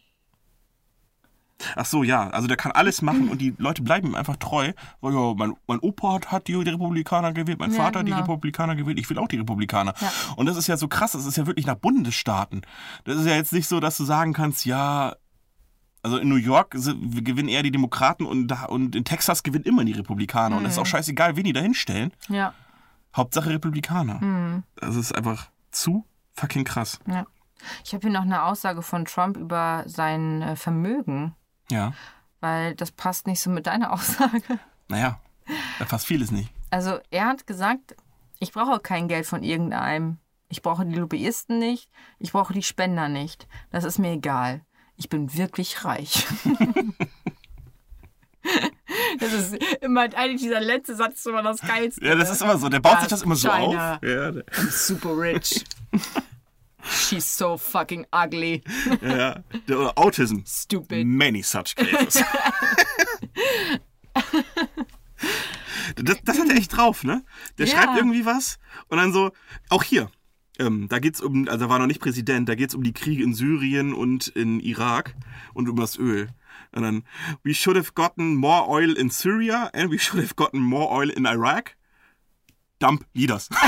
Ach 1.75 1.85
so, 1.85 2.03
ja. 2.03 2.29
Also 2.29 2.47
der 2.47 2.57
kann 2.57 2.71
alles 2.71 3.01
machen 3.01 3.29
und 3.29 3.39
die 3.39 3.53
Leute 3.57 3.81
bleiben 3.81 4.07
ihm 4.07 4.15
einfach 4.15 4.37
treu. 4.37 4.71
Weil 5.01 5.13
ja, 5.13 5.33
mein, 5.35 5.53
mein 5.67 5.79
Opa 5.79 6.13
hat, 6.13 6.31
hat 6.31 6.47
die, 6.47 6.53
die 6.63 6.69
Republikaner 6.69 7.33
gewählt, 7.33 7.59
mein 7.59 7.71
Ja, 7.71 7.77
Vater 7.77 7.99
hat 7.99 8.07
die 8.07 8.11
genau. 8.11 8.21
Republikaner 8.23 8.75
gewählt, 8.75 8.99
ich 8.99 9.09
will 9.09 9.17
auch 9.17 9.27
die 9.27 9.37
Republikaner. 9.37 9.93
Ja. 9.99 10.11
Und 10.35 10.45
das 10.47 10.57
ist 10.57 10.67
ja 10.67 10.77
so 10.77 10.87
krass, 10.87 11.11
das 11.13 11.25
ist 11.25 11.37
ja 11.37 11.45
wirklich 11.47 11.65
nach 11.65 11.75
Bundesstaaten. 11.75 12.61
Das 13.03 13.17
ist 13.17 13.25
ja 13.25 13.35
jetzt 13.35 13.53
nicht 13.53 13.67
so, 13.67 13.79
dass 13.79 13.97
du 13.97 14.03
sagen 14.03 14.33
kannst, 14.33 14.65
ja, 14.65 15.15
also 16.03 16.17
in 16.17 16.29
New 16.29 16.35
York 16.35 16.71
gewinnen 16.71 17.47
eher 17.47 17.61
die 17.63 17.71
Demokraten 17.71 18.25
und, 18.25 18.51
und 18.69 18.95
in 18.95 19.03
Texas 19.05 19.43
gewinnen 19.43 19.65
immer 19.65 19.85
die 19.85 19.91
Republikaner. 19.91 20.57
Und 20.57 20.65
es 20.65 20.71
ist 20.71 20.77
Mhm. 20.77 20.81
auch 20.81 20.87
scheißegal, 20.87 21.35
wen 21.35 21.43
die 21.43 21.53
da 21.53 21.59
hinstellen. 21.61 22.11
Ja. 22.27 22.53
Hauptsache 23.15 23.49
Republikaner. 23.49 24.15
Mhm. 24.19 24.63
Das 24.77 24.95
ist 24.95 25.13
einfach 25.13 25.49
zu 25.71 26.05
fucking 26.33 26.63
krass. 26.63 26.99
ja. 27.07 27.25
Ich 27.85 27.93
habe 27.93 28.01
hier 28.01 28.09
noch 28.09 28.23
eine 28.23 28.41
Aussage 28.41 28.81
von 28.81 29.05
Trump 29.05 29.37
über 29.37 29.83
sein 29.85 30.41
äh, 30.41 30.55
Vermögen, 30.55 31.35
Ja. 31.71 31.93
weil 32.39 32.75
das 32.75 32.91
passt 32.91 33.25
nicht 33.27 33.41
so 33.41 33.49
mit 33.49 33.65
deiner 33.67 33.91
Aussage. 33.93 34.41
Naja, 34.87 35.19
da 35.79 35.85
passt 35.85 36.05
vieles 36.05 36.29
nicht. 36.31 36.51
Also 36.69 36.99
er 37.09 37.25
hat 37.25 37.47
gesagt, 37.47 37.95
ich 38.39 38.51
brauche 38.51 38.79
kein 38.79 39.07
Geld 39.07 39.25
von 39.25 39.41
irgendeinem. 39.43 40.17
Ich 40.49 40.61
brauche 40.61 40.85
die 40.85 40.95
Lobbyisten 40.95 41.57
nicht. 41.59 41.89
Ich 42.19 42.31
brauche 42.33 42.53
die 42.53 42.63
Spender 42.63 43.07
nicht. 43.09 43.47
Das 43.71 43.83
ist 43.85 43.97
mir 43.99 44.11
egal. 44.11 44.61
Ich 44.97 45.07
bin 45.09 45.35
wirklich 45.37 45.83
reich. 45.85 46.25
das 49.19 49.33
ist 49.33 49.55
immer 49.81 50.01
eigentlich 50.01 50.41
dieser 50.41 50.59
letzte 50.61 50.95
Satz 50.95 51.19
ist 51.19 51.27
immer 51.27 51.43
das 51.43 51.61
Geilste. 51.61 52.05
Ja, 52.05 52.15
das 52.15 52.31
ist 52.31 52.41
immer 52.41 52.57
so. 52.57 52.69
Der 52.69 52.79
baut 52.79 52.99
sich 52.99 53.09
Das 53.09 53.19
das 53.19 53.23
immer 53.23 53.35
so 53.35 53.49
China. 53.49 53.95
auf. 53.95 54.03
Ja, 54.03 54.29
I'm 54.29 54.71
super 54.71 55.17
rich. 55.17 55.63
She's 57.11 57.25
so 57.25 57.57
fucking 57.57 58.05
ugly. 58.13 58.63
ja. 59.01 59.43
Der, 59.67 59.79
oder 59.79 59.97
Autism. 59.97 60.45
Stupid. 60.45 61.05
Many 61.05 61.43
such 61.43 61.75
cases. 61.75 62.23
das, 65.97 66.17
das 66.23 66.39
hat 66.39 66.49
er 66.49 66.55
echt 66.55 66.77
drauf, 66.77 67.03
ne? 67.03 67.25
Der 67.57 67.67
Ja. 67.67 67.73
schreibt 67.75 67.97
irgendwie 67.97 68.25
was 68.25 68.59
und 68.87 68.97
dann 68.97 69.11
so, 69.11 69.31
auch 69.67 69.83
hier. 69.83 70.09
Ähm, 70.57 70.87
da 70.87 70.99
geht's 70.99 71.19
um, 71.19 71.49
also 71.49 71.65
er 71.65 71.69
war 71.69 71.79
noch 71.79 71.87
nicht 71.87 71.99
Präsident, 71.99 72.47
da 72.47 72.55
geht's 72.55 72.75
um 72.75 72.83
die 72.83 72.93
Kriege 72.93 73.23
in 73.23 73.33
Syrien 73.33 73.93
und 73.93 74.29
in 74.29 74.61
Irak 74.61 75.13
und 75.53 75.67
um 75.67 75.75
das 75.75 75.97
Öl. 75.97 76.29
Und 76.71 76.83
dann, 76.83 77.03
we 77.43 77.53
should 77.53 77.75
have 77.75 77.91
gotten 77.93 78.35
more 78.35 78.69
oil 78.69 78.93
in 78.93 79.09
Syria 79.09 79.69
and 79.73 79.91
we 79.91 79.99
should 79.99 80.23
have 80.23 80.35
gotten 80.35 80.59
more 80.61 80.89
oil 80.89 81.09
in 81.09 81.25
Iraq. 81.25 81.75
Dump 82.79 83.05
leaders. 83.13 83.49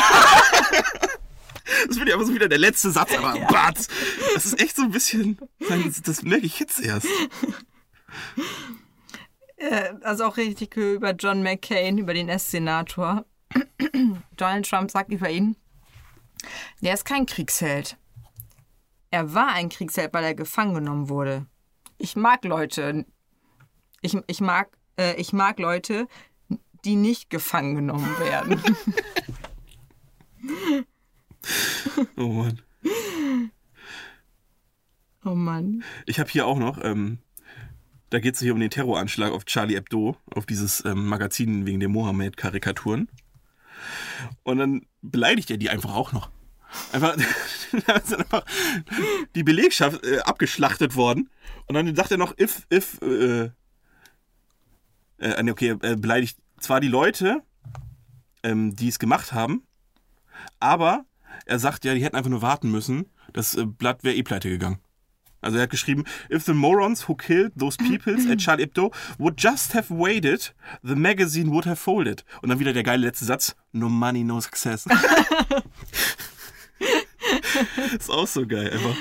Das 1.87 1.97
finde 1.97 2.09
ich 2.09 2.15
aber 2.15 2.25
so 2.25 2.33
wieder 2.33 2.49
der 2.49 2.59
letzte 2.59 2.91
Satz, 2.91 3.13
aber 3.17 3.39
batz. 3.49 3.87
Das 4.33 4.45
ist 4.45 4.59
echt 4.59 4.75
so 4.75 4.83
ein 4.83 4.91
bisschen, 4.91 5.37
das, 5.59 6.01
das 6.01 6.23
merke 6.23 6.45
ich 6.45 6.59
jetzt 6.59 6.79
erst. 6.81 7.07
Also 10.01 10.25
auch 10.25 10.37
richtig 10.37 10.75
cool 10.75 10.93
über 10.95 11.11
John 11.11 11.41
McCain, 11.41 11.97
über 11.97 12.13
den 12.13 12.27
S-Senator. 12.27 13.25
Donald 14.37 14.67
Trump 14.67 14.91
sagt 14.91 15.11
über 15.11 15.29
ihn, 15.29 15.55
der 16.81 16.93
ist 16.93 17.05
kein 17.05 17.25
Kriegsheld. 17.25 17.97
Er 19.11 19.33
war 19.33 19.53
ein 19.53 19.69
Kriegsheld, 19.69 20.13
weil 20.13 20.23
er 20.23 20.35
gefangen 20.35 20.73
genommen 20.73 21.07
wurde. 21.07 21.45
Ich 21.97 22.15
mag 22.15 22.43
Leute, 22.43 23.05
ich, 24.01 24.17
ich, 24.27 24.41
mag, 24.41 24.75
äh, 24.97 25.15
ich 25.15 25.31
mag 25.31 25.59
Leute, 25.59 26.07
die 26.83 26.95
nicht 26.95 27.29
gefangen 27.29 27.75
genommen 27.75 28.19
werden. 28.19 28.61
Oh 32.17 32.27
Mann. 32.27 32.61
oh 35.25 35.35
Mann. 35.35 35.83
Ich 36.05 36.19
habe 36.19 36.29
hier 36.29 36.45
auch 36.45 36.57
noch, 36.57 36.83
ähm, 36.83 37.19
da 38.09 38.19
geht 38.19 38.35
es 38.35 38.41
hier 38.41 38.53
um 38.53 38.59
den 38.59 38.69
Terroranschlag 38.69 39.31
auf 39.31 39.45
Charlie 39.45 39.75
Hebdo, 39.75 40.15
auf 40.33 40.45
dieses 40.45 40.83
ähm, 40.85 41.07
Magazin 41.07 41.65
wegen 41.65 41.79
der 41.79 41.89
Mohammed-Karikaturen. 41.89 43.09
Und 44.43 44.57
dann 44.57 44.85
beleidigt 45.01 45.49
er 45.51 45.57
die 45.57 45.69
einfach 45.69 45.95
auch 45.95 46.13
noch. 46.13 46.29
Einfach, 46.91 47.15
da 47.87 47.93
ist 47.93 48.15
einfach 48.15 48.45
die 49.35 49.43
Belegschaft 49.43 50.05
äh, 50.05 50.19
abgeschlachtet 50.19 50.95
worden. 50.95 51.29
Und 51.67 51.75
dann 51.75 51.95
sagt 51.95 52.11
er 52.11 52.17
noch, 52.17 52.37
if, 52.37 52.67
if, 52.71 53.01
äh, 53.01 53.49
äh, 55.17 55.43
nee, 55.43 55.51
okay, 55.51 55.75
er 55.81 55.95
beleidigt 55.95 56.37
zwar 56.59 56.79
die 56.79 56.87
Leute, 56.87 57.41
ähm, 58.43 58.75
die 58.75 58.89
es 58.89 58.99
gemacht 58.99 59.33
haben, 59.33 59.63
aber 60.59 61.05
er 61.45 61.59
sagt 61.59 61.85
ja, 61.85 61.93
die 61.93 62.03
hätten 62.03 62.15
einfach 62.15 62.29
nur 62.29 62.41
warten 62.41 62.71
müssen. 62.71 63.05
Das 63.33 63.55
äh, 63.55 63.65
Blatt 63.65 64.03
wäre 64.03 64.15
eh 64.15 64.23
pleite 64.23 64.49
gegangen. 64.49 64.79
Also 65.43 65.57
er 65.57 65.63
hat 65.63 65.69
geschrieben, 65.69 66.05
if 66.31 66.43
the 66.45 66.53
morons 66.53 67.07
who 67.07 67.15
killed 67.15 67.51
those 67.57 67.77
peoples 67.77 68.25
at 68.29 68.39
Charlie 68.39 68.63
Hebdo 68.63 68.93
would 69.17 69.41
just 69.41 69.73
have 69.73 69.89
waited, 69.89 70.55
the 70.83 70.95
magazine 70.95 71.51
would 71.51 71.65
have 71.65 71.75
folded. 71.75 72.23
Und 72.41 72.47
dann 72.49 72.59
wieder 72.59 72.71
der 72.71 72.83
geile 72.83 73.05
letzte 73.05 73.25
Satz, 73.25 73.55
no 73.73 73.89
money, 73.89 74.23
no 74.23 74.39
success. 74.39 74.85
ist 77.97 78.09
auch 78.09 78.27
so 78.27 78.47
geil, 78.47 78.71
einfach. 78.71 78.95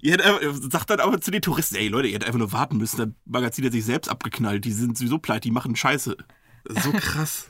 Ihr 0.00 0.12
hättet 0.12 0.26
einfach, 0.26 0.70
sagt 0.70 0.90
dann 0.90 1.00
aber 1.00 1.20
zu 1.20 1.30
den 1.30 1.42
Touristen, 1.42 1.76
ey 1.76 1.86
Leute, 1.88 2.08
ihr 2.08 2.14
hättet 2.14 2.26
einfach 2.26 2.40
nur 2.40 2.52
warten 2.52 2.76
müssen, 2.76 2.96
das 2.96 3.08
Magazin 3.24 3.64
hat 3.64 3.72
sich 3.72 3.84
selbst 3.84 4.08
abgeknallt, 4.08 4.64
die 4.64 4.72
sind 4.72 4.98
sowieso 4.98 5.18
pleite, 5.18 5.42
die 5.42 5.52
machen 5.52 5.76
Scheiße. 5.76 6.16
So 6.68 6.92
krass. 6.92 7.48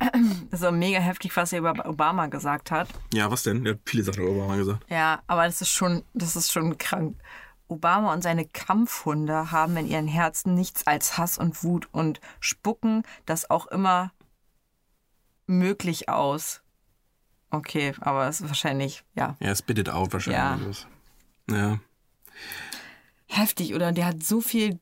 Das 0.50 0.60
ist 0.60 0.66
auch 0.66 0.72
mega 0.72 0.98
heftig, 0.98 1.36
was 1.36 1.52
er 1.52 1.58
über 1.60 1.86
Obama 1.86 2.26
gesagt 2.26 2.70
hat. 2.70 2.88
ja, 3.12 3.30
was 3.30 3.42
denn? 3.42 3.64
Er 3.66 3.72
hat 3.74 3.80
viele 3.84 4.02
Sachen 4.04 4.22
über 4.22 4.32
Obama 4.32 4.56
gesagt. 4.56 4.84
Ja, 4.90 5.22
aber 5.26 5.44
das 5.46 5.60
ist 5.60 5.70
schon, 5.70 6.02
das 6.14 6.36
ist 6.36 6.52
schon 6.52 6.76
krank. 6.78 7.16
Obama 7.68 8.12
und 8.12 8.22
seine 8.22 8.46
Kampfhunde 8.46 9.50
haben 9.50 9.76
in 9.76 9.86
ihren 9.88 10.06
Herzen 10.06 10.54
nichts 10.54 10.86
als 10.86 11.18
Hass 11.18 11.36
und 11.36 11.64
Wut 11.64 11.88
und 11.92 12.20
spucken 12.38 13.02
das 13.24 13.50
auch 13.50 13.66
immer 13.66 14.12
möglich 15.46 16.08
aus. 16.08 16.62
Okay, 17.50 17.94
aber 18.00 18.28
es 18.28 18.40
ist 18.40 18.48
wahrscheinlich, 18.48 19.04
ja, 19.14 19.36
Ja, 19.40 19.50
es 19.50 19.62
bittet 19.62 19.88
out 19.88 20.12
wahrscheinlich. 20.12 20.86
Ja. 21.50 21.78
heftig, 23.26 23.74
oder? 23.74 23.92
Der 23.92 24.06
hat 24.06 24.22
so 24.22 24.40
viel 24.40 24.78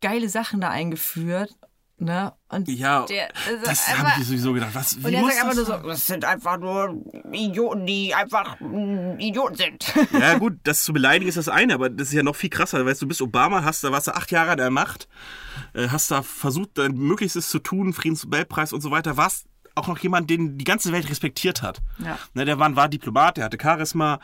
geile 0.00 0.28
Sachen 0.28 0.60
da 0.60 0.70
eingeführt, 0.70 1.54
ne? 1.98 2.32
Und 2.48 2.68
Ja, 2.68 3.04
der, 3.06 3.28
das 3.64 3.88
einfach- 3.88 4.10
habe 4.12 4.20
ich 4.22 4.26
sowieso 4.28 4.52
gedacht. 4.52 4.70
Was, 4.74 4.98
wie 5.02 5.06
Und 5.06 5.14
er 5.14 5.20
muss 5.20 5.34
sagt 5.34 5.42
einfach 5.44 5.56
das 5.58 5.68
nur 5.68 5.80
so, 5.82 5.88
das 5.88 6.06
sind 6.06 6.24
einfach 6.24 6.58
nur 6.58 7.02
Idioten, 7.32 7.86
die 7.86 8.14
einfach 8.14 8.56
Idioten 9.18 9.56
sind. 9.56 9.92
Ja, 10.12 10.38
gut, 10.38 10.58
das 10.64 10.84
zu 10.84 10.92
beleidigen 10.92 11.28
ist 11.28 11.36
das 11.38 11.48
eine, 11.48 11.74
aber 11.74 11.90
das 11.90 12.08
ist 12.08 12.14
ja 12.14 12.22
noch 12.22 12.36
viel 12.36 12.50
krasser. 12.50 12.84
Weißt 12.86 13.02
du, 13.02 13.06
bist 13.08 13.22
Obama, 13.22 13.64
hast 13.64 13.82
da, 13.84 13.92
warst 13.92 14.06
du 14.06 14.14
acht 14.14 14.30
Jahre 14.30 14.52
an 14.52 14.58
der 14.58 14.70
Macht, 14.70 15.08
äh, 15.72 15.88
hast 15.88 16.10
da 16.10 16.22
versucht, 16.22 16.70
dein 16.78 16.92
Möglichstes 16.92 17.48
zu 17.50 17.58
tun, 17.58 17.92
Friedensnobelpreis 17.92 18.72
und 18.72 18.80
so 18.80 18.90
weiter, 18.90 19.16
warst 19.16 19.46
auch 19.74 19.88
noch 19.88 19.98
jemand, 19.98 20.30
den 20.30 20.56
die 20.56 20.64
ganze 20.64 20.92
Welt 20.92 21.08
respektiert 21.10 21.62
hat. 21.62 21.80
Ja. 21.98 22.16
Ne, 22.34 22.44
der 22.44 22.58
war, 22.58 22.74
war 22.76 22.88
Diplomat, 22.88 23.36
der 23.38 23.44
hatte 23.46 23.58
Charisma, 23.60 24.20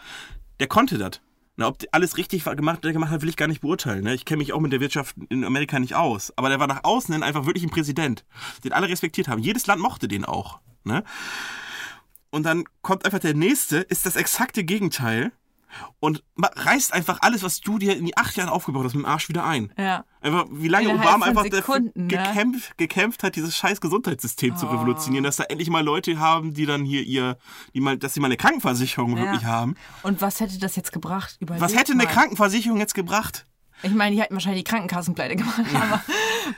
der 0.61 0.69
konnte 0.69 0.97
das. 0.99 1.21
Na, 1.61 1.67
ob 1.67 1.77
alles 1.93 2.17
richtig 2.17 2.45
gemacht, 2.45 2.81
gemacht 2.81 3.11
hat, 3.11 3.21
will 3.21 3.29
ich 3.29 3.37
gar 3.37 3.47
nicht 3.47 3.61
beurteilen. 3.61 4.03
Ne? 4.03 4.15
Ich 4.15 4.25
kenne 4.25 4.39
mich 4.39 4.55
auch 4.55 4.61
mit 4.61 4.73
der 4.73 4.81
Wirtschaft 4.81 5.15
in 5.29 5.45
Amerika 5.45 5.79
nicht 5.79 5.95
aus. 5.95 6.33
Aber 6.37 6.49
der 6.49 6.59
war 6.59 6.67
nach 6.67 6.85
außen 6.85 7.13
hin 7.13 7.23
einfach 7.23 7.45
wirklich 7.45 7.63
ein 7.63 7.69
Präsident, 7.69 8.25
den 8.65 8.73
alle 8.73 8.89
respektiert 8.89 9.29
haben. 9.29 9.43
Jedes 9.43 9.67
Land 9.67 9.83
mochte 9.83 10.09
den 10.09 10.25
auch. 10.25 10.61
Ne? 10.85 11.05
Und 12.31 12.45
dann 12.45 12.65
kommt 12.81 13.05
einfach 13.05 13.19
der 13.19 13.35
nächste, 13.35 13.77
ist 13.77 14.07
das 14.07 14.17
exakte 14.17 14.65
Gegenteil 14.65 15.33
und 16.01 16.23
reißt 16.41 16.93
einfach 16.93 17.19
alles, 17.23 17.43
was 17.43 17.61
du 17.61 17.79
dir 17.79 17.97
in 17.97 18.05
die 18.05 18.17
acht 18.17 18.37
Jahren 18.37 18.49
aufgebaut 18.49 18.85
hast, 18.85 18.95
mit 18.95 19.05
dem 19.05 19.07
Arsch 19.11 19.29
wieder 19.29 19.45
ein. 19.45 19.73
Ja. 19.79 20.05
Einfach, 20.21 20.47
wie 20.51 20.69
lange 20.69 20.89
Innerhalb 20.91 21.09
Obama 21.09 21.27
einfach 21.27 21.45
Sekunden, 21.51 22.07
ne? 22.07 22.09
gekämpft, 22.09 22.77
gekämpft 22.79 23.23
hat, 23.23 23.37
dieses 23.37 23.57
scheiß 23.57 23.81
Gesundheitssystem 23.81 24.57
zu 24.57 24.67
Oh. 24.67 24.71
revolutionieren, 24.71 25.25
dass 25.25 25.37
da 25.37 25.45
endlich 25.45 25.71
mal 25.71 25.83
Leute 25.85 26.19
haben, 26.19 26.53
die 26.55 26.67
dann 26.67 26.85
hier 26.85 27.03
ihr, 27.03 27.39
die 27.75 27.81
mal, 27.81 27.97
dass 27.97 28.15
sie 28.15 28.21
mal 28.21 28.27
eine 28.27 28.37
Krankenversicherung 28.37 29.17
Ja. 29.17 29.25
wirklich 29.25 29.45
haben. 29.45 29.77
Und 30.03 30.21
was 30.21 30.41
hätte 30.41 30.59
das 30.59 30.77
jetzt 30.77 30.93
gebracht? 30.93 31.37
Überleg 31.41 31.63
Was 31.63 31.75
hätte 31.75 31.93
eine 31.93 32.05
mal. 32.05 32.11
Krankenversicherung 32.11 32.79
jetzt 32.79 32.95
gebracht? 32.95 33.47
Ich 33.83 33.93
meine, 33.93 34.15
die 34.15 34.21
hätten 34.21 34.35
wahrscheinlich 34.35 34.65
die 34.65 34.71
Krankenkassenpleite 34.71 35.37
gemacht, 35.37 35.63
aber, 35.75 36.03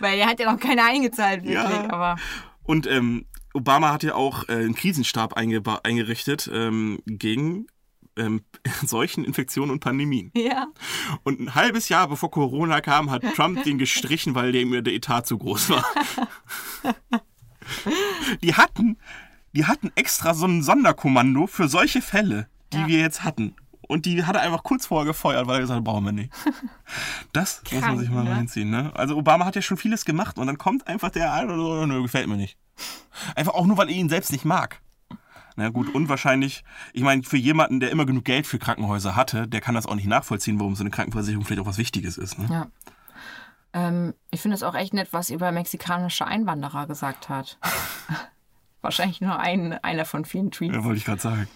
weil 0.00 0.16
der 0.16 0.26
hat 0.26 0.40
ja 0.40 0.50
noch 0.50 0.58
keine 0.58 0.84
eingezahlt, 0.84 1.42
wirklich. 1.44 1.54
Ja. 1.54 1.88
Aber 1.90 2.16
Und 2.64 2.86
ähm, 2.88 3.26
Obama 3.54 3.92
hat 3.92 4.02
ja 4.02 4.14
auch 4.14 4.48
äh, 4.48 4.52
einen 4.54 4.74
Krisenstab 4.74 5.34
eingerichtet 5.34 6.50
ähm, 6.52 6.98
gegen 7.06 7.66
ähm, 8.16 8.42
Seuchen, 8.84 9.24
Infektionen 9.24 9.70
und 9.70 9.80
Pandemien. 9.80 10.30
ja. 10.34 10.66
Und 11.24 11.40
ein 11.40 11.54
halbes 11.54 11.88
Jahr 11.88 12.08
bevor 12.08 12.30
Corona 12.30 12.80
kam, 12.80 13.10
hat 13.10 13.22
Trump 13.34 13.62
den 13.64 13.78
gestrichen, 13.78 14.34
weil 14.34 14.52
dem 14.52 14.70
der 14.84 14.92
Etat 14.94 15.22
zu 15.22 15.38
groß 15.38 15.70
war. 15.70 15.84
Die 18.42 18.54
hatten, 18.54 18.98
die 19.52 19.66
hatten 19.66 19.90
extra 19.94 20.34
so 20.34 20.46
ein 20.46 20.62
Sonderkommando 20.62 21.46
für 21.46 21.68
solche 21.68 22.02
Fälle, 22.02 22.48
die 22.72 22.78
Ja. 22.78 22.86
wir 22.88 22.98
jetzt 23.00 23.24
hatten. 23.24 23.54
Und 23.88 24.06
die 24.06 24.24
hat 24.24 24.36
er 24.36 24.42
einfach 24.42 24.62
kurz 24.62 24.86
vorher 24.86 25.06
gefeuert, 25.06 25.46
weil 25.46 25.56
er 25.56 25.60
gesagt 25.60 25.78
hat, 25.78 25.84
brauchen 25.84 26.04
wir 26.04 26.12
nicht. 26.12 26.32
Das 27.32 27.62
muss 27.64 27.72
man 27.72 27.80
Krank, 27.82 28.00
sich 28.00 28.10
mal 28.10 28.24
ne? 28.24 28.30
reinziehen, 28.30 28.70
ne? 28.70 28.90
Also 28.94 29.16
Obama 29.16 29.44
hat 29.44 29.54
ja 29.56 29.62
schon 29.62 29.76
vieles 29.76 30.04
gemacht 30.04 30.38
und 30.38 30.46
dann 30.46 30.58
kommt 30.58 30.86
einfach 30.86 31.10
der 31.10 31.32
eine 31.32 31.52
oder 31.54 31.62
so, 31.80 31.86
nö, 31.86 32.02
gefällt 32.02 32.28
mir 32.28 32.36
nicht. 32.36 32.56
Einfach 33.36 33.54
auch 33.54 33.66
nur, 33.66 33.76
weil 33.76 33.88
er 33.88 33.94
ihn 33.94 34.08
selbst 34.08 34.32
nicht 34.32 34.44
mag. 34.44 34.80
Na 35.56 35.68
gut, 35.68 35.94
unwahrscheinlich. 35.94 36.64
Ich 36.92 37.02
meine, 37.02 37.22
für 37.22 37.36
jemanden, 37.36 37.80
der 37.80 37.90
immer 37.90 38.06
genug 38.06 38.24
Geld 38.24 38.46
für 38.46 38.58
Krankenhäuser 38.58 39.16
hatte, 39.16 39.46
der 39.48 39.60
kann 39.60 39.74
das 39.74 39.86
auch 39.86 39.94
nicht 39.94 40.06
nachvollziehen, 40.06 40.58
warum 40.58 40.74
so 40.74 40.82
eine 40.82 40.90
Krankenversicherung 40.90 41.44
vielleicht 41.44 41.62
auch 41.62 41.66
was 41.66 41.78
Wichtiges 41.78 42.18
ist. 42.18 42.38
Ne? 42.38 42.46
Ja. 42.50 42.66
Ähm, 43.74 44.14
ich 44.30 44.40
finde 44.40 44.54
es 44.54 44.62
auch 44.62 44.74
echt 44.74 44.94
nett, 44.94 45.08
was 45.12 45.30
über 45.30 45.52
mexikanische 45.52 46.26
Einwanderer 46.26 46.86
gesagt 46.86 47.28
hat. 47.28 47.58
Wahrscheinlich 48.80 49.20
nur 49.20 49.38
ein, 49.38 49.72
einer 49.84 50.04
von 50.04 50.24
vielen 50.24 50.50
Tweets. 50.50 50.74
Ja, 50.74 50.84
wollte 50.84 50.98
ich 50.98 51.04
gerade 51.04 51.20
sagen. 51.20 51.48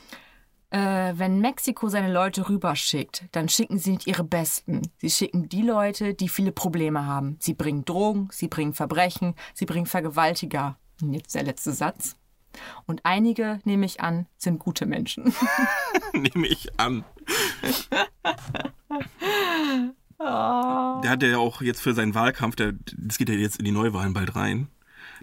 Äh, 0.70 1.14
wenn 1.16 1.40
Mexiko 1.40 1.88
seine 1.88 2.12
Leute 2.12 2.48
rüberschickt, 2.48 3.24
dann 3.32 3.48
schicken 3.48 3.78
sie 3.78 3.92
nicht 3.92 4.06
ihre 4.06 4.24
Besten. 4.24 4.82
Sie 4.98 5.10
schicken 5.10 5.48
die 5.48 5.62
Leute, 5.62 6.14
die 6.14 6.28
viele 6.28 6.52
Probleme 6.52 7.06
haben. 7.06 7.36
Sie 7.40 7.54
bringen 7.54 7.84
Drogen, 7.84 8.28
sie 8.32 8.48
bringen 8.48 8.74
Verbrechen, 8.74 9.34
sie 9.54 9.66
bringen 9.66 9.86
Vergewaltiger. 9.86 10.76
Und 11.02 11.12
jetzt 11.12 11.34
der 11.34 11.44
letzte 11.44 11.72
Satz. 11.72 12.16
Und 12.86 13.04
einige, 13.04 13.60
nehme 13.64 13.86
ich 13.86 14.00
an, 14.00 14.26
sind 14.38 14.58
gute 14.58 14.86
Menschen. 14.86 15.34
Nehme 16.12 16.46
ich 16.46 16.68
an. 16.78 17.04
Oh. 20.18 21.00
Der 21.02 21.10
hat 21.10 21.22
ja 21.22 21.36
auch 21.38 21.60
jetzt 21.60 21.80
für 21.80 21.92
seinen 21.92 22.14
Wahlkampf, 22.14 22.56
der, 22.56 22.72
das 22.96 23.18
geht 23.18 23.28
ja 23.28 23.34
jetzt 23.34 23.58
in 23.58 23.64
die 23.64 23.72
Neuwahlen 23.72 24.14
bald 24.14 24.34
rein. 24.34 24.68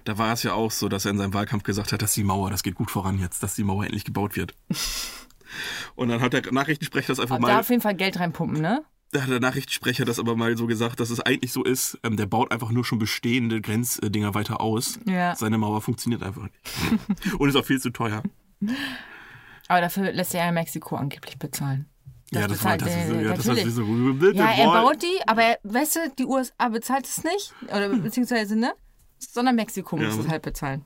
Da 0.03 0.17
war 0.17 0.33
es 0.33 0.43
ja 0.43 0.53
auch 0.53 0.71
so, 0.71 0.89
dass 0.89 1.05
er 1.05 1.11
in 1.11 1.17
seinem 1.17 1.33
Wahlkampf 1.33 1.63
gesagt 1.63 1.91
hat, 1.93 2.01
dass 2.01 2.13
die 2.13 2.23
Mauer, 2.23 2.49
das 2.49 2.63
geht 2.63 2.75
gut 2.75 2.91
voran 2.91 3.19
jetzt, 3.19 3.41
dass 3.41 3.55
die 3.55 3.63
Mauer 3.63 3.85
endlich 3.85 4.05
gebaut 4.05 4.35
wird. 4.35 4.53
Und 5.95 6.09
dann 6.09 6.21
hat 6.21 6.33
der 6.33 6.51
Nachrichtensprecher 6.51 7.07
das 7.07 7.19
einfach 7.19 7.37
Da 7.37 7.41
mal, 7.41 7.59
auf 7.59 7.69
jeden 7.69 7.81
Fall 7.81 7.95
Geld 7.95 8.19
reinpumpen, 8.19 8.61
ne? 8.61 8.83
Da 9.13 9.21
hat 9.21 9.29
der 9.29 9.39
Nachrichtensprecher 9.39 10.05
das 10.05 10.19
aber 10.19 10.35
mal 10.35 10.57
so 10.57 10.67
gesagt, 10.67 10.99
dass 10.99 11.09
es 11.09 11.19
eigentlich 11.19 11.51
so 11.53 11.63
ist, 11.63 11.97
ähm, 12.03 12.17
der 12.17 12.25
baut 12.25 12.51
einfach 12.51 12.71
nur 12.71 12.83
schon 12.83 12.99
bestehende 12.99 13.61
Grenzdinger 13.61 14.33
weiter 14.33 14.59
aus. 14.61 14.99
Ja. 15.05 15.35
Seine 15.35 15.57
Mauer 15.57 15.81
funktioniert 15.81 16.23
einfach 16.23 16.43
nicht. 16.43 17.33
Und 17.39 17.49
ist 17.49 17.55
auch 17.55 17.65
viel 17.65 17.79
zu 17.79 17.91
teuer. 17.91 18.23
Aber 19.67 19.81
dafür 19.81 20.11
lässt 20.11 20.33
er 20.35 20.45
ja 20.45 20.51
Mexiko 20.51 20.95
angeblich 20.95 21.37
bezahlen. 21.39 21.85
ja, 22.31 22.47
das 22.47 22.63
war 22.63 22.77
das, 22.77 22.89
er- 22.89 23.21
ja, 23.21 23.33
das 23.33 23.47
war 23.47 23.55
natürlich. 23.55 23.73
so, 23.75 23.87
we 23.87 24.13
built 24.13 24.35
Ja, 24.35 24.51
er 24.51 24.65
baut 24.71 25.01
die, 25.01 25.27
aber 25.27 25.43
er, 25.43 25.59
weißt 25.63 25.95
du, 25.95 25.99
die 26.19 26.25
USA 26.25 26.69
bezahlt 26.69 27.05
es 27.05 27.23
nicht. 27.23 27.53
Oder 27.69 27.89
beziehungsweise, 27.97 28.55
ne? 28.57 28.73
Sondern 29.19 29.55
Mexiko 29.55 29.95
muss 29.95 30.15
Ja. 30.15 30.21
es 30.21 30.27
halt 30.27 30.41
bezahlen. 30.41 30.83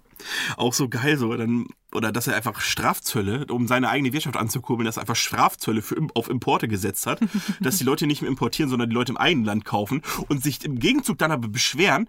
Auch 0.57 0.73
so 0.73 0.89
geil 0.89 1.17
so 1.17 1.35
dann 1.35 1.67
oder 1.93 2.11
dass 2.11 2.27
er 2.27 2.35
einfach 2.35 2.59
Strafzölle 2.61 3.45
um 3.49 3.67
seine 3.67 3.89
eigene 3.89 4.13
Wirtschaft 4.13 4.37
anzukurbeln 4.37 4.85
dass 4.85 4.97
er 4.97 5.01
einfach 5.01 5.15
Strafzölle 5.15 5.81
für, 5.81 5.95
auf 6.13 6.29
Importe 6.29 6.67
gesetzt 6.67 7.05
hat 7.05 7.19
dass 7.59 7.77
die 7.77 7.83
Leute 7.83 8.07
nicht 8.07 8.21
mehr 8.21 8.29
importieren 8.29 8.69
sondern 8.69 8.89
die 8.89 8.95
Leute 8.95 9.11
im 9.11 9.17
eigenen 9.17 9.45
Land 9.45 9.65
kaufen 9.65 10.01
und 10.27 10.43
sich 10.43 10.63
im 10.63 10.79
Gegenzug 10.79 11.17
dann 11.17 11.31
aber 11.31 11.47
beschweren 11.47 12.07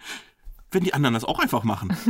wenn 0.70 0.84
die 0.84 0.92
anderen 0.94 1.14
das 1.14 1.24
auch 1.24 1.38
einfach 1.38 1.64
machen. 1.64 1.96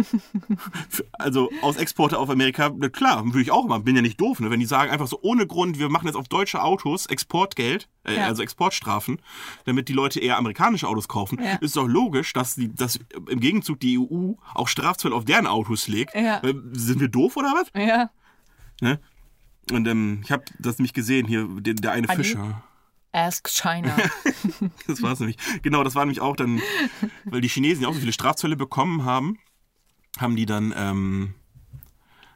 Also 1.12 1.50
aus 1.62 1.76
Exporte 1.76 2.18
auf 2.18 2.30
Amerika, 2.30 2.70
klar, 2.92 3.24
würde 3.26 3.42
ich 3.42 3.50
auch 3.50 3.64
immer, 3.64 3.80
bin 3.80 3.96
ja 3.96 4.02
nicht 4.02 4.20
doof, 4.20 4.40
ne? 4.40 4.50
wenn 4.50 4.60
die 4.60 4.66
sagen 4.66 4.90
einfach 4.90 5.06
so 5.06 5.18
ohne 5.22 5.46
Grund, 5.46 5.78
wir 5.78 5.88
machen 5.88 6.06
jetzt 6.06 6.16
auf 6.16 6.28
deutsche 6.28 6.62
Autos 6.62 7.06
Exportgeld, 7.06 7.88
äh, 8.04 8.16
Ja. 8.16 8.26
also 8.26 8.42
Exportstrafen, 8.42 9.20
damit 9.64 9.88
die 9.88 9.92
Leute 9.92 10.20
eher 10.20 10.38
amerikanische 10.38 10.88
Autos 10.88 11.08
kaufen, 11.08 11.38
Ja. 11.42 11.56
ist 11.56 11.76
doch 11.76 11.86
logisch, 11.86 12.32
dass, 12.32 12.54
die, 12.54 12.74
dass 12.74 12.98
im 13.28 13.40
Gegenzug 13.40 13.80
die 13.80 13.98
EU 13.98 14.32
auch 14.54 14.68
Strafzölle 14.68 15.14
auf 15.14 15.24
deren 15.24 15.46
Autos 15.46 15.88
legt. 15.88 16.14
Ja. 16.14 16.38
Äh, 16.42 16.54
Sind 16.72 17.00
wir 17.00 17.08
doof 17.08 17.36
oder 17.36 17.52
was? 17.54 17.68
Ja. 17.80 18.10
Ne? 18.80 19.00
Und 19.72 19.86
ähm, 19.86 20.20
ich 20.24 20.30
habe 20.32 20.44
das 20.58 20.78
nämlich 20.78 20.94
gesehen, 20.94 21.26
hier, 21.26 21.46
der, 21.60 21.74
der 21.74 21.92
eine 21.92 22.08
Adi? 22.08 22.16
Fischer. 22.24 22.62
Ask 23.12 23.48
China. 23.48 23.96
Das 24.86 25.02
war 25.02 25.12
es 25.12 25.20
nämlich. 25.20 25.36
Genau, 25.62 25.84
das 25.84 25.94
war 25.94 26.04
nämlich 26.04 26.20
auch 26.20 26.36
dann, 26.36 26.60
weil 27.24 27.40
die 27.40 27.48
Chinesen 27.48 27.82
ja 27.82 27.88
auch 27.88 27.94
so 27.94 28.00
viele 28.00 28.12
Strafzölle 28.12 28.56
bekommen 28.56 29.04
haben, 29.04 29.38
haben 30.18 30.34
die 30.36 30.46
dann 30.46 30.72
ähm, 30.76 31.34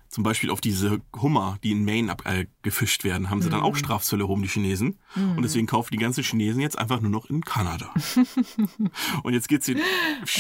zum 0.09 0.23
Beispiel 0.25 0.51
auf 0.51 0.61
diese 0.61 1.01
Hummer, 1.20 1.57
die 1.62 1.73
in 1.73 1.85
Maine 1.87 2.12
ab, 2.12 2.23
äh, 2.27 2.47
gefischt 2.61 3.03
werden, 3.05 3.31
haben 3.31 3.41
sie 3.41 3.49
dann 3.49 3.61
Mhm. 3.61 3.64
auch 3.66 3.77
Strafzölle 3.77 4.25
erhoben, 4.25 4.43
die 4.43 4.49
Chinesen. 4.49 4.99
Und 5.16 5.43
deswegen 5.43 5.66
kaufen 5.66 5.89
die 5.93 5.97
ganzen 5.99 6.23
Chinesen 6.23 6.61
jetzt 6.61 6.79
einfach 6.79 7.01
nur 7.01 7.11
noch 7.11 7.31
in 7.31 7.43
Kanada. 7.43 7.93
und 9.23 9.33
jetzt 9.33 9.49
geht's 9.49 9.66
den, 9.66 9.79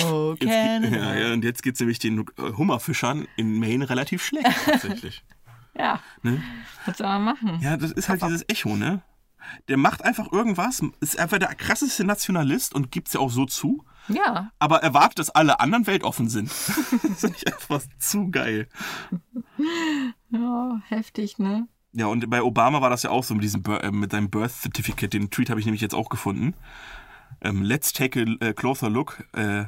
Oh, 0.04 0.34
jetzt, 0.38 0.52
ja, 0.92 1.14
ja, 1.16 1.32
und 1.32 1.42
jetzt 1.44 1.62
geht's 1.62 1.80
nämlich 1.80 1.98
den 1.98 2.20
äh, 2.36 2.52
Hummerfischern 2.56 3.26
in 3.36 3.58
Maine 3.58 3.88
relativ 3.88 4.22
schlecht 4.24 4.46
tatsächlich. 4.66 5.24
ja. 5.78 6.00
Ne? 6.22 6.42
Was 6.84 6.98
soll 6.98 7.06
man 7.06 7.24
machen? 7.24 7.58
Ja, 7.62 7.76
das 7.78 7.92
ist 7.92 8.08
halt 8.10 8.22
dieses 8.22 8.44
Echo, 8.48 8.76
ne? 8.76 9.02
Der 9.68 9.76
macht 9.76 10.04
einfach 10.04 10.30
irgendwas, 10.32 10.82
ist 11.00 11.18
einfach 11.18 11.38
der 11.38 11.54
krasseste 11.54 12.04
Nationalist 12.04 12.74
und 12.74 12.90
gibt's 12.90 13.12
ja 13.14 13.20
auch 13.20 13.30
so 13.30 13.44
zu, 13.46 13.84
Ja. 14.08 14.50
aber 14.58 14.82
erwartet, 14.82 15.18
dass 15.18 15.30
alle 15.30 15.60
anderen 15.60 15.86
weltoffen 15.86 16.28
sind. 16.28 16.48
das 17.08 17.20
finde 17.20 17.36
ich 17.36 17.46
einfach 17.46 17.82
zu 17.98 18.30
geil. 18.30 18.68
Ja, 20.30 20.80
heftig, 20.88 21.38
ne? 21.38 21.68
Ja, 21.92 22.06
und 22.06 22.28
bei 22.30 22.42
Obama 22.42 22.80
war 22.80 22.90
das 22.90 23.02
ja 23.02 23.10
auch 23.10 23.22
so 23.24 23.34
mit 23.34 23.44
diesem 23.44 23.62
äh, 23.66 23.90
mit 23.90 24.12
seinem 24.12 24.30
Birth 24.30 24.52
Certificate. 24.52 25.12
Den 25.12 25.30
Tweet 25.30 25.50
habe 25.50 25.60
ich 25.60 25.66
nämlich 25.66 25.82
jetzt 25.82 25.94
auch 25.94 26.08
gefunden. 26.08 26.54
Ähm, 27.42 27.62
let's 27.62 27.92
take 27.92 28.18
a, 28.40 28.46
a 28.46 28.52
closer 28.54 28.88
look 28.88 29.24
äh, 29.34 29.64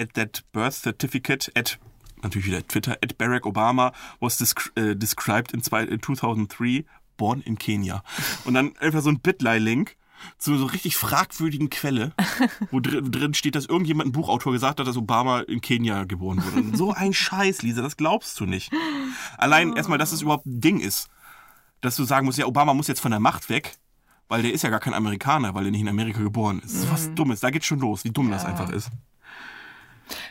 at 0.00 0.14
that 0.14 0.44
birth 0.52 0.74
certificate 0.74 1.52
at 1.56 1.78
natürlich 2.22 2.48
wieder 2.48 2.66
Twitter 2.66 2.98
at 3.02 3.16
Barack 3.16 3.46
Obama 3.46 3.92
was 4.18 4.38
descri 4.38 4.70
äh, 4.74 4.96
described 4.96 5.52
in, 5.52 5.62
zwei, 5.62 5.84
in 5.84 6.02
2003 6.02 6.84
born 7.18 7.42
in 7.42 7.58
Kenia. 7.58 8.02
Und 8.46 8.54
dann 8.54 8.74
einfach 8.78 9.02
so 9.02 9.10
ein 9.10 9.20
Bitly-Link 9.20 9.96
zu 10.38 10.56
so 10.56 10.66
richtig 10.66 10.96
fragwürdigen 10.96 11.70
Quelle, 11.70 12.12
wo 12.70 12.80
drin, 12.80 13.10
drin 13.10 13.34
steht, 13.34 13.54
dass 13.54 13.66
irgendjemand, 13.66 14.08
ein 14.08 14.12
Buchautor, 14.12 14.52
gesagt 14.52 14.80
hat, 14.80 14.86
dass 14.86 14.96
Obama 14.96 15.40
in 15.40 15.60
Kenia 15.60 16.04
geboren 16.04 16.42
wurde. 16.44 16.56
Und 16.56 16.76
so 16.76 16.92
ein 16.92 17.12
Scheiß, 17.12 17.62
Lisa, 17.62 17.82
das 17.82 17.96
glaubst 17.96 18.38
du 18.40 18.46
nicht. 18.46 18.72
Allein 19.36 19.74
erstmal, 19.74 19.98
dass 19.98 20.12
es 20.12 20.22
überhaupt 20.22 20.46
ein 20.46 20.60
Ding 20.60 20.80
ist. 20.80 21.08
Dass 21.80 21.94
du 21.94 22.04
sagen 22.04 22.26
musst, 22.26 22.38
ja, 22.38 22.46
Obama 22.46 22.74
muss 22.74 22.88
jetzt 22.88 23.00
von 23.00 23.12
der 23.12 23.20
Macht 23.20 23.48
weg, 23.50 23.76
weil 24.28 24.42
der 24.42 24.52
ist 24.52 24.62
ja 24.62 24.70
gar 24.70 24.80
kein 24.80 24.94
Amerikaner, 24.94 25.54
weil 25.54 25.66
er 25.66 25.70
nicht 25.70 25.82
in 25.82 25.88
Amerika 25.88 26.20
geboren 26.20 26.58
ist. 26.58 26.74
Das 26.74 26.82
ist 26.84 26.90
was 26.90 27.14
Dummes, 27.14 27.40
da 27.40 27.50
geht's 27.50 27.66
schon 27.66 27.78
los, 27.78 28.04
wie 28.04 28.10
dumm 28.10 28.30
das 28.30 28.44
einfach 28.44 28.70
ist. 28.70 28.90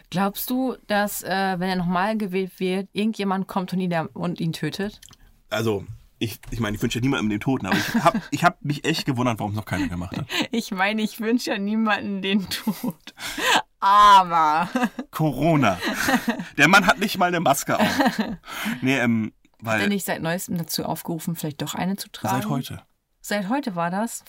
Glaubst 0.10 0.50
du, 0.50 0.76
dass, 0.88 1.24
äh, 1.24 1.56
wenn 1.60 1.70
er 1.70 1.76
nochmal 1.76 2.18
gewählt 2.18 2.60
wird, 2.60 2.90
irgendjemand 2.94 3.48
kommt 3.48 3.74
und 3.74 3.80
ihn, 3.80 3.94
und 4.14 4.40
ihn 4.40 4.54
tötet? 4.54 5.00
Also, 5.50 5.86
ich, 6.20 6.39
ich 6.51 6.59
meine, 6.59 6.76
ich 6.76 6.82
wünsche 6.82 6.99
ja 6.99 7.01
niemandem 7.01 7.30
den 7.30 7.39
Toten, 7.39 7.65
aber 7.68 7.78
ich 7.78 7.93
habe 8.03 8.22
ich 8.32 8.43
hab 8.43 8.63
mich 8.63 8.86
echt 8.86 9.05
gewundert, 9.05 9.39
warum 9.39 9.51
es 9.51 9.57
noch 9.57 9.65
keiner 9.65 9.88
gemacht 9.88 10.18
hat. 10.18 10.26
Ich 10.51 10.72
meine, 10.72 11.01
ich 11.01 11.20
wünsche 11.20 11.51
ja 11.51 11.57
niemanden 11.57 12.22
den 12.22 12.49
Tod. 12.49 13.13
Aber. 13.80 14.70
Corona. 15.11 15.78
Der 16.57 16.68
Mann 16.68 16.88
hat 16.88 16.99
nicht 16.99 17.18
mal 17.18 17.28
eine 17.28 17.39
Maske 17.39 17.80
auf. 17.80 18.09
Nee, 18.82 18.97
ähm, 18.97 19.34
Hat 19.63 19.76
er 19.76 19.80
weil 19.82 19.89
nicht 19.89 20.05
seit 20.05 20.22
neuestem 20.22 20.57
dazu 20.57 20.84
aufgerufen, 20.84 21.36
vielleicht 21.36 21.61
doch 21.61 21.76
eine 21.76 21.95
zu 21.95 22.09
tragen? 22.11 22.41
seit 22.41 22.49
heute. 22.49 22.82
Seit 23.22 23.49
heute 23.49 23.76
war 23.76 23.91
das? 23.91 24.24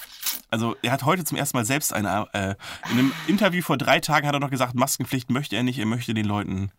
Also 0.50 0.74
er 0.82 0.92
hat 0.92 1.04
heute 1.04 1.24
zum 1.24 1.38
ersten 1.38 1.56
Mal 1.56 1.64
selbst 1.64 1.92
eine, 1.92 2.26
äh, 2.32 2.54
in 2.90 2.98
einem 2.98 3.12
Interview 3.28 3.62
vor 3.62 3.78
drei 3.78 4.00
Tagen 4.00 4.26
hat 4.26 4.34
er 4.34 4.40
noch 4.40 4.50
gesagt, 4.50 4.74
Maskenpflicht 4.74 5.30
möchte 5.30 5.56
er 5.56 5.62
nicht, 5.62 5.78
er 5.78 5.86
möchte 5.86 6.14
den 6.14 6.26
Leuten, 6.26 6.72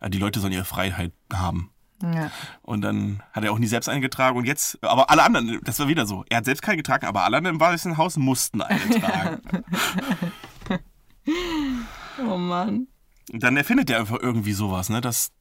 äh, 0.00 0.08
die 0.08 0.18
Leute 0.18 0.38
sollen 0.40 0.52
ihre 0.52 0.64
Freiheit 0.64 1.12
haben. 1.32 1.72
Ja. 2.02 2.30
Und 2.62 2.82
dann 2.82 3.22
hat 3.32 3.44
er 3.44 3.52
auch 3.52 3.58
nie 3.58 3.66
selbst 3.66 3.88
eingetragen 3.88 4.36
und 4.36 4.44
jetzt, 4.44 4.82
aber 4.82 5.10
alle 5.10 5.22
anderen, 5.22 5.60
das 5.64 5.78
war 5.78 5.88
wieder 5.88 6.06
so, 6.06 6.24
er 6.28 6.38
hat 6.38 6.44
selbst 6.44 6.62
keine 6.62 6.76
getragen, 6.76 7.06
aber 7.06 7.24
alle 7.24 7.38
anderen 7.38 7.56
im 7.56 7.60
Weißen 7.60 7.96
Haus 7.96 8.16
mussten 8.16 8.60
eine 8.62 8.80
tragen. 9.00 9.40
Oh 12.18 12.36
Mann. 12.36 12.86
und 13.32 13.42
dann 13.42 13.56
erfindet 13.56 13.90
er 13.90 13.98
einfach 13.98 14.18
irgendwie 14.20 14.52
sowas, 14.52 14.88
ne, 14.88 15.00
dass, 15.00 15.32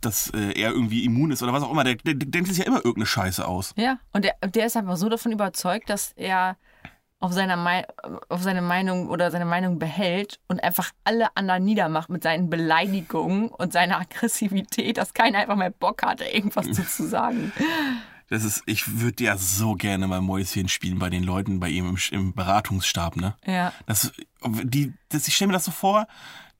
dass 0.00 0.30
äh, 0.30 0.52
er 0.58 0.72
irgendwie 0.72 1.04
immun 1.04 1.30
ist 1.30 1.42
oder 1.42 1.52
was 1.52 1.62
auch 1.62 1.70
immer, 1.70 1.84
der, 1.84 1.96
der, 1.96 2.14
der 2.14 2.28
denkt 2.28 2.48
sich 2.48 2.58
ja 2.58 2.64
immer 2.64 2.78
irgendeine 2.78 3.06
Scheiße 3.06 3.46
aus. 3.46 3.72
Ja, 3.76 3.98
und 4.12 4.24
der, 4.24 4.34
der 4.42 4.66
ist 4.66 4.76
einfach 4.76 4.96
so 4.96 5.08
davon 5.08 5.32
überzeugt, 5.32 5.90
dass 5.90 6.12
er 6.16 6.56
auf, 7.24 7.32
seiner 7.32 7.86
auf 8.28 8.42
seine 8.42 8.60
Meinung 8.60 9.08
oder 9.08 9.30
seine 9.30 9.46
Meinung 9.46 9.78
behält 9.78 10.40
und 10.46 10.62
einfach 10.62 10.90
alle 11.04 11.34
anderen 11.34 11.64
niedermacht 11.64 12.10
mit 12.10 12.22
seinen 12.22 12.50
Beleidigungen 12.50 13.48
und 13.48 13.72
seiner 13.72 13.98
Aggressivität, 13.98 14.98
dass 14.98 15.14
keiner 15.14 15.38
einfach 15.38 15.56
mehr 15.56 15.70
Bock 15.70 16.02
hatte, 16.02 16.24
irgendwas 16.24 16.70
zu, 16.70 16.86
zu 16.86 17.08
sagen. 17.08 17.50
Das 18.28 18.44
ist, 18.44 18.62
ich 18.66 19.00
würde 19.00 19.24
ja 19.24 19.38
so 19.38 19.72
gerne 19.72 20.06
mal 20.06 20.20
Mäuschen 20.20 20.68
spielen 20.68 20.98
bei 20.98 21.08
den 21.08 21.24
Leuten 21.24 21.60
bei 21.60 21.70
ihm 21.70 21.88
im, 21.88 21.98
im 22.10 22.34
Beratungsstab, 22.34 23.16
ne? 23.16 23.34
Ja. 23.46 23.72
Das, 23.86 24.12
die, 24.44 24.92
das, 25.08 25.26
ich 25.26 25.34
stelle 25.34 25.48
mir 25.48 25.54
das 25.54 25.64
so 25.64 25.70
vor, 25.70 26.06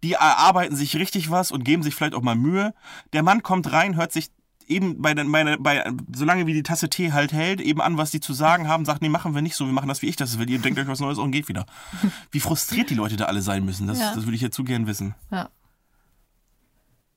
die 0.02 0.12
erarbeiten 0.12 0.76
sich 0.76 0.96
richtig 0.96 1.30
was 1.30 1.52
und 1.52 1.64
geben 1.64 1.82
sich 1.82 1.94
vielleicht 1.94 2.14
auch 2.14 2.22
mal 2.22 2.36
Mühe. 2.36 2.74
Der 3.12 3.22
Mann 3.22 3.42
kommt 3.42 3.70
rein, 3.70 3.96
hört 3.96 4.12
sich 4.12 4.30
eben 4.68 5.00
bei, 5.02 5.14
den- 5.14 5.30
bei, 5.62 5.84
solange 6.14 6.46
wie 6.46 6.52
die 6.54 6.62
Tasse 6.62 6.88
Tee 6.90 7.12
halt 7.12 7.32
hält, 7.32 7.60
eben 7.60 7.80
an, 7.80 7.96
was 7.98 8.10
die 8.10 8.20
zu 8.20 8.32
sagen 8.32 8.68
haben, 8.68 8.84
sagt, 8.84 9.02
nee, 9.02 9.08
machen 9.08 9.34
wir 9.34 9.42
nicht 9.42 9.54
so, 9.56 9.66
wir 9.66 9.72
machen 9.72 9.88
das, 9.88 10.02
wie 10.02 10.06
ich 10.08 10.16
das 10.16 10.38
will. 10.38 10.48
Ihr 10.50 10.58
denkt 10.58 10.78
euch 10.78 10.86
was 10.88 11.00
Neues 11.00 11.18
und 11.18 11.30
geht 11.32 11.48
wieder. 11.48 11.66
Wie 12.30 12.40
frustriert 12.40 12.90
die 12.90 12.94
Leute 12.94 13.16
da 13.16 13.24
alle 13.26 13.42
sein 13.42 13.64
müssen, 13.64 13.86
das, 13.86 13.98
Ja. 14.00 14.14
das 14.14 14.24
würde 14.24 14.36
ich 14.36 14.42
ja 14.42 14.50
zu 14.50 14.64
gern 14.64 14.86
wissen. 14.86 15.14
Ja. 15.30 15.48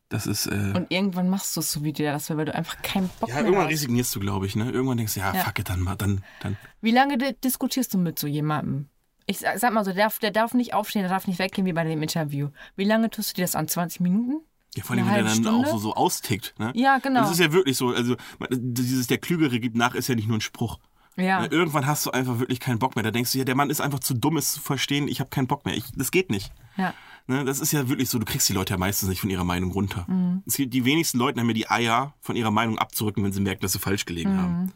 Das 0.09 0.25
ist. 0.25 0.45
Äh, 0.47 0.71
Und 0.73 0.89
irgendwann 0.89 1.27
machst 1.29 1.55
du 1.55 1.59
es 1.59 1.71
so 1.71 1.83
wie 1.83 1.91
dir 1.91 2.11
das, 2.13 2.29
will, 2.29 2.37
weil 2.37 2.45
du 2.45 2.55
einfach 2.55 2.81
keinen 2.81 3.09
Bock 3.19 3.27
ja, 3.29 3.35
mehr 3.35 3.43
irgendwann 3.45 3.65
hast. 3.65 3.71
resignierst 3.73 4.15
du, 4.15 4.19
glaube 4.21 4.45
ich, 4.45 4.55
ne? 4.55 4.71
Irgendwann 4.71 4.97
denkst 4.97 5.15
du, 5.15 5.19
ja, 5.19 5.33
Ja. 5.33 5.43
fuck 5.43 5.59
it, 5.59 5.69
dann 5.69 5.81
mal, 5.81 5.95
dann, 5.95 6.23
dann. 6.41 6.55
Wie 6.81 6.91
lange 6.91 7.17
di- 7.17 7.35
diskutierst 7.43 7.93
du 7.93 7.97
mit 7.97 8.17
so 8.17 8.25
jemandem? 8.27 8.87
Ich 9.25 9.39
sag, 9.39 9.59
sag 9.59 9.73
mal 9.73 9.83
so, 9.83 9.91
der 9.91 10.05
darf, 10.05 10.19
der 10.19 10.31
darf 10.31 10.53
nicht 10.53 10.73
aufstehen, 10.73 11.01
der 11.01 11.11
darf 11.11 11.27
nicht 11.27 11.39
weggehen 11.39 11.65
wie 11.67 11.73
bei 11.73 11.83
dem 11.83 12.01
Interview. 12.01 12.49
Wie 12.77 12.85
lange 12.85 13.09
tust 13.09 13.31
du 13.31 13.33
dir 13.35 13.41
das 13.41 13.55
an? 13.55 13.67
20 13.67 13.99
Minuten? 13.99 14.39
Ja, 14.77 14.83
vor 14.83 14.95
allem, 14.95 15.05
wenn 15.07 15.13
der 15.13 15.23
dann 15.23 15.47
auch 15.47 15.61
Stunde? 15.65 15.69
so, 15.69 15.77
so 15.77 15.93
austickt, 15.95 16.53
ne? 16.59 16.71
Ja, 16.75 16.97
genau. 16.99 17.21
Das 17.21 17.31
ist 17.31 17.39
ja 17.39 17.51
wirklich 17.51 17.75
so, 17.77 17.89
also 17.89 18.15
dieses 18.51 19.07
der 19.07 19.17
Klügere 19.17 19.59
gibt 19.59 19.75
nach 19.75 19.93
ist 19.95 20.07
ja 20.07 20.15
nicht 20.15 20.27
nur 20.27 20.37
ein 20.37 20.41
Spruch. 20.41 20.79
Ja. 21.15 21.41
Ne, 21.41 21.47
Irgendwann 21.47 21.87
hast 21.87 22.05
du 22.05 22.11
einfach 22.11 22.39
wirklich 22.39 22.59
keinen 22.59 22.77
Bock 22.79 22.95
mehr. 22.95 23.03
Da 23.03 23.11
denkst 23.11 23.31
du 23.31 23.39
ja, 23.39 23.43
der 23.43 23.55
Mann 23.55 23.69
ist 23.71 23.81
einfach 23.81 23.99
zu 23.99 24.13
dumm, 24.13 24.37
es 24.37 24.53
zu 24.53 24.59
verstehen, 24.61 25.07
ich 25.07 25.19
habe 25.19 25.29
keinen 25.31 25.47
Bock 25.47 25.65
mehr. 25.65 25.75
Ich, 25.75 25.85
das 25.95 26.11
geht 26.11 26.29
nicht. 26.29 26.51
ja. 26.77 26.93
Ne, 27.29 27.43
das 27.43 27.59
ist 27.59 27.73
ja 27.73 27.89
wirklich 27.89 28.09
so, 28.09 28.19
du 28.19 28.25
kriegst 28.25 28.47
die 28.47 28.53
Leute 28.53 28.73
ja 28.73 28.77
meistens 28.77 29.09
nicht 29.09 29.19
von 29.19 29.29
ihrer 29.29 29.43
Meinung 29.43 29.71
runter. 29.71 30.05
Mhm. 30.07 30.43
Es 30.45 30.55
gibt, 30.55 30.73
die 30.73 30.85
wenigsten 30.85 31.17
Leute 31.17 31.41
haben 31.41 31.47
ja 31.49 31.53
die 31.53 31.69
Eier, 31.69 32.13
von 32.21 32.37
ihrer 32.37 32.51
Meinung 32.51 32.77
abzurücken, 32.77 33.21
wenn 33.21 33.33
sie 33.33 33.41
merken, 33.41 33.63
dass 33.63 33.73
sie 33.73 33.79
falsch 33.79 34.05
gelegen 34.05 34.31
Mhm. 34.35 34.37
haben. 34.41 34.73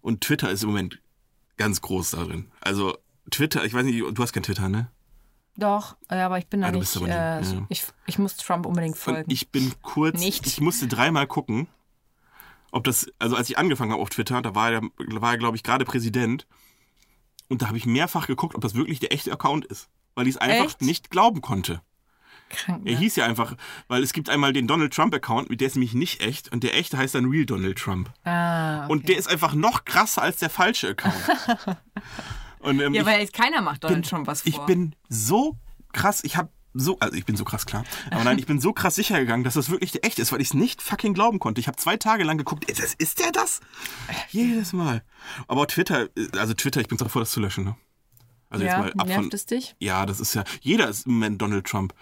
Und 0.00 0.20
Twitter 0.22 0.50
ist 0.50 0.64
im 0.64 0.70
Moment 0.70 0.98
ganz 1.58 1.80
groß 1.80 2.10
darin. 2.10 2.50
Also 2.60 2.96
Twitter, 3.30 3.64
ich 3.64 3.72
weiß 3.72 3.84
nicht, 3.84 4.00
du 4.00 4.20
hast 4.20 4.32
kein 4.32 4.42
Twitter, 4.42 4.68
ne? 4.68 4.88
Doch, 5.60 5.96
ja, 6.10 6.26
aber 6.26 6.38
ich 6.38 6.46
bin 6.48 6.62
da 6.62 6.68
Ah, 6.68 6.72
nicht. 6.72 6.96
äh, 6.96 7.06
ja. 7.08 7.40
ich, 7.68 7.84
ich 8.06 8.18
muss 8.18 8.36
Trump 8.36 8.66
unbedingt 8.66 8.94
Und 8.96 9.00
folgen. 9.00 9.30
ich 9.30 9.50
bin 9.50 9.72
kurz, 9.82 10.18
Nicht. 10.18 10.46
ich 10.46 10.60
musste 10.60 10.88
dreimal 10.88 11.26
gucken, 11.26 11.68
ob 12.72 12.84
das, 12.84 13.10
also 13.18 13.36
als 13.36 13.48
ich 13.50 13.58
angefangen 13.58 13.92
habe 13.92 14.00
auf 14.02 14.10
Twitter, 14.10 14.40
da 14.42 14.54
war 14.54 14.72
er, 14.72 14.80
war 14.98 15.32
er 15.32 15.38
glaube 15.38 15.56
ich, 15.56 15.62
gerade 15.62 15.84
Präsident. 15.84 16.46
Und 17.48 17.62
da 17.62 17.66
habe 17.68 17.76
ich 17.78 17.84
mehrfach 17.86 18.26
geguckt, 18.26 18.54
ob 18.54 18.60
das 18.62 18.74
wirklich 18.74 19.00
der 19.00 19.12
echte 19.12 19.32
Account 19.32 19.66
ist. 19.66 19.88
Weil 20.14 20.26
ich 20.28 20.36
es 20.36 20.40
einfach 20.40 20.66
Echt? 20.66 20.82
nicht 20.82 21.10
glauben 21.10 21.40
konnte. 21.40 21.80
Krank, 22.48 22.82
Er 22.84 22.92
ne? 22.94 22.98
hieß 22.98 23.16
ja 23.16 23.26
einfach, 23.26 23.54
weil 23.88 24.02
es 24.02 24.12
gibt 24.12 24.28
einmal 24.30 24.52
den 24.52 24.66
Donald 24.66 24.92
Trump-Account, 24.94 25.48
der 25.60 25.66
ist 25.66 25.74
nämlich 25.76 25.94
nicht 25.94 26.20
echt. 26.22 26.50
Und 26.52 26.62
der 26.64 26.76
echte 26.76 26.96
heißt 26.96 27.14
dann 27.14 27.26
Real 27.26 27.44
Donald 27.46 27.78
Trump. 27.78 28.10
Ah, 28.24 28.84
okay. 28.84 28.92
Und 28.92 29.08
der 29.08 29.18
ist 29.18 29.28
einfach 29.28 29.54
noch 29.54 29.84
krasser 29.84 30.22
als 30.22 30.38
der 30.38 30.50
falsche 30.50 30.88
Account. 30.90 31.14
und, 32.60 32.80
ähm, 32.80 32.94
ja, 32.94 33.00
ich, 33.02 33.06
weil 33.06 33.20
jetzt 33.20 33.32
keiner 33.32 33.60
macht 33.62 33.82
Donald 33.84 34.02
bin, 34.02 34.08
Trump 34.08 34.26
was 34.26 34.42
vor. 34.42 34.48
ich 34.48 34.58
bin 34.60 34.94
so 35.08 35.56
krass, 35.92 36.22
ich 36.24 36.36
habe 36.36 36.50
so, 36.72 36.96
also 37.00 37.16
ich 37.16 37.24
bin 37.24 37.36
so 37.36 37.44
krass 37.44 37.66
klar, 37.66 37.84
aber 38.12 38.22
nein, 38.22 38.38
ich 38.38 38.46
bin 38.46 38.60
so 38.60 38.72
krass 38.72 38.94
sicher 38.94 39.18
gegangen, 39.18 39.42
dass 39.42 39.54
das 39.54 39.70
wirklich 39.70 39.90
der 39.90 40.04
echte 40.04 40.22
ist, 40.22 40.30
weil 40.30 40.40
ich 40.40 40.48
es 40.48 40.54
nicht 40.54 40.80
fucking 40.82 41.14
glauben 41.14 41.40
konnte. 41.40 41.60
Ich 41.60 41.66
habe 41.66 41.76
zwei 41.76 41.96
Tage 41.96 42.22
lang 42.22 42.38
geguckt, 42.38 42.70
ist, 42.70 42.80
das- 42.80 42.94
ist 42.94 43.18
der 43.18 43.32
das? 43.32 43.60
Jedes 44.28 44.72
Mal. 44.72 45.02
Aber 45.48 45.66
Twitter, 45.66 46.08
also 46.38 46.54
Twitter, 46.54 46.80
ich 46.80 46.86
bin 46.86 46.96
davor, 46.96 47.22
das 47.22 47.32
zu 47.32 47.40
löschen. 47.40 47.64
Ne? 47.64 47.76
Also 48.50 48.64
ja, 48.64 48.70
jetzt 48.84 48.94
mal 48.94 49.00
ab 49.00 49.06
nervt 49.08 49.22
von, 49.24 49.30
es 49.32 49.46
dich? 49.46 49.74
ja, 49.80 50.06
das 50.06 50.20
ist 50.20 50.34
ja, 50.34 50.44
jeder 50.60 50.88
ist 50.88 51.06
im 51.06 51.14
Moment 51.14 51.42
Donald 51.42 51.66
Trump. 51.66 51.92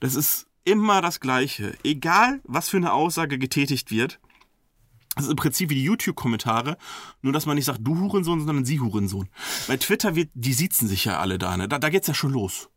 Das 0.00 0.16
ist 0.16 0.46
immer 0.64 1.00
das 1.02 1.20
Gleiche. 1.20 1.76
Egal, 1.84 2.40
was 2.44 2.68
für 2.68 2.78
eine 2.78 2.92
Aussage 2.92 3.38
getätigt 3.38 3.92
wird. 3.92 4.18
Das 5.16 5.24
ist 5.24 5.30
im 5.30 5.36
Prinzip 5.36 5.70
wie 5.70 5.74
die 5.74 5.82
YouTube-Kommentare, 5.84 6.76
nur 7.22 7.32
dass 7.32 7.46
man 7.46 7.56
nicht 7.56 7.64
sagt, 7.64 7.80
du 7.82 7.98
Hurensohn, 7.98 8.44
sondern 8.46 8.64
sie 8.66 8.80
Hurensohn. 8.80 9.28
Bei 9.66 9.76
Twitter 9.78 10.14
wird, 10.14 10.28
die 10.34 10.52
siezen 10.52 10.88
sich 10.88 11.06
ja 11.06 11.18
alle 11.18 11.38
da, 11.38 11.56
ne? 11.56 11.68
Da, 11.68 11.78
da 11.78 11.88
geht's 11.88 12.06
ja 12.06 12.14
schon 12.14 12.32
los. 12.32 12.68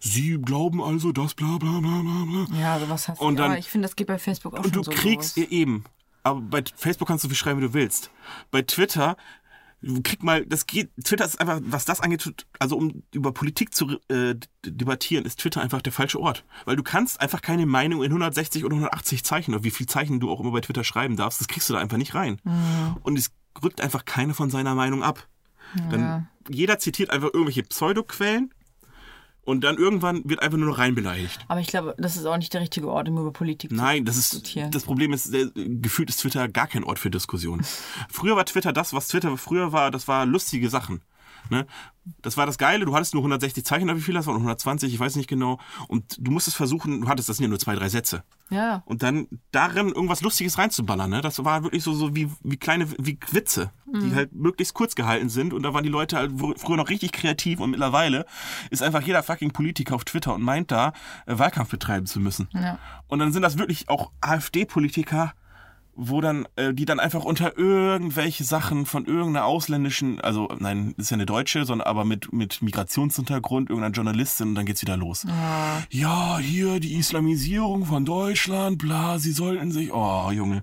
Sie 0.00 0.38
glauben 0.40 0.82
also 0.82 1.12
das, 1.12 1.34
bla 1.34 1.58
bla 1.58 1.78
bla 1.80 2.00
bla 2.00 2.46
bla. 2.46 2.58
Ja, 2.58 2.80
sowas 2.80 3.06
hast 3.08 3.20
Und 3.20 3.36
du. 3.36 3.42
dann- 3.42 3.50
aber 3.52 3.58
ich 3.60 3.68
finde, 3.68 3.86
das 3.86 3.96
geht 3.96 4.06
bei 4.06 4.18
Facebook 4.18 4.54
auch 4.54 4.64
Und 4.64 4.74
du 4.74 4.82
schon 4.82 4.84
so 4.84 4.90
kriegst 4.92 5.36
los. 5.36 5.44
ihr 5.46 5.52
eben. 5.52 5.84
Aber 6.22 6.40
bei 6.40 6.64
Facebook 6.74 7.06
kannst 7.06 7.22
du 7.24 7.28
viel 7.28 7.36
schreiben, 7.36 7.60
wie 7.60 7.66
du 7.66 7.74
willst. 7.74 8.10
Bei 8.50 8.62
Twitter, 8.62 9.18
krieg 10.02 10.22
mal, 10.22 10.44
das 10.46 10.66
geht, 10.66 10.90
Twitter 11.04 11.24
ist 11.24 11.40
einfach, 11.40 11.60
was 11.64 11.84
das 11.84 12.00
angeht, 12.00 12.46
also 12.58 12.76
um 12.76 13.02
über 13.12 13.32
Politik 13.32 13.74
zu 13.74 13.98
äh, 14.08 14.34
debattieren, 14.64 15.24
ist 15.24 15.40
Twitter 15.40 15.60
einfach 15.60 15.82
der 15.82 15.92
falsche 15.92 16.20
Ort. 16.20 16.44
Weil 16.64 16.76
du 16.76 16.82
kannst 16.82 17.20
einfach 17.20 17.42
keine 17.42 17.66
Meinung 17.66 18.02
in 18.02 18.10
160 18.10 18.64
oder 18.64 18.74
180 18.74 19.24
Zeichen, 19.24 19.54
oder 19.54 19.64
wie 19.64 19.70
viel 19.70 19.86
Zeichen 19.86 20.20
du 20.20 20.30
auch 20.30 20.40
immer 20.40 20.52
bei 20.52 20.60
Twitter 20.60 20.84
schreiben 20.84 21.16
darfst, 21.16 21.40
das 21.40 21.48
kriegst 21.48 21.68
du 21.68 21.74
da 21.74 21.80
einfach 21.80 21.98
nicht 21.98 22.14
rein. 22.14 22.40
Und 23.02 23.18
es 23.18 23.30
rückt 23.62 23.80
einfach 23.80 24.04
keiner 24.04 24.34
von 24.34 24.50
seiner 24.50 24.74
Meinung 24.74 25.02
ab. 25.02 25.26
Dann, 25.90 26.28
jeder 26.48 26.78
zitiert 26.78 27.10
einfach 27.10 27.28
irgendwelche 27.32 27.62
Pseudoquellen 27.62 28.52
und 29.44 29.62
dann 29.62 29.76
irgendwann 29.76 30.22
wird 30.24 30.42
einfach 30.42 30.58
nur 30.58 30.68
noch 30.68 30.78
rein 30.78 30.94
beleidigt. 30.94 31.38
Aber 31.48 31.60
ich 31.60 31.66
glaube, 31.66 31.94
das 31.98 32.16
ist 32.16 32.26
auch 32.26 32.36
nicht 32.36 32.52
der 32.54 32.60
richtige 32.60 32.88
Ort, 32.88 33.08
um 33.08 33.18
über 33.18 33.32
Politik 33.32 33.70
Nein, 33.72 33.98
zu 33.98 34.04
das 34.04 34.16
ist 34.16 34.32
diskutieren. 34.32 34.70
das 34.70 34.84
Problem 34.84 35.12
ist, 35.12 35.32
gefühlt 35.54 36.10
ist 36.10 36.20
Twitter 36.20 36.48
gar 36.48 36.66
kein 36.66 36.84
Ort 36.84 36.98
für 36.98 37.10
Diskussion. 37.10 37.62
früher 38.10 38.36
war 38.36 38.46
Twitter 38.46 38.72
das, 38.72 38.92
was 38.92 39.08
Twitter 39.08 39.36
früher 39.36 39.72
war, 39.72 39.90
das 39.90 40.08
war 40.08 40.26
lustige 40.26 40.68
Sachen. 40.70 41.00
Ne? 41.50 41.66
Das 42.20 42.36
war 42.36 42.44
das 42.44 42.58
Geile, 42.58 42.84
du 42.84 42.94
hattest 42.94 43.14
nur 43.14 43.22
160 43.22 43.64
Zeichen, 43.64 43.84
oder 43.84 43.96
wie 43.96 44.02
viel 44.02 44.14
das 44.14 44.26
waren, 44.26 44.36
120, 44.36 44.92
ich 44.92 45.00
weiß 45.00 45.16
nicht 45.16 45.28
genau. 45.28 45.58
Und 45.88 46.16
du 46.18 46.30
musstest 46.30 46.56
versuchen, 46.56 47.02
du 47.02 47.08
hattest, 47.08 47.28
das 47.28 47.38
sind 47.38 47.44
ja 47.44 47.48
nur 47.48 47.58
zwei, 47.58 47.74
drei 47.74 47.88
Sätze. 47.88 48.24
Ja. 48.50 48.82
Und 48.84 49.02
dann 49.02 49.26
darin 49.52 49.88
irgendwas 49.88 50.20
Lustiges 50.20 50.58
reinzuballern, 50.58 51.10
ne? 51.10 51.22
Das 51.22 51.42
war 51.44 51.62
wirklich 51.62 51.82
so, 51.82 51.94
so 51.94 52.14
wie, 52.14 52.30
wie 52.42 52.56
kleine, 52.56 52.90
wie 52.98 53.18
Witze, 53.30 53.70
die 53.86 54.14
halt 54.14 54.34
möglichst 54.34 54.74
kurz 54.74 54.94
gehalten 54.94 55.28
sind. 55.28 55.52
Und 55.52 55.62
da 55.62 55.72
waren 55.72 55.82
die 55.82 55.88
Leute 55.88 56.16
halt 56.16 56.32
früher 56.56 56.76
noch 56.76 56.90
richtig 56.90 57.12
kreativ 57.12 57.60
und 57.60 57.70
mittlerweile 57.70 58.26
ist 58.70 58.82
einfach 58.82 59.02
jeder 59.02 59.22
fucking 59.22 59.52
Politiker 59.52 59.94
auf 59.94 60.04
Twitter 60.04 60.34
und 60.34 60.42
meint 60.42 60.70
da, 60.70 60.92
äh, 61.26 61.38
Wahlkampf 61.38 61.70
betreiben 61.70 62.06
zu 62.06 62.20
müssen. 62.20 62.48
Ja. 62.52 62.78
Und 63.06 63.20
dann 63.20 63.32
sind 63.32 63.42
das 63.42 63.56
wirklich 63.58 63.88
auch 63.88 64.10
AfD-Politiker, 64.20 65.32
wo 65.96 66.20
dann, 66.20 66.46
äh, 66.56 66.74
die 66.74 66.84
dann 66.84 67.00
einfach 67.00 67.24
unter 67.24 67.56
irgendwelche 67.56 68.44
Sachen 68.44 68.86
von 68.86 69.04
irgendeiner 69.06 69.46
ausländischen, 69.46 70.20
also 70.20 70.48
nein, 70.58 70.94
ist 70.96 71.10
ja 71.10 71.16
eine 71.16 71.26
Deutsche, 71.26 71.64
sondern 71.64 71.86
aber 71.86 72.04
mit, 72.04 72.32
mit 72.32 72.62
Migrationshintergrund, 72.62 73.70
irgendeiner 73.70 73.94
Journalistin 73.94 74.48
und 74.48 74.54
dann 74.54 74.66
geht's 74.66 74.82
wieder 74.82 74.96
los. 74.96 75.26
Ja, 75.90 76.38
hier 76.38 76.80
die 76.80 76.94
Islamisierung 76.94 77.86
von 77.86 78.04
Deutschland, 78.04 78.78
bla, 78.78 79.18
sie 79.18 79.32
sollten 79.32 79.70
sich, 79.70 79.92
oh 79.92 80.30
Junge. 80.30 80.62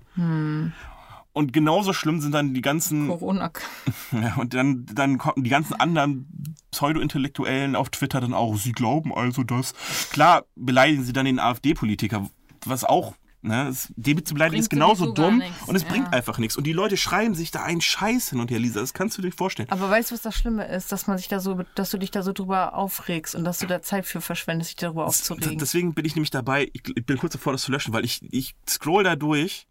Und 1.34 1.52
genauso 1.54 1.94
schlimm 1.94 2.20
sind 2.20 2.32
dann 2.32 2.52
die 2.52 2.60
ganzen, 2.60 3.08
Corona. 3.08 3.50
ja, 4.12 4.34
und 4.36 4.52
dann, 4.52 4.84
dann 4.92 5.16
kommen 5.16 5.42
die 5.42 5.50
ganzen 5.50 5.74
anderen 5.74 6.54
Pseudo-Intellektuellen 6.70 7.74
auf 7.74 7.88
Twitter 7.88 8.20
dann 8.20 8.34
auch, 8.34 8.56
sie 8.56 8.72
glauben 8.72 9.14
also 9.14 9.42
das. 9.42 9.74
Klar 10.10 10.44
beleidigen 10.56 11.04
sie 11.04 11.12
dann 11.12 11.24
den 11.24 11.38
AfD-Politiker, 11.38 12.28
was 12.66 12.84
auch, 12.84 13.14
ne, 13.42 13.74
den 13.96 14.24
zu 14.24 14.34
beleidigen 14.34 14.52
Bringt 14.52 14.62
ist 14.62 14.70
genauso 14.70 15.12
dumm 15.12 15.42
und 15.66 15.76
es 15.76 15.82
ja. 15.82 15.88
bringt 15.88 16.12
einfach 16.12 16.38
nichts. 16.38 16.56
Und 16.56 16.64
die 16.64 16.72
Leute 16.72 16.96
schreiben 16.96 17.34
sich 17.34 17.50
da 17.50 17.62
einen 17.62 17.80
Scheiß 17.80 18.30
hin 18.30 18.40
und 18.40 18.50
her, 18.50 18.58
Lisa, 18.58 18.80
das 18.80 18.94
kannst 18.94 19.18
du 19.18 19.22
dir 19.22 19.32
vorstellen. 19.32 19.68
Aber 19.70 19.90
weißt 19.90 20.10
du, 20.10 20.14
was 20.14 20.22
das 20.22 20.34
Schlimme 20.34 20.66
ist? 20.66 20.92
Dass 20.92 21.06
man 21.06 21.18
sich 21.18 21.28
da 21.28 21.40
so, 21.40 21.62
dass 21.74 21.90
du 21.90 21.98
dich 21.98 22.10
da 22.10 22.22
so 22.22 22.32
drüber 22.32 22.74
aufregst 22.74 23.34
und 23.34 23.44
dass 23.44 23.58
du 23.58 23.66
da 23.66 23.82
Zeit 23.82 24.06
für 24.06 24.20
verschwendest, 24.20 24.70
dich 24.70 24.76
darüber 24.76 25.06
aufzuregen. 25.06 25.58
Deswegen 25.58 25.94
bin 25.94 26.04
ich 26.04 26.14
nämlich 26.14 26.30
dabei, 26.30 26.70
ich, 26.72 26.82
ich 26.96 27.04
bin 27.04 27.18
kurz 27.18 27.32
davor, 27.32 27.52
das 27.52 27.62
zu 27.62 27.72
löschen, 27.72 27.92
weil 27.92 28.04
ich, 28.04 28.20
ich 28.30 28.54
scroll 28.68 29.04
da 29.04 29.16
durch 29.16 29.66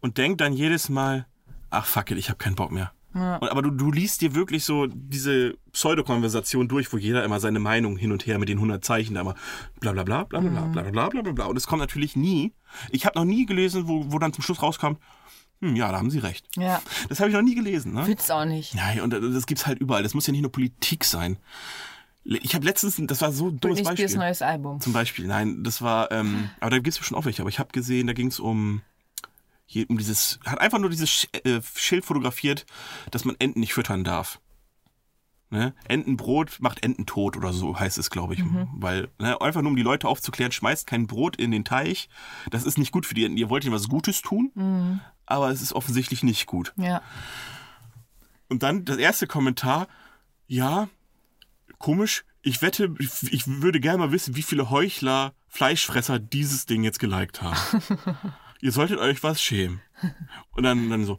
und 0.00 0.18
denk 0.18 0.38
dann 0.38 0.52
jedes 0.52 0.88
Mal, 0.88 1.26
ach 1.70 1.86
fuck 1.86 2.10
it, 2.10 2.18
ich 2.18 2.28
habe 2.28 2.38
keinen 2.38 2.56
Bock 2.56 2.72
mehr. 2.72 2.92
Ja. 3.14 3.36
Und, 3.36 3.50
aber 3.50 3.62
du, 3.62 3.70
du 3.70 3.90
liest 3.90 4.20
dir 4.20 4.34
wirklich 4.34 4.64
so 4.64 4.86
diese 4.86 5.54
Pseudokonversation 5.72 6.68
durch, 6.68 6.92
wo 6.92 6.98
jeder 6.98 7.24
immer 7.24 7.40
seine 7.40 7.58
Meinung 7.58 7.96
hin 7.96 8.12
und 8.12 8.26
her 8.26 8.38
mit 8.38 8.48
den 8.48 8.58
100 8.58 8.84
Zeichen 8.84 9.14
da 9.14 9.20
immer 9.20 9.34
bla 9.80 9.92
bla 9.92 10.02
bla 10.02 10.24
bla 10.24 10.40
bla 10.40 10.50
mhm. 10.50 10.72
bla 10.72 10.82
bla 10.82 11.08
bla 11.08 11.22
bla 11.22 11.32
bla. 11.32 11.44
Und 11.46 11.56
es 11.56 11.66
kommt 11.66 11.80
natürlich 11.80 12.16
nie. 12.16 12.54
Ich 12.90 13.06
habe 13.06 13.18
noch 13.18 13.24
nie 13.24 13.46
gelesen, 13.46 13.88
wo, 13.88 14.12
wo 14.12 14.18
dann 14.18 14.32
zum 14.32 14.42
Schluss 14.42 14.62
rauskommt, 14.62 14.98
hm, 15.60 15.76
ja, 15.76 15.90
da 15.92 15.98
haben 15.98 16.10
Sie 16.10 16.18
recht. 16.18 16.46
Ja. 16.56 16.82
Das 17.08 17.20
habe 17.20 17.30
ich 17.30 17.36
noch 17.36 17.42
nie 17.42 17.54
gelesen. 17.54 17.94
Ne? 17.94 18.06
Willst 18.06 18.30
auch 18.32 18.44
nicht. 18.44 18.74
Nein, 18.74 19.00
und 19.00 19.10
das 19.10 19.46
gibt's 19.46 19.66
halt 19.66 19.78
überall. 19.78 20.02
Das 20.02 20.12
muss 20.12 20.26
ja 20.26 20.32
nicht 20.32 20.42
nur 20.42 20.50
Politik 20.50 21.04
sein. 21.04 21.38
Ich 22.24 22.54
habe 22.54 22.64
letztens, 22.64 23.00
das 23.00 23.20
war 23.20 23.32
so 23.32 23.48
ein 23.48 23.58
dummes 23.58 23.78
Britney 23.78 23.82
Beispiel. 23.84 24.08
Spears 24.08 24.20
neues 24.20 24.42
Album. 24.42 24.80
Zum 24.80 24.92
Beispiel, 24.92 25.26
nein, 25.26 25.64
das 25.64 25.82
war, 25.82 26.10
ähm, 26.12 26.50
aber 26.60 26.70
da 26.70 26.78
gibt's 26.78 26.98
bestimmt 26.98 27.18
auch 27.18 27.24
welche. 27.24 27.42
Aber 27.42 27.48
ich 27.48 27.58
habe 27.58 27.72
gesehen, 27.72 28.06
da 28.06 28.12
ging's 28.12 28.38
um 28.38 28.82
um 29.88 29.98
dieses, 29.98 30.38
hat 30.44 30.60
einfach 30.60 30.78
nur 30.78 30.90
dieses 30.90 31.28
äh, 31.44 31.60
Schild 31.74 32.04
fotografiert, 32.04 32.66
dass 33.10 33.24
man 33.24 33.36
Enten 33.38 33.60
nicht 33.60 33.74
füttern 33.74 34.04
darf. 34.04 34.40
Ne? 35.50 35.74
Entenbrot 35.86 36.58
macht 36.60 36.82
Enten 36.82 37.04
tot 37.04 37.36
oder 37.36 37.52
so 37.52 37.78
heißt 37.78 37.98
es, 37.98 38.08
glaube 38.08 38.32
ich. 38.32 38.42
Weil, 38.74 39.08
ne, 39.18 39.38
einfach 39.40 39.60
nur 39.60 39.70
um 39.70 39.76
die 39.76 39.82
Leute 39.82 40.08
aufzuklären, 40.08 40.50
schmeißt 40.50 40.86
kein 40.86 41.06
Brot 41.06 41.36
in 41.36 41.50
den 41.50 41.64
Teich. 41.64 42.08
Das 42.50 42.64
ist 42.64 42.78
nicht 42.78 42.90
gut 42.90 43.04
für 43.04 43.12
die 43.12 43.24
Enten. 43.24 43.36
Ihr 43.36 43.50
wollt 43.50 43.64
ihnen 43.64 43.74
was 43.74 43.88
Gutes 43.88 44.22
tun, 44.22 44.50
aber 45.26 45.50
es 45.50 45.60
ist 45.60 45.74
offensichtlich 45.74 46.22
nicht 46.22 46.46
gut. 46.46 46.72
Ja. 46.76 47.02
Und 48.48 48.62
dann 48.62 48.86
das 48.86 48.96
erste 48.96 49.26
Kommentar, 49.26 49.88
ja, 50.46 50.88
komisch, 51.78 52.24
ich 52.42 52.62
wette, 52.62 52.94
ich, 52.98 53.10
ich 53.30 53.46
würde 53.46 53.78
gerne 53.78 53.98
mal 53.98 54.12
wissen, 54.12 54.36
wie 54.36 54.42
viele 54.42 54.70
Heuchler, 54.70 55.34
Fleischfresser 55.48 56.18
dieses 56.18 56.64
Ding 56.64 56.82
jetzt 56.82 56.98
geliked 56.98 57.42
haben. 57.42 57.56
Ihr 58.62 58.70
solltet 58.70 59.00
euch 59.00 59.22
was 59.24 59.42
schämen. 59.42 59.80
Und 60.52 60.62
dann, 60.62 60.88
dann 60.88 61.04
so, 61.04 61.18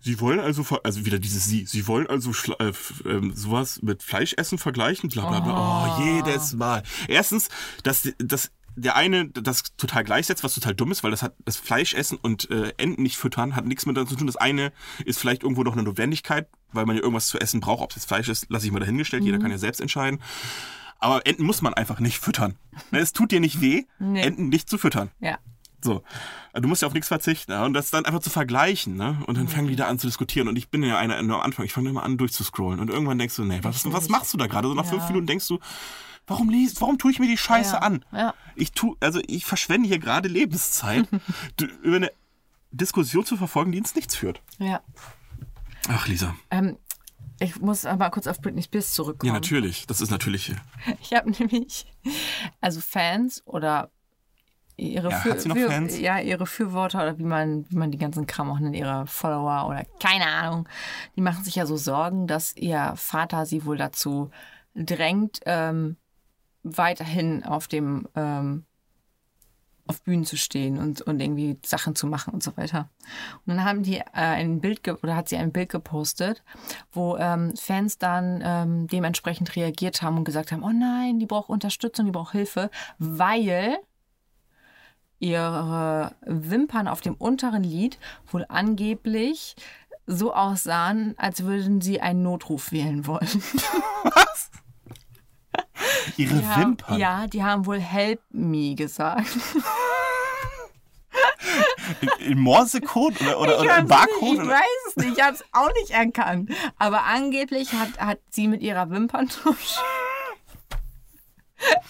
sie 0.00 0.20
wollen 0.20 0.40
also, 0.40 0.64
also 0.82 1.06
wieder 1.06 1.20
dieses 1.20 1.44
sie, 1.44 1.64
sie 1.64 1.86
wollen 1.86 2.08
also 2.08 2.32
äh, 2.58 2.72
ähm, 3.04 3.32
sowas 3.34 3.80
mit 3.80 4.02
Fleischessen 4.02 4.58
vergleichen, 4.58 5.08
bla 5.08 5.28
bla 5.28 5.40
bla. 5.40 5.96
Oh, 5.96 6.02
jedes 6.04 6.54
Mal. 6.54 6.82
Erstens, 7.06 7.48
dass, 7.84 8.08
dass 8.18 8.50
der 8.74 8.96
eine 8.96 9.28
das 9.28 9.62
total 9.76 10.02
gleichsetzt, 10.02 10.42
was 10.42 10.54
total 10.54 10.74
dumm 10.74 10.90
ist, 10.90 11.04
weil 11.04 11.12
das 11.12 11.22
hat 11.22 11.34
das 11.44 11.56
Fleischessen 11.56 12.18
und 12.20 12.50
äh, 12.50 12.72
Enten 12.76 13.02
nicht 13.02 13.16
füttern, 13.18 13.54
hat 13.54 13.66
nichts 13.66 13.86
miteinander 13.86 14.10
zu 14.10 14.16
tun. 14.16 14.26
Das 14.26 14.36
eine 14.36 14.72
ist 15.04 15.20
vielleicht 15.20 15.44
irgendwo 15.44 15.62
noch 15.62 15.74
eine 15.74 15.84
Notwendigkeit, 15.84 16.48
weil 16.72 16.86
man 16.86 16.96
ja 16.96 17.02
irgendwas 17.02 17.28
zu 17.28 17.38
essen 17.38 17.60
braucht. 17.60 17.82
Ob 17.82 17.90
es 17.90 17.96
jetzt 17.96 18.06
Fleisch 18.08 18.28
ist, 18.28 18.46
lasse 18.48 18.66
ich 18.66 18.72
mal 18.72 18.80
dahingestellt. 18.80 19.22
Jeder 19.22 19.38
kann 19.38 19.52
ja 19.52 19.58
selbst 19.58 19.80
entscheiden. 19.80 20.20
Aber 20.98 21.26
Enten 21.26 21.44
muss 21.44 21.62
man 21.62 21.72
einfach 21.72 22.00
nicht 22.00 22.18
füttern. 22.18 22.56
Ne, 22.90 22.98
Es 22.98 23.12
tut 23.12 23.30
dir 23.30 23.40
nicht 23.40 23.60
weh, 23.60 23.84
Nee. 23.98 24.22
Enten 24.22 24.48
nicht 24.48 24.68
zu 24.68 24.76
füttern. 24.76 25.10
Ja. 25.20 25.38
So. 25.82 26.02
Du 26.54 26.68
musst 26.68 26.82
ja 26.82 26.88
auf 26.88 26.94
nichts 26.94 27.08
verzichten. 27.08 27.52
Ja? 27.52 27.64
Und 27.64 27.74
das 27.74 27.90
dann 27.90 28.04
einfach 28.04 28.20
zu 28.20 28.30
vergleichen. 28.30 28.96
Ne? 28.96 29.18
Und 29.26 29.36
dann 29.38 29.48
fangen 29.48 29.68
die 29.68 29.76
da 29.76 29.86
an 29.86 29.98
zu 29.98 30.06
diskutieren. 30.06 30.48
Und 30.48 30.56
ich 30.56 30.68
bin 30.70 30.82
ja 30.82 30.98
einer 30.98 31.20
nur 31.22 31.36
am 31.36 31.42
Anfang. 31.42 31.64
Ich 31.64 31.72
fange 31.72 31.88
immer 31.90 32.02
an 32.02 32.18
durchzuscrollen. 32.18 32.80
Und 32.80 32.90
irgendwann 32.90 33.18
denkst 33.18 33.36
du, 33.36 33.44
nee, 33.44 33.60
was, 33.62 33.90
was 33.92 34.08
machst 34.08 34.32
du 34.34 34.38
da 34.38 34.46
gerade? 34.46 34.68
So 34.68 34.74
nach 34.74 34.86
fünf 34.86 35.02
Ja. 35.02 35.08
Minuten 35.08 35.26
denkst 35.26 35.46
du, 35.48 35.58
warum 36.26 36.48
liest, 36.50 36.80
warum 36.80 36.98
tue 36.98 37.10
ich 37.12 37.18
mir 37.18 37.26
die 37.28 37.36
Scheiße 37.38 37.74
Ja. 37.74 37.78
an? 37.80 38.04
Ja. 38.12 38.34
Ich 38.56 38.72
tu, 38.72 38.96
also 39.00 39.20
ich 39.26 39.46
verschwende 39.46 39.88
hier 39.88 39.98
gerade 39.98 40.28
Lebenszeit, 40.28 41.08
über 41.82 41.96
eine 41.96 42.12
Diskussion 42.72 43.24
zu 43.24 43.36
verfolgen, 43.36 43.72
die 43.72 43.78
ins 43.78 43.94
Nichts 43.94 44.14
führt. 44.14 44.40
Ja. 44.58 44.80
Ach, 45.88 46.06
Lisa. 46.06 46.36
Ähm, 46.50 46.76
ich 47.40 47.58
muss 47.58 47.86
aber 47.86 48.10
kurz 48.10 48.26
auf 48.26 48.40
Britney 48.40 48.62
Spears 48.62 48.92
zurückkommen. 48.92 49.28
Ja, 49.28 49.32
natürlich. 49.32 49.86
Das 49.86 50.00
ist 50.00 50.10
natürlich. 50.10 50.52
Ich 51.02 51.12
habe 51.14 51.30
nämlich, 51.30 51.86
also 52.60 52.80
Fans 52.80 53.42
oder 53.46 53.90
ihre, 54.80 55.10
Ja, 55.10 55.18
Für, 55.18 55.36
Für-? 55.36 56.00
Ja, 56.00 56.18
ihre 56.18 56.46
Fürworter 56.46 57.02
oder 57.02 57.18
wie 57.18 57.24
man, 57.24 57.64
wie 57.70 57.76
man 57.76 57.90
die 57.90 57.98
ganzen 57.98 58.26
Kram 58.26 58.50
auch 58.50 58.58
nennt, 58.58 58.76
ihre 58.76 59.06
Follower 59.06 59.66
oder 59.68 59.84
keine 60.00 60.26
Ahnung, 60.26 60.68
die 61.16 61.20
machen 61.20 61.44
sich 61.44 61.54
ja 61.56 61.66
so 61.66 61.76
Sorgen, 61.76 62.26
dass 62.26 62.56
ihr 62.56 62.92
Vater 62.96 63.46
sie 63.46 63.64
wohl 63.64 63.76
dazu 63.76 64.30
drängt, 64.74 65.40
ähm, 65.46 65.96
weiterhin 66.62 67.44
auf 67.44 67.68
dem 67.68 68.08
ähm, 68.14 68.64
auf 69.86 70.02
Bühnen 70.02 70.24
zu 70.24 70.36
stehen 70.36 70.78
und, 70.78 71.00
und 71.02 71.20
irgendwie 71.20 71.58
Sachen 71.66 71.96
zu 71.96 72.06
machen 72.06 72.32
und 72.32 72.44
so 72.44 72.56
weiter. 72.56 72.88
Und 73.44 73.56
dann 73.56 73.64
haben 73.64 73.82
die 73.82 73.96
äh, 73.96 74.04
ein 74.12 74.60
Bild 74.60 74.84
ge- 74.84 74.96
oder 75.02 75.16
hat 75.16 75.28
sie 75.28 75.36
ein 75.36 75.50
Bild 75.50 75.68
gepostet, 75.68 76.44
wo 76.92 77.16
ähm, 77.16 77.54
Fans 77.56 77.98
dann 77.98 78.40
ähm, 78.44 78.86
dementsprechend 78.86 79.56
reagiert 79.56 80.00
haben 80.00 80.18
und 80.18 80.24
gesagt 80.24 80.52
haben, 80.52 80.62
oh 80.62 80.70
nein, 80.72 81.18
die 81.18 81.26
braucht 81.26 81.48
Unterstützung, 81.48 82.06
die 82.06 82.12
braucht 82.12 82.32
Hilfe, 82.32 82.70
weil 82.98 83.78
ihre 85.20 86.12
Wimpern 86.22 86.88
auf 86.88 87.00
dem 87.00 87.14
unteren 87.14 87.62
Lid 87.62 87.98
wohl 88.32 88.44
angeblich 88.48 89.54
so 90.06 90.34
aussahen, 90.34 91.14
als 91.18 91.44
würden 91.44 91.80
sie 91.80 92.00
einen 92.00 92.22
Notruf 92.22 92.72
wählen 92.72 93.06
wollen. 93.06 93.42
Was? 94.02 94.50
Ihre 96.16 96.34
Die 96.38 96.46
haben, 96.46 96.62
Wimpern. 96.62 96.98
ja, 96.98 97.26
die 97.28 97.44
haben 97.44 97.66
wohl 97.66 97.78
Help 97.80 98.20
Me 98.30 98.74
gesagt. 98.74 99.28
In, 102.00 102.08
in 102.32 102.38
Morsecode 102.38 103.20
oder, 103.22 103.40
oder, 103.40 103.60
oder 103.60 103.78
im 103.78 103.86
Barcode? 103.88 104.38
Nicht, 104.38 104.42
ich 104.42 104.48
weiß 104.48 104.62
es 104.88 104.96
nicht, 104.96 105.18
ich 105.18 105.22
habe 105.24 105.34
es 105.34 105.44
auch 105.52 105.72
nicht 105.74 105.90
erkannt. 105.90 106.50
Aber 106.78 107.04
angeblich 107.04 107.72
hat, 107.72 107.98
hat 107.98 108.18
sie 108.30 108.46
mit 108.48 108.62
ihrer 108.62 108.90
Wimperntusch. 108.90 109.76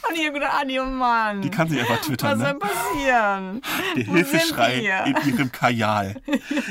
Und 0.09 0.17
ich 0.17 0.27
hab 0.27 0.35
gedacht, 0.35 0.65
die 0.69 0.79
Mann. 0.79 1.43
Die 1.43 1.51
kann 1.51 1.69
sich 1.69 1.81
einfach 1.81 2.01
twittern. 2.01 2.31
was 2.33 2.39
Ne? 2.39 2.45
soll 2.45 2.59
passieren? 2.59 3.63
Der 3.97 4.07
Wo 4.09 4.15
Hilfeschrei 4.15 5.05
in 5.07 5.29
ihrem 5.33 5.53
Kajal. 5.53 6.21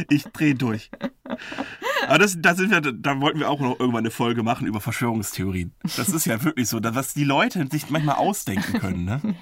Ich 0.10 0.24
dreh 0.26 0.54
durch. 0.54 0.92
Aber 2.08 2.18
das, 2.18 2.36
da 2.40 2.56
sind 2.56 2.72
wir, 2.72 2.82
da 2.82 3.22
wollten 3.22 3.40
wir 3.40 3.50
auch 3.50 3.60
noch 3.60 3.80
irgendwann 3.80 4.04
eine 4.04 4.12
Folge 4.12 4.44
machen 4.44 4.68
über 4.68 4.82
Verschwörungstheorien. 4.82 5.74
Das 5.96 6.10
ist 6.10 6.26
ja 6.26 6.44
wirklich 6.44 6.68
so, 6.68 6.80
was 6.82 7.14
die 7.14 7.24
Leute 7.24 7.66
sich 7.72 7.90
manchmal 7.90 8.16
ausdenken 8.16 8.80
können. 8.80 9.06
Ne? 9.06 9.36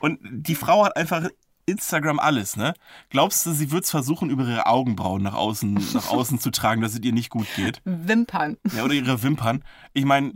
Und 0.00 0.18
die 0.30 0.54
Frau 0.54 0.84
hat 0.84 0.96
einfach 0.96 1.28
Instagram 1.66 2.18
alles, 2.18 2.56
ne? 2.56 2.74
Glaubst 3.10 3.46
du, 3.46 3.52
sie 3.52 3.70
wird 3.70 3.84
es 3.84 3.90
versuchen, 3.90 4.28
über 4.30 4.44
ihre 4.44 4.66
Augenbrauen 4.66 5.22
nach 5.22 5.34
außen, 5.34 5.74
nach 5.94 6.10
außen 6.10 6.40
zu 6.40 6.50
tragen, 6.50 6.80
dass 6.80 6.94
es 6.94 7.00
ihr 7.00 7.12
nicht 7.12 7.30
gut 7.30 7.46
geht? 7.54 7.80
Wimpern. 7.84 8.56
Ja, 8.74 8.82
oder 8.84 8.94
ihre 8.94 9.22
Wimpern. 9.22 9.62
Ich 9.92 10.04
meine, 10.04 10.32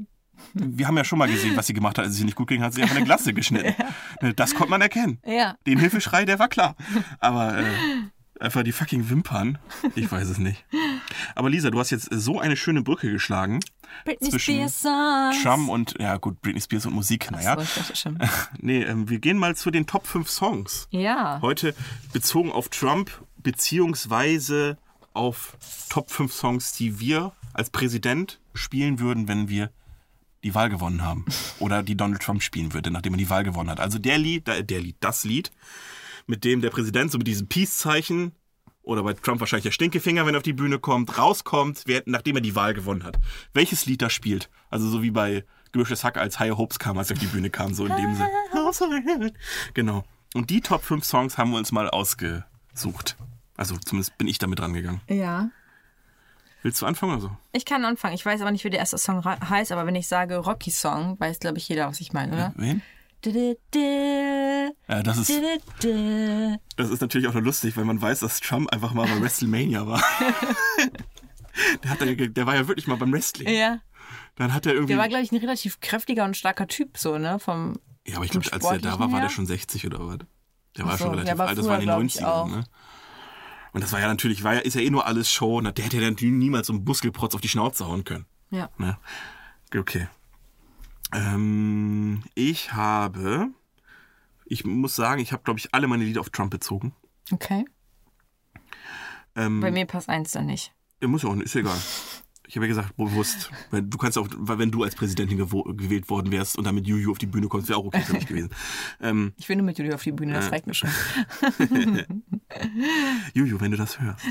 wir 0.55 0.87
haben 0.87 0.97
ja 0.97 1.05
schon 1.05 1.19
mal 1.19 1.29
gesehen, 1.29 1.57
was 1.57 1.67
sie 1.67 1.75
gemacht 1.75 1.99
hat, 1.99 2.05
als 2.05 2.15
es 2.15 2.21
ihr 2.21 2.27
nicht 2.27 2.37
gut 2.37 2.49
ging, 2.49 2.63
hat 2.63 2.75
sie 2.75 2.83
einfach 2.83 2.97
eine 2.97 3.05
Glasse 3.05 3.33
geschnitten. 3.35 3.75
Ne, 4.23 4.33
Das 4.35 4.55
konnte 4.55 4.71
man 4.71 4.81
erkennen. 4.81 5.19
Ja. 5.27 5.57
Den 5.67 5.79
Hilfeschrei, 5.79 6.25
der 6.25 6.39
war 6.39 6.49
klar. 6.49 6.77
Aber 7.19 7.59
äh, 7.59 7.65
einfach 8.41 8.63
die 8.63 8.73
fucking 8.73 9.11
Wimpern, 9.11 9.59
ich 9.95 10.11
weiß 10.11 10.29
es 10.29 10.39
nicht. 10.39 10.65
Aber 11.35 11.51
Lisa, 11.51 11.71
du 11.71 11.79
hast 11.79 11.91
jetzt 11.91 12.09
so 12.11 12.39
eine 12.39 12.57
schöne 12.57 12.83
Brücke 12.83 13.11
geschlagen. 13.11 13.61
Britney 14.05 14.31
Zwischen 14.31 14.69
Spears. 14.69 15.43
Trump 15.43 15.69
und, 15.69 15.95
ja 15.99 16.17
gut, 16.17 16.41
Britney 16.43 16.61
Spears 16.61 16.87
und 16.87 16.95
Musik, 16.95 17.31
naja. 17.31 17.57
So. 17.61 18.11
Nee, 18.59 18.83
ähm, 18.83 19.09
wir 19.09 19.19
gehen 19.19 19.39
mal 19.39 19.57
zu 19.57 19.71
den 19.71 19.87
Top 19.87 20.07
5 20.07 20.29
Songs. 20.31 20.89
Ja. 20.91 21.41
Heute 21.43 21.75
bezogen 22.13 22.53
auf 22.53 22.69
Trump, 22.69 23.11
beziehungsweise 23.39 24.79
auf 25.13 25.57
Top 25.91 26.11
5 26.11 26.33
Songs, 26.33 26.73
die 26.73 27.01
wir 27.01 27.33
als 27.53 27.71
Präsident 27.71 28.41
spielen 28.55 28.99
würden, 28.99 29.29
wenn 29.29 29.49
wir 29.49 29.71
die 30.45 30.55
Wahl 30.55 30.69
gewonnen 30.69 31.03
haben. 31.03 31.25
Oder 31.59 31.83
die 31.83 31.97
Donald 31.97 32.23
Trump 32.23 32.43
spielen 32.43 32.73
würde, 32.73 32.91
nachdem 32.91 33.15
er 33.15 33.19
die 33.19 33.31
Wahl 33.31 33.43
gewonnen 33.43 33.71
hat. 33.71 33.81
Also 33.81 33.99
der 33.99 34.19
Lied, 34.19 34.49
äh, 34.49 34.63
der 34.63 34.81
Lied, 34.81 34.97
das 35.01 35.25
Lied, 35.25 35.51
mit 36.27 36.45
dem 36.45 36.61
der 36.61 36.71
Präsident 36.71 37.11
so 37.11 37.19
mit 37.19 37.27
diesem 37.27 37.49
Peace-Zeichen 37.49 38.33
oder 38.83 39.03
bei 39.03 39.15
Trump 39.15 39.41
wahrscheinlich 39.41 39.65
der 39.65 39.71
Stinkefinger, 39.73 40.27
wenn 40.27 40.35
er 40.35 40.39
auf 40.39 40.45
die 40.45 40.53
Bühne 40.53 40.79
kommt, 40.79 41.19
rauskommt, 41.19 41.85
nachdem 42.07 42.37
er 42.37 42.43
die 42.43 42.55
Wahl 42.55 42.75
gewonnen 42.75 43.03
hat. 43.03 43.19
Welches 43.55 43.87
Lied 43.87 44.03
da 44.03 44.11
spielt? 44.11 44.51
Also 44.71 44.89
so 44.89 45.03
wie 45.03 45.11
bei 45.11 45.45
Gemischtes 45.73 46.05
Hack, 46.05 46.19
als 46.19 46.39
Higher 46.39 46.57
Hopes 46.57 46.79
kam, 46.79 46.99
als 46.99 47.11
er 47.11 47.17
auf 47.17 47.21
die 47.21 47.27
Bühne 47.27 47.51
kam, 47.51 47.75
so 47.75 47.85
in 47.85 47.97
dem 47.97 48.15
Sinne. 48.15 48.31
Genau. 49.75 50.05
Und 50.33 50.51
die 50.51 50.61
Top 50.61 50.85
5 50.85 51.05
Songs 51.05 51.37
haben 51.37 51.51
wir 51.51 51.59
uns 51.59 51.73
mal 51.73 51.91
ausgesucht. 51.91 53.17
Also 53.57 53.77
zumindest 53.79 54.17
bin 54.17 54.29
ich 54.29 54.39
damit 54.39 54.61
rangegangen. 54.61 55.01
Ja. 55.09 55.51
Willst 56.65 56.81
du 56.81 56.87
anfangen 56.87 57.13
oder 57.13 57.21
so? 57.21 57.31
Ich 57.53 57.67
kann 57.67 57.85
anfangen. 57.85 58.15
Ich 58.15 58.25
weiß 58.25 58.41
aber 58.41 58.51
nicht, 58.51 58.65
wie 58.65 58.71
der 58.71 58.81
erste 58.81 58.97
Song 58.97 59.23
heißt, 59.23 59.71
aber 59.71 59.85
wenn 59.85 59.95
ich 59.97 60.09
sage 60.09 60.39
Rocky 60.39 60.71
Song, 60.71 61.21
weiß, 61.21 61.39
glaube 61.39 61.59
ich, 61.59 61.69
jeder, 61.69 61.89
was 61.89 62.01
ich 62.01 62.15
meine, 62.15 62.33
oder? 62.33 62.55
Wen? 62.57 62.81
Ja, 64.89 65.03
das 65.03 65.19
ist, 65.19 65.31
das 66.77 66.91
ist 66.91 67.01
natürlich 67.03 67.29
auch 67.29 67.35
nur 67.35 67.43
lustig, 67.43 67.77
weil 67.77 67.85
man 67.85 68.01
weiß, 68.01 68.21
dass 68.21 68.41
Trump 68.41 68.73
einfach 68.73 68.95
mal 68.95 69.07
bei 69.07 69.21
WrestleMania 69.21 69.87
war. 69.87 70.03
der, 71.85 71.91
hat, 71.91 72.01
der 72.01 72.47
war 72.47 72.55
ja 72.55 72.67
wirklich 72.67 72.87
mal 72.87 72.97
beim 72.97 73.13
Wrestling. 73.13 73.49
Ja. 73.49 73.81
Dann 74.37 74.55
hat 74.55 74.65
er 74.65 74.73
irgendwie. 74.73 74.95
Der 74.95 74.99
war, 74.99 75.09
glaube 75.09 75.23
ich, 75.23 75.33
ein 75.33 75.39
relativ 75.39 75.81
kräftiger 75.81 76.25
und 76.25 76.35
starker 76.35 76.67
Typ, 76.67 76.97
so, 76.97 77.19
ne? 77.19 77.39
Vom, 77.39 77.79
ja, 78.07 78.17
aber 78.17 78.25
ich 78.25 78.31
glaube, 78.31 78.51
als 78.51 78.67
der 78.67 78.79
da 78.79 78.99
war, 78.99 79.13
war 79.13 79.21
der 79.21 79.29
schon 79.29 79.47
60 79.47 79.87
oder 79.87 79.99
was? 80.07 80.19
Der 80.79 80.87
war 80.87 80.97
so, 80.97 81.05
schon 81.05 81.15
relativ 81.15 81.41
alt, 81.41 81.59
das 81.59 81.67
war 81.67 81.79
in 81.79 81.87
den 81.87 81.89
früher, 81.89 81.97
glaub 81.97 82.05
ich, 82.05 82.17
90ern, 82.17 82.25
auch. 82.25 82.49
ne? 82.49 82.65
Und 83.75 83.83
das 83.83 83.93
war 83.93 84.01
ja 84.01 84.09
natürlich, 84.09 84.43
war 84.45 84.55
ja, 84.55 84.61
ist 84.61 84.75
ja 84.75 84.81
eh 84.81 84.89
nur 84.89 85.07
alles 85.07 85.31
Show. 85.31 85.59
Und 85.59 85.65
der 85.77 85.85
hätte 85.85 85.99
ja 86.01 86.09
natürlich 86.09 86.33
niemals 86.35 86.69
so 86.69 86.73
einen 86.73 86.85
Muskelprotz 86.85 87.35
auf 87.35 87.41
die 87.43 87.49
Schnauze 87.49 87.87
hauen 87.87 88.05
können. 88.05 88.25
ja. 88.51 88.71
Ne? 88.79 88.97
Okay. 89.77 90.07
Ähm, 91.13 92.23
ich 92.35 92.73
habe, 92.73 93.49
ich 94.47 94.65
muss 94.65 94.95
sagen, 94.97 95.21
ich 95.21 95.33
habe, 95.33 95.43
glaube 95.43 95.59
ich, 95.59 95.75
alle 95.75 95.87
meine 95.89 96.05
Lieder 96.05 96.21
auf 96.21 96.31
Trump 96.31 96.51
bezogen. 96.53 96.95
Okay. 97.33 97.65
Ähm, 99.37 99.61
Bei 99.61 99.71
mir 99.73 99.85
passt 99.87 100.09
eins 100.09 100.31
dann 100.33 100.47
nicht. 100.47 100.73
Muss 101.03 101.23
ja 101.25 101.29
auch 101.29 101.35
nicht, 101.35 101.47
ist 101.47 101.57
egal. 101.57 101.77
Ich 102.47 102.57
habe 102.57 102.67
ja 102.67 102.69
gesagt, 102.69 102.97
bewusst, 102.97 103.51
du 103.73 103.99
kannst 103.99 104.17
auch, 104.19 104.29
weil 104.37 104.59
wenn 104.59 104.71
du 104.71 104.85
als 104.85 104.95
Präsidentin 104.95 105.39
gewählt 105.39 106.09
worden 106.09 106.31
wärst 106.31 106.57
und 106.57 106.65
damit 106.65 106.87
Juju 106.87 107.11
auf 107.11 107.19
die 107.19 107.27
Bühne 107.27 107.49
kommst, 107.49 107.69
wäre 107.69 107.79
auch 107.79 107.87
okay 107.87 108.03
für 108.03 108.13
mich 108.13 108.27
gewesen. 108.27 108.51
Ähm, 109.01 109.33
Ich 109.37 109.49
will 109.49 109.57
nur 109.57 109.67
mit 109.67 109.79
Julia 109.79 109.95
auf 109.95 110.03
die 110.03 110.13
Bühne, 110.13 110.35
das 110.35 110.53
reicht 110.53 110.67
mir 110.67 110.75
schon. 110.75 110.91
Juju, 113.35 113.61
wenn 113.61 113.71
du 113.71 113.77
das 113.77 114.01
hörst. 114.01 114.25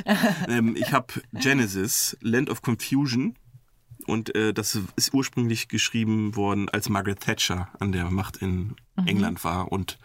ähm, 0.47 0.75
ich 0.75 0.91
habe 0.93 1.13
Genesis, 1.33 2.17
Land 2.21 2.49
of 2.49 2.61
Confusion. 2.61 3.35
Und 4.05 4.35
äh, 4.35 4.53
das 4.53 4.77
ist 4.97 5.13
ursprünglich 5.13 5.69
geschrieben 5.69 6.35
worden, 6.35 6.67
als 6.69 6.89
Margaret 6.89 7.21
Thatcher 7.21 7.69
an 7.79 7.93
der 7.93 8.11
Macht 8.11 8.37
in 8.37 8.75
England 9.05 9.43
war. 9.45 9.71
Und 9.71 9.97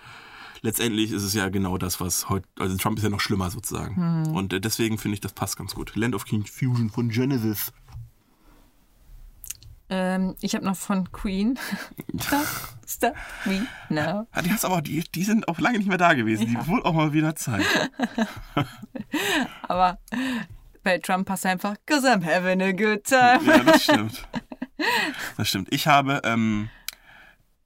letztendlich 0.62 1.10
ist 1.10 1.24
es 1.24 1.34
ja 1.34 1.48
genau 1.48 1.78
das, 1.78 2.00
was 2.00 2.28
heute, 2.28 2.46
also 2.60 2.76
Trump 2.76 2.98
ist 2.98 3.04
ja 3.04 3.10
noch 3.10 3.20
schlimmer 3.20 3.50
sozusagen. 3.50 3.96
Und 4.34 4.52
äh, 4.52 4.60
deswegen 4.60 4.98
finde 4.98 5.14
ich, 5.14 5.20
das 5.20 5.32
passt 5.32 5.56
ganz 5.56 5.74
gut. 5.74 5.96
Land 5.96 6.14
of 6.14 6.26
Confusion 6.26 6.90
von 6.90 7.08
Genesis. 7.08 7.72
Ähm, 9.91 10.36
ich 10.41 10.55
habe 10.55 10.64
noch 10.64 10.76
von 10.76 11.11
Queen. 11.12 11.59
Stop, 12.86 13.14
me 13.45 13.66
now. 13.89 14.26
Ja, 14.34 14.43
die, 14.43 14.51
hast 14.51 14.64
aber, 14.64 14.82
die, 14.82 15.03
die 15.14 15.24
sind 15.24 15.49
auch 15.49 15.59
lange 15.59 15.78
nicht 15.78 15.89
mehr 15.89 15.99
da 15.99 16.14
gewesen. 16.14 16.47
Die 16.47 16.66
wurde 16.66 16.84
auch 16.84 16.93
mal 16.93 17.12
wieder 17.12 17.34
Zeit. 17.36 17.64
Aber 19.62 19.99
bei 20.82 20.99
Trump 20.99 21.26
passt 21.26 21.45
einfach, 21.47 21.76
cause 21.86 22.07
I'm 22.07 22.24
having 22.24 22.62
a 22.62 22.72
good 22.72 23.05
time. 23.05 23.41
Ja, 23.45 23.59
das 23.64 23.84
stimmt. 23.84 24.28
Das 25.36 25.49
stimmt. 25.49 25.68
Ich 25.72 25.86
habe, 25.86 26.20
ähm, 26.24 26.70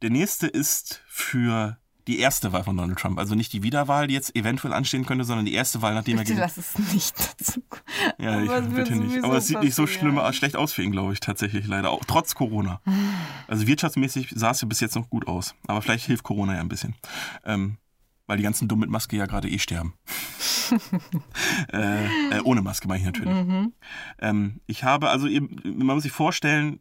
der 0.03 0.11
nächste 0.11 0.47
ist 0.47 1.03
für 1.07 1.79
die 2.07 2.19
erste 2.19 2.53
Wahl 2.53 2.65
von 2.65 2.77
Donald 2.77 2.99
Trump. 2.99 3.19
Also 3.19 3.35
nicht 3.35 3.53
die 3.53 3.63
Wiederwahl, 3.63 4.07
die 4.07 4.15
jetzt 4.15 4.35
eventuell 4.35 4.73
anstehen 4.73 5.07
könnte, 5.07 5.25
sondern 5.25 5.47
die 5.47 5.55
erste 5.55 5.83
Wahl, 5.83 5.95
nachdem 5.95 6.19
er 6.19 6.25
Bitte 6.25 6.35
gegen. 6.35 6.41
lass 6.41 6.57
es 6.57 6.79
nicht 6.93 7.15
dazu. 7.19 7.63
Ja, 8.19 8.41
ich, 8.41 8.75
bitte 8.75 8.97
nicht. 8.97 9.25
Aber 9.25 9.37
es 9.37 9.47
sieht 9.47 9.61
nicht 9.61 9.75
so 9.75 9.87
schlimm, 9.87 10.21
schlecht 10.33 10.57
aus 10.57 10.73
für 10.73 10.83
ihn, 10.83 10.93
glaube 10.93 11.13
ich, 11.13 11.21
tatsächlich 11.21 11.67
leider. 11.67 11.91
Auch 11.91 12.05
trotz 12.05 12.35
Corona. 12.35 12.81
Also 13.47 13.67
wirtschaftsmäßig 13.67 14.33
sah 14.35 14.51
es 14.51 14.61
ja 14.61 14.69
bis 14.69 14.81
jetzt 14.81 14.97
noch 14.97 15.09
gut 15.09 15.27
aus. 15.27 15.55
Aber 15.67 15.83
vielleicht 15.83 16.07
hilft 16.07 16.25
Corona 16.25 16.55
ja 16.55 16.61
ein 16.61 16.69
bisschen. 16.69 16.95
Ähm, 17.45 17.79
weil 18.27 18.37
die 18.37 18.45
ganzen 18.45 18.69
Dummen 18.69 18.83
mit 18.83 18.91
Maske 18.91 19.17
ja 19.17 19.27
gerade 19.27 19.49
eh 19.49 19.59
sterben. 19.59 19.95
äh, 21.73 22.07
äh, 22.07 22.41
ohne 22.45 22.63
Maske 22.63 22.89
meine 22.89 23.01
ich 23.01 23.07
natürlich. 23.07 23.35
Mhm. 23.35 23.73
Ähm, 24.19 24.61
ich 24.67 24.85
habe, 24.85 25.11
also 25.11 25.29
man 25.29 25.87
muss 25.89 26.05
sich 26.05 26.13
vorstellen, 26.13 26.79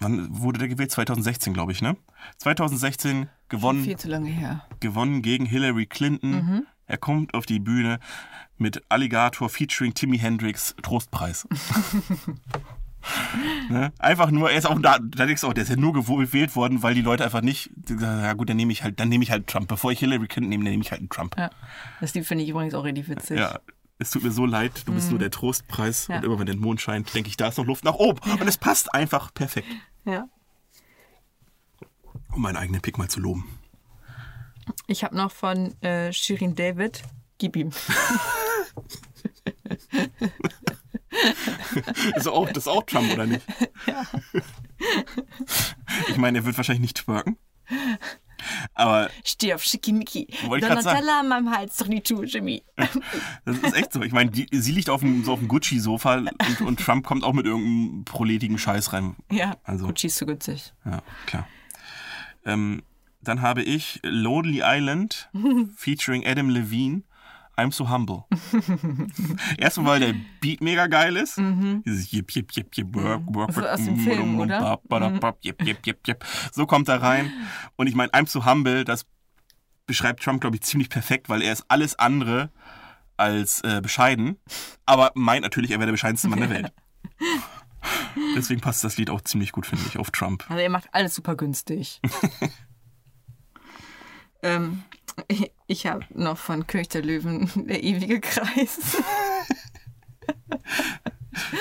wann 0.00 0.28
wurde 0.40 0.58
der 0.58 0.68
gewählt? 0.68 0.90
2016, 0.90 1.54
glaube 1.54 1.72
ich, 1.72 1.82
ne? 1.82 1.96
2016 2.38 3.28
gewonnen, 3.48 3.84
Viel 3.84 3.96
zu 3.96 4.08
lange 4.08 4.28
her. 4.30 4.64
gewonnen 4.80 5.22
gegen 5.22 5.46
Hillary 5.46 5.86
Clinton. 5.86 6.66
Er 6.86 6.98
kommt 6.98 7.34
auf 7.34 7.46
die 7.46 7.60
Bühne 7.60 8.00
mit 8.58 8.82
Alligator 8.88 9.48
featuring 9.48 9.94
Timmy 9.94 10.18
Hendrix 10.18 10.74
Trostpreis. 10.82 11.46
ne? 13.70 13.92
Einfach 13.98 14.30
nur, 14.30 14.50
er 14.50 14.58
ist 14.58 14.66
auch 14.66 14.78
da, 14.80 14.98
da 14.98 15.26
denkst 15.26 15.40
du 15.42 15.48
auch, 15.48 15.52
der 15.54 15.62
ist 15.62 15.70
ja 15.70 15.76
nur 15.76 15.92
gewählt 15.92 16.56
worden, 16.56 16.82
weil 16.82 16.94
die 16.94 17.02
Leute 17.02 17.24
einfach 17.24 17.40
nicht, 17.42 17.70
ja 17.98 18.32
gut, 18.34 18.48
dann 18.50 18.56
nehme 18.56 18.72
ich 18.72 18.82
halt, 18.82 19.00
dann 19.00 19.08
nehme 19.08 19.24
ich 19.24 19.30
halt 19.30 19.46
Trump. 19.46 19.68
Bevor 19.68 19.92
ich 19.92 20.00
Hillary 20.00 20.26
Clinton 20.26 20.48
nehme, 20.50 20.64
dann 20.64 20.72
nehme 20.72 20.82
ich 20.82 20.90
halt 20.90 21.00
einen 21.00 21.08
Trump. 21.10 21.36
Ja. 21.38 21.50
Das 22.00 22.14
Lied 22.14 22.26
finde 22.26 22.44
ich 22.44 22.50
übrigens 22.50 22.74
auch 22.74 22.84
richtig 22.84 23.08
witzig. 23.08 23.38
Ja, 23.38 23.58
es 23.98 24.10
tut 24.10 24.22
mir 24.22 24.30
so 24.30 24.46
leid, 24.46 24.82
du 24.86 24.92
bist 24.94 25.10
nur 25.10 25.18
der 25.18 25.30
Trostpreis 25.30 26.08
Ja. 26.08 26.16
und 26.16 26.24
immer 26.24 26.38
wenn 26.38 26.46
der 26.46 26.56
Mond 26.56 26.80
scheint, 26.80 27.14
denke 27.14 27.28
ich, 27.28 27.36
da 27.36 27.48
ist 27.48 27.58
noch 27.58 27.66
Luft 27.66 27.84
nach 27.84 27.94
oben. 27.94 28.18
Und 28.32 28.46
es 28.48 28.58
passt 28.58 28.92
einfach 28.94 29.32
perfekt, 29.32 29.68
ja. 30.04 30.28
um 32.32 32.42
meinen 32.42 32.56
eigenen 32.56 32.80
Pick 32.80 32.98
mal 32.98 33.08
zu 33.08 33.20
loben. 33.20 33.58
Ich 34.86 35.04
habe 35.04 35.16
noch 35.16 35.32
von 35.32 35.80
äh, 35.82 36.12
Shirin 36.12 36.54
David. 36.54 37.02
Gib 37.38 37.56
ihm. 37.56 37.70
Das 41.10 42.16
ist 42.16 42.28
auch, 42.28 42.46
das 42.48 42.64
ist 42.64 42.68
auch 42.68 42.84
Trump, 42.84 43.12
oder 43.12 43.26
nicht? 43.26 43.46
Ich 46.08 46.16
meine, 46.16 46.38
er 46.38 46.44
wird 46.46 46.56
wahrscheinlich 46.56 46.80
nicht 46.80 46.96
twerken. 47.04 47.36
Aber 48.74 49.10
Steh 49.24 49.54
auf 49.54 49.62
Schickimicki. 49.62 50.28
Donatella 50.42 51.20
an 51.20 51.28
meinem 51.28 51.50
Hals, 51.50 51.76
doch 51.76 51.86
nicht 51.86 52.06
tu, 52.06 52.22
Jimmy. 52.22 52.62
das 53.44 53.56
ist 53.58 53.74
echt 53.76 53.92
so. 53.92 54.02
Ich 54.02 54.12
meine, 54.12 54.30
die, 54.30 54.46
sie 54.52 54.72
liegt 54.72 54.90
auf 54.90 55.00
dem, 55.00 55.24
so 55.24 55.32
auf 55.32 55.38
dem 55.38 55.48
Gucci-Sofa 55.48 56.14
und, 56.16 56.60
und 56.60 56.80
Trump 56.80 57.06
kommt 57.06 57.24
auch 57.24 57.32
mit 57.32 57.46
irgendeinem 57.46 58.04
proletigen 58.04 58.58
Scheiß 58.58 58.92
rein. 58.92 59.16
Ja, 59.30 59.56
Also- 59.64 59.86
Gucci 59.86 60.06
ist 60.08 60.16
so 60.16 60.26
günstig. 60.26 60.72
Ja, 60.84 61.02
klar. 61.26 61.46
Ähm, 62.44 62.82
dann 63.22 63.42
habe 63.42 63.62
ich 63.62 64.00
Lonely 64.02 64.62
Island 64.64 65.28
featuring 65.76 66.26
Adam 66.26 66.48
Levine. 66.48 67.02
I'm 67.56 67.72
so 67.72 67.88
humble. 67.90 68.24
Erstmal, 69.58 69.86
weil 69.86 70.00
der 70.00 70.14
Beat 70.40 70.60
mega 70.62 70.86
geil 70.86 71.16
ist. 71.16 71.36
Dieses 71.84 72.10
Jip, 72.10 72.30
Jip, 72.32 72.50
Jip, 72.52 72.74
Jip, 72.74 72.94
work, 72.94 73.22
work, 73.34 73.52
So 73.52 73.66
aus 73.66 73.84
dem 73.84 73.96
Film, 73.98 74.38
oder? 74.38 74.60
bap, 74.60 74.88
badap, 74.88 75.20
bap, 75.20 75.38
Jip, 75.42 75.62
Jip, 75.62 75.78
Jip, 75.84 75.98
Jip. 76.06 76.24
So 76.52 76.66
kommt 76.66 76.88
er 76.88 77.02
rein. 77.02 77.30
Und 77.76 77.86
ich 77.86 77.94
meine, 77.94 78.10
I'm 78.12 78.26
so 78.26 78.46
humble, 78.46 78.84
das 78.84 79.04
beschreibt 79.86 80.22
Trump, 80.22 80.40
glaube 80.40 80.56
ich, 80.56 80.62
ziemlich 80.62 80.88
perfekt, 80.88 81.28
weil 81.28 81.42
er 81.42 81.52
ist 81.52 81.64
alles 81.68 81.98
andere 81.98 82.50
als 83.18 83.60
äh, 83.62 83.80
bescheiden. 83.82 84.38
Aber 84.86 85.10
meint 85.14 85.42
natürlich, 85.42 85.70
er 85.72 85.78
wäre 85.78 85.86
der 85.86 85.92
bescheidenste 85.92 86.28
Mann 86.28 86.40
der 86.40 86.50
Welt. 86.50 86.72
Deswegen 88.36 88.60
passt 88.60 88.84
das 88.84 88.96
Lied 88.96 89.10
auch 89.10 89.20
ziemlich 89.20 89.52
gut, 89.52 89.66
finde 89.66 89.84
ich, 89.86 89.98
auf 89.98 90.10
Trump. 90.10 90.44
Also 90.48 90.62
er 90.62 90.70
macht 90.70 90.88
alles 90.92 91.14
super 91.14 91.36
günstig. 91.36 92.00
ähm, 94.42 94.82
ich 95.28 95.52
ich 95.66 95.86
habe 95.86 96.04
noch 96.10 96.36
von 96.36 96.66
König 96.66 96.88
der 96.88 97.02
Löwen 97.02 97.48
der 97.68 97.82
ewige 97.82 98.20
Kreis. 98.20 98.96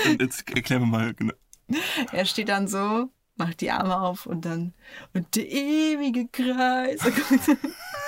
Und 0.05 0.21
jetzt 0.21 0.49
erklär 0.49 0.79
mir 0.79 0.87
mal 0.87 1.13
genau. 1.13 1.33
Er 2.11 2.25
steht 2.25 2.49
dann 2.49 2.67
so, 2.67 3.09
macht 3.35 3.61
die 3.61 3.69
Arme 3.69 4.01
auf 4.01 4.25
und 4.25 4.45
dann 4.45 4.73
und 5.13 5.35
der 5.35 5.47
ewige 5.47 6.27
Kreis. 6.27 6.99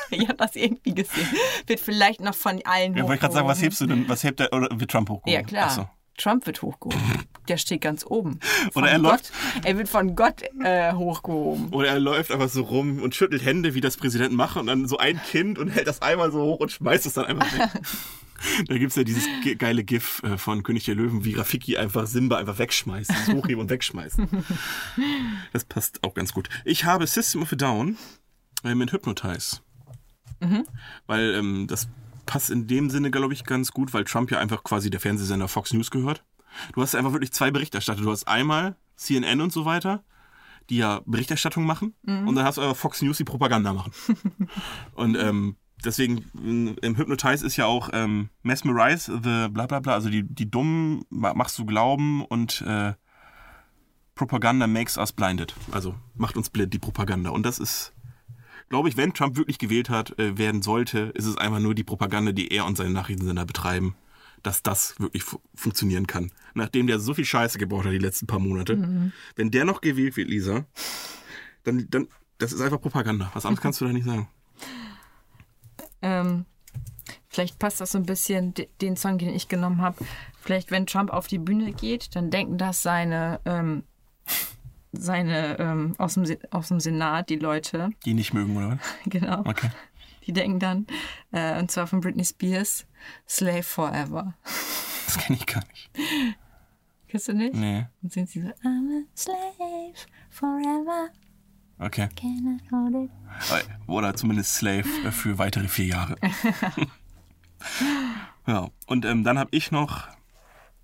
ich 0.09 0.27
habe 0.27 0.37
das 0.37 0.55
irgendwie 0.55 0.95
gesehen. 0.95 1.27
Wird 1.67 1.79
vielleicht 1.79 2.19
noch 2.21 2.33
von 2.33 2.59
allen 2.65 2.95
Ja, 2.95 3.03
wollte 3.03 3.15
ich 3.15 3.19
gerade 3.21 3.33
sagen, 3.35 3.47
was 3.47 3.61
hebst 3.61 3.81
du 3.81 3.85
denn? 3.85 4.09
Was 4.09 4.23
hebt 4.23 4.39
der? 4.39 4.51
Oder 4.51 4.67
wird 4.71 4.89
Trump 4.89 5.09
hochgehoben? 5.09 5.33
Ja, 5.33 5.43
klar. 5.43 5.69
So. 5.69 5.87
Trump 6.17 6.47
wird 6.47 6.63
hochgehoben. 6.63 7.27
Der 7.47 7.57
steht 7.57 7.81
ganz 7.81 8.05
oben. 8.05 8.39
Von 8.71 8.83
Oder 8.83 8.91
er 8.91 8.99
Gott, 8.99 9.11
läuft- 9.11 9.31
Er 9.65 9.77
wird 9.77 9.89
von 9.89 10.15
Gott 10.15 10.43
äh, 10.63 10.93
hochgehoben. 10.93 11.69
Oder 11.69 11.87
er 11.89 11.99
läuft 11.99 12.31
einfach 12.31 12.49
so 12.49 12.61
rum 12.63 13.01
und 13.01 13.15
schüttelt 13.15 13.43
Hände, 13.43 13.73
wie 13.73 13.81
das 13.81 13.97
Präsidenten 13.97 14.35
machen, 14.35 14.59
und 14.59 14.67
dann 14.67 14.87
so 14.87 14.97
ein 14.97 15.19
Kind 15.23 15.57
und 15.57 15.69
hält 15.69 15.87
das 15.87 16.01
einmal 16.01 16.31
so 16.31 16.41
hoch 16.41 16.59
und 16.59 16.71
schmeißt 16.71 17.05
es 17.05 17.13
dann 17.13 17.25
einfach 17.25 17.51
weg. 17.57 17.69
da 18.67 18.77
gibt's 18.77 18.95
ja 18.95 19.03
dieses 19.03 19.25
ge- 19.43 19.55
geile 19.55 19.83
GIF 19.83 20.21
äh, 20.23 20.37
von 20.37 20.61
König 20.63 20.85
der 20.85 20.95
Löwen, 20.95 21.25
wie 21.25 21.33
Rafiki 21.33 21.77
einfach 21.77 22.05
Simba 22.07 22.37
einfach 22.37 22.59
wegschmeißt. 22.59 23.09
Das 23.09 23.27
hochheben 23.29 23.61
und 23.61 23.69
wegschmeißen. 23.69 24.27
Das 25.53 25.65
passt 25.65 26.03
auch 26.03 26.13
ganz 26.13 26.33
gut. 26.33 26.47
Ich 26.63 26.85
habe 26.85 27.05
System 27.07 27.41
of 27.41 27.51
a 27.53 27.55
Down 27.55 27.97
mit 28.63 28.91
Hypnotize. 28.93 29.57
Weil 31.07 31.33
ähm, 31.35 31.67
das 31.67 31.87
passt 32.25 32.49
in 32.49 32.67
dem 32.67 32.89
Sinne, 32.89 33.11
glaube 33.11 33.33
ich, 33.33 33.43
ganz 33.43 33.71
gut, 33.71 33.93
weil 33.93 34.05
Trump 34.05 34.31
ja 34.31 34.39
einfach 34.39 34.63
quasi 34.63 34.89
der 34.89 34.99
Fernsehsender 34.99 35.47
Fox 35.47 35.73
News 35.73 35.91
gehört. 35.91 36.23
Du 36.73 36.81
hast 36.81 36.95
einfach 36.95 37.11
wirklich 37.13 37.31
zwei 37.31 37.51
Berichterstatter. 37.51 38.01
Du 38.01 38.11
hast 38.11 38.27
einmal 38.27 38.75
CNN 38.95 39.41
und 39.41 39.51
so 39.51 39.65
weiter, 39.65 40.03
die 40.69 40.77
ja 40.77 41.01
Berichterstattung 41.05 41.65
machen, 41.65 41.93
und 42.27 42.35
dann 42.35 42.45
hast 42.45 42.57
du 42.57 42.61
aber 42.61 42.75
Fox 42.75 43.01
News, 43.01 43.17
die 43.17 43.23
Propaganda 43.23 43.73
machen. 43.73 43.91
und 44.93 45.15
ähm, 45.17 45.55
deswegen 45.83 46.25
m, 46.35 46.75
im 46.81 46.95
Hypnotize 46.97 47.45
ist 47.45 47.57
ja 47.57 47.65
auch 47.65 47.89
ähm, 47.93 48.29
Mesmerize 48.43 49.11
the 49.23 49.47
bla 49.49 49.65
bla 49.65 49.79
bla, 49.79 49.93
also 49.93 50.09
die, 50.09 50.23
die 50.23 50.49
Dummen 50.49 51.03
ma- 51.09 51.33
machst 51.33 51.57
du 51.57 51.65
glauben 51.65 52.23
und 52.25 52.61
äh, 52.61 52.93
Propaganda 54.15 54.67
makes 54.67 54.97
us 54.97 55.11
blinded. 55.11 55.55
Also 55.71 55.95
macht 56.15 56.37
uns 56.37 56.49
blind, 56.49 56.73
die 56.73 56.79
Propaganda. 56.79 57.31
Und 57.31 57.43
das 57.45 57.59
ist, 57.59 57.93
glaube 58.69 58.89
ich, 58.89 58.97
wenn 58.97 59.13
Trump 59.13 59.37
wirklich 59.37 59.57
gewählt 59.57 59.89
hat, 59.89 60.17
äh, 60.19 60.37
werden 60.37 60.61
sollte, 60.61 61.11
ist 61.15 61.25
es 61.25 61.37
einfach 61.37 61.59
nur 61.59 61.73
die 61.73 61.83
Propaganda, 61.83 62.31
die 62.31 62.49
er 62.53 62.65
und 62.65 62.77
seine 62.77 62.91
Nachrichtensender 62.91 63.45
betreiben, 63.45 63.95
dass 64.43 64.63
das 64.63 64.99
wirklich 64.99 65.23
fu 65.23 65.39
funktionieren 65.55 66.07
kann. 66.07 66.31
Nachdem 66.53 66.87
der 66.87 66.99
so 66.99 67.13
viel 67.13 67.25
Scheiße 67.25 67.57
gebaut 67.57 67.85
hat 67.85 67.91
die 67.93 67.97
letzten 67.97 68.27
paar 68.27 68.39
Monate. 68.39 69.11
Wenn 69.35 69.51
der 69.51 69.65
noch 69.65 69.81
gewählt 69.81 70.17
wird, 70.17 70.29
Lisa, 70.29 70.65
dann, 71.63 71.87
dann, 71.89 72.07
das 72.37 72.53
ist 72.53 72.61
einfach 72.61 72.81
Propaganda. 72.81 73.29
Was 73.33 73.45
anderes 73.45 73.61
kannst 73.61 73.81
du 73.81 73.85
da 73.85 73.93
nicht 73.93 74.05
sagen. 74.05 74.27
Ähm, 76.01 76.45
vielleicht 77.29 77.59
passt 77.59 77.79
das 77.81 77.91
so 77.91 77.97
ein 77.99 78.05
bisschen, 78.05 78.53
de- 78.53 78.67
den 78.81 78.95
Song, 78.97 79.17
den 79.17 79.29
ich 79.29 79.47
genommen 79.47 79.81
habe. 79.81 80.03
Vielleicht, 80.41 80.71
wenn 80.71 80.85
Trump 80.87 81.11
auf 81.11 81.27
die 81.27 81.37
Bühne 81.37 81.71
geht, 81.73 82.15
dann 82.15 82.31
denken 82.31 82.57
das 82.57 82.81
seine, 82.81 83.39
ähm, 83.45 83.83
seine 84.91 85.59
ähm, 85.59 85.93
aus, 85.99 86.15
dem, 86.15 86.25
aus 86.49 86.69
dem 86.69 86.79
Senat, 86.79 87.29
die 87.29 87.35
Leute, 87.37 87.89
Die 88.05 88.13
nicht 88.13 88.33
mögen, 88.33 88.57
oder? 88.57 88.71
was? 88.71 88.79
genau. 89.05 89.41
Okay. 89.41 89.69
Die 90.25 90.33
denken 90.33 90.59
dann, 90.59 90.87
äh, 91.31 91.59
und 91.59 91.71
zwar 91.71 91.87
von 91.87 92.01
Britney 92.01 92.25
Spears, 92.25 92.85
Slave 93.27 93.63
Forever. 93.63 94.33
Das 95.13 95.17
kenne 95.25 95.39
ich 95.39 95.45
gar 95.45 95.61
nicht. 95.67 95.91
Kennst 97.09 97.27
du 97.27 97.33
nicht? 97.33 97.53
Nee. 97.53 97.85
Und 98.01 98.13
sind 98.13 98.29
sie 98.29 98.39
so, 98.43 98.47
I'm 98.63 99.03
a 99.03 99.05
slave 99.13 99.93
forever, 100.29 101.09
Okay. 101.79 102.07
can 102.15 102.57
I 102.61 102.71
hold 102.73 102.95
it? 102.95 103.11
Oder 103.87 104.15
zumindest 104.15 104.55
Slave 104.55 104.87
äh, 105.05 105.11
für 105.11 105.37
weitere 105.37 105.67
vier 105.67 105.85
Jahre. 105.87 106.15
ja, 108.47 108.69
und 108.87 109.03
ähm, 109.03 109.25
dann 109.25 109.37
habe 109.37 109.49
ich 109.51 109.71
noch 109.71 110.07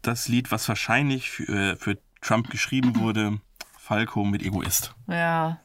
das 0.01 0.27
Lied, 0.27 0.51
was 0.51 0.67
wahrscheinlich 0.67 1.29
für, 1.29 1.43
äh, 1.47 1.75
für 1.77 1.97
Trump 2.19 2.49
geschrieben 2.49 2.97
wurde, 2.97 3.39
Falco 3.77 4.25
mit 4.25 4.41
Egoist. 4.43 4.93
Ja, 5.07 5.61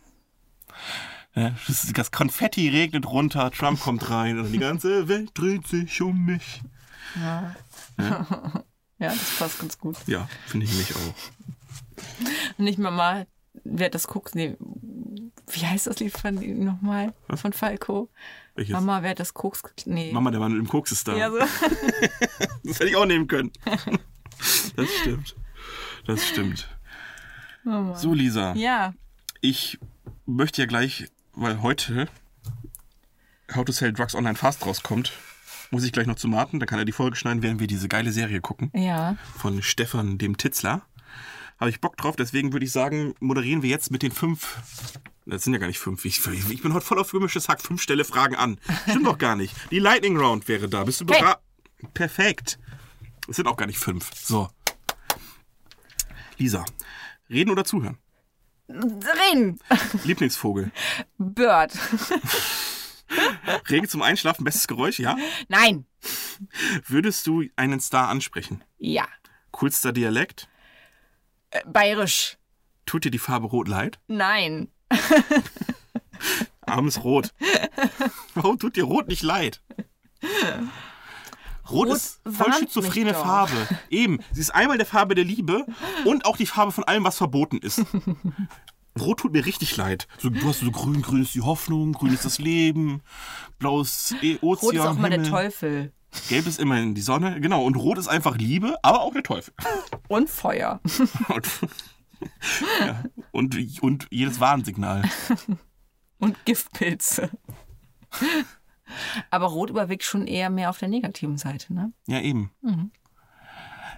das, 1.34 2.10
Konfetti 2.10 2.68
regnet 2.68 3.06
runter, 3.06 3.50
Trump 3.50 3.80
kommt 3.80 4.10
rein 4.10 4.38
und 4.38 4.52
die 4.52 4.58
ganze 4.58 5.08
Welt 5.08 5.30
dreht 5.34 5.66
sich 5.66 6.00
um 6.02 6.24
mich. 6.24 6.62
ja, 7.16 7.54
das 8.98 9.38
passt 9.38 9.58
ganz 9.60 9.78
gut. 9.78 9.96
Ja, 10.06 10.28
finde 10.46 10.66
ich 10.66 10.72
nämlich 10.72 10.94
auch. 10.94 12.58
Nicht 12.58 12.78
Mama, 12.78 13.24
wer 13.64 13.90
das 13.90 14.06
guckt, 14.06 14.34
nee, 14.34 14.56
wie 15.50 15.66
heißt 15.66 15.86
das 15.86 15.98
Lied 16.00 16.16
von 16.16 16.34
nochmal? 16.64 17.12
Von 17.34 17.52
Falco? 17.52 18.08
Welches? 18.54 18.72
Mama, 18.74 19.02
wer 19.02 19.14
das 19.14 19.32
Koks, 19.34 19.62
nee. 19.86 20.12
Mama, 20.12 20.30
der 20.30 20.40
Mann 20.40 20.52
im 20.58 20.68
Koks 20.68 20.92
ist 20.92 21.08
da. 21.08 21.16
Ja, 21.16 21.30
so. 21.30 21.38
Das 22.64 22.78
hätte 22.78 22.90
ich 22.90 22.96
auch 22.96 23.06
nehmen 23.06 23.26
können. 23.26 23.50
Das 24.74 24.88
stimmt. 25.00 25.36
Das 26.06 26.26
stimmt. 26.26 26.68
So, 27.94 28.12
Lisa. 28.12 28.54
ja, 28.54 28.92
Ich 29.40 29.78
möchte 30.26 30.62
ja 30.62 30.66
gleich, 30.66 31.06
weil 31.34 31.62
heute 31.62 32.08
How 33.54 33.64
to 33.64 33.72
Sell 33.72 33.92
Drugs 33.92 34.14
Online 34.14 34.34
Fast 34.36 34.64
rauskommt, 34.64 35.12
muss 35.70 35.84
ich 35.84 35.92
gleich 35.92 36.06
noch 36.06 36.16
zu 36.16 36.28
Martin, 36.28 36.60
dann 36.60 36.66
kann 36.68 36.78
er 36.78 36.84
die 36.84 36.92
Folge 36.92 37.16
schneiden, 37.16 37.42
während 37.42 37.60
wir 37.60 37.66
diese 37.66 37.88
geile 37.88 38.12
Serie 38.12 38.40
gucken. 38.40 38.70
ja. 38.74 39.16
Von 39.38 39.62
Stefan 39.62 40.18
dem 40.18 40.36
Titzler. 40.36 40.82
Habe 41.58 41.70
ich 41.70 41.80
Bock 41.80 41.96
drauf, 41.96 42.16
deswegen 42.16 42.52
würde 42.52 42.66
ich 42.66 42.72
sagen, 42.72 43.14
moderieren 43.20 43.62
wir 43.62 43.70
jetzt 43.70 43.90
mit 43.90 44.02
den 44.02 44.10
fünf. 44.10 44.58
Das 45.26 45.44
sind 45.44 45.52
ja 45.52 45.60
gar 45.60 45.68
nicht 45.68 45.78
fünf. 45.78 46.04
Ich, 46.04 46.26
ich 46.26 46.62
bin 46.62 46.74
heute 46.74 46.84
voll 46.84 46.98
auf 46.98 47.12
römisches 47.14 47.48
Hack. 47.48 47.62
Fünf 47.62 47.80
Stelle 47.80 48.04
Fragen 48.04 48.34
an. 48.34 48.58
Stimmt 48.88 49.06
doch 49.06 49.18
gar 49.18 49.36
nicht. 49.36 49.54
Die 49.70 49.78
Lightning 49.78 50.16
Round 50.16 50.48
wäre 50.48 50.68
da. 50.68 50.82
Bist 50.82 51.00
du 51.00 51.04
Okay. 51.04 51.20
bereit? 51.20 51.36
Perfekt. 51.94 52.58
Es 53.28 53.36
sind 53.36 53.46
auch 53.46 53.56
gar 53.56 53.66
nicht 53.66 53.78
fünf. 53.78 54.10
So. 54.14 54.48
Lisa, 56.38 56.64
reden 57.30 57.50
oder 57.50 57.64
zuhören? 57.64 57.98
Reden! 58.72 59.58
Lieblingsvogel. 60.04 60.70
Bird. 61.18 61.72
Regen 63.68 63.88
zum 63.88 64.02
Einschlafen, 64.02 64.44
bestes 64.44 64.66
Geräusch, 64.66 64.98
ja? 64.98 65.16
Nein. 65.48 65.86
Würdest 66.86 67.26
du 67.26 67.44
einen 67.56 67.80
Star 67.80 68.08
ansprechen? 68.08 68.64
Ja. 68.78 69.06
Coolster 69.50 69.92
Dialekt? 69.92 70.48
Äh, 71.50 71.60
Bayerisch. 71.66 72.38
Tut 72.86 73.04
dir 73.04 73.10
die 73.10 73.18
Farbe 73.18 73.46
Rot 73.48 73.68
leid? 73.68 73.98
Nein. 74.08 74.68
Armes 76.62 77.04
Rot. 77.04 77.32
Warum 78.34 78.58
tut 78.58 78.76
dir 78.76 78.84
Rot 78.84 79.08
nicht 79.08 79.22
leid? 79.22 79.62
Rot, 81.70 81.88
Rot 81.88 81.96
ist 81.96 82.20
voll 82.30 82.52
schizophrene. 82.52 83.14
Farbe. 83.14 83.68
Eben. 83.90 84.18
Sie 84.32 84.40
ist 84.40 84.54
einmal 84.54 84.78
der 84.78 84.86
Farbe 84.86 85.14
der 85.14 85.24
Liebe 85.24 85.66
und 86.04 86.24
auch 86.24 86.36
die 86.36 86.46
Farbe 86.46 86.72
von 86.72 86.84
allem, 86.84 87.04
was 87.04 87.16
verboten 87.16 87.58
ist. 87.58 87.84
Rot 89.00 89.20
tut 89.20 89.32
mir 89.32 89.46
richtig 89.46 89.76
leid. 89.76 90.06
So, 90.18 90.28
du 90.28 90.46
hast 90.46 90.60
so 90.60 90.70
grün, 90.70 91.00
grün 91.00 91.22
ist 91.22 91.34
die 91.34 91.40
Hoffnung, 91.40 91.92
grün 91.92 92.12
ist 92.12 92.24
das 92.24 92.38
Leben, 92.38 93.02
blaues 93.58 94.14
e 94.20 94.38
Ozean, 94.42 94.66
Rot 94.66 94.74
ist 94.74 94.80
auch 94.80 94.98
mal 94.98 95.10
der. 95.10 95.22
Teufel. 95.22 95.92
Gelb 96.28 96.46
ist 96.46 96.60
immerhin 96.60 96.94
die 96.94 97.00
Sonne, 97.00 97.40
genau. 97.40 97.64
Und 97.64 97.76
rot 97.76 97.96
ist 97.96 98.08
einfach 98.08 98.36
Liebe, 98.36 98.76
aber 98.82 99.00
auch 99.00 99.14
der 99.14 99.22
Teufel. 99.22 99.54
Und 100.08 100.28
Feuer. 100.28 100.80
Und, 101.28 101.48
ja, 102.80 103.02
und, 103.32 103.82
und 103.82 104.06
jedes 104.10 104.38
Warnsignal. 104.38 105.02
Und 106.18 106.44
Giftpilze. 106.44 107.30
Aber 109.30 109.46
Rot 109.46 109.70
überwiegt 109.70 110.02
schon 110.04 110.26
eher 110.26 110.50
mehr 110.50 110.70
auf 110.70 110.78
der 110.78 110.88
negativen 110.88 111.36
Seite, 111.38 111.72
ne? 111.74 111.92
Ja, 112.06 112.20
eben. 112.20 112.50
Mhm. 112.62 112.90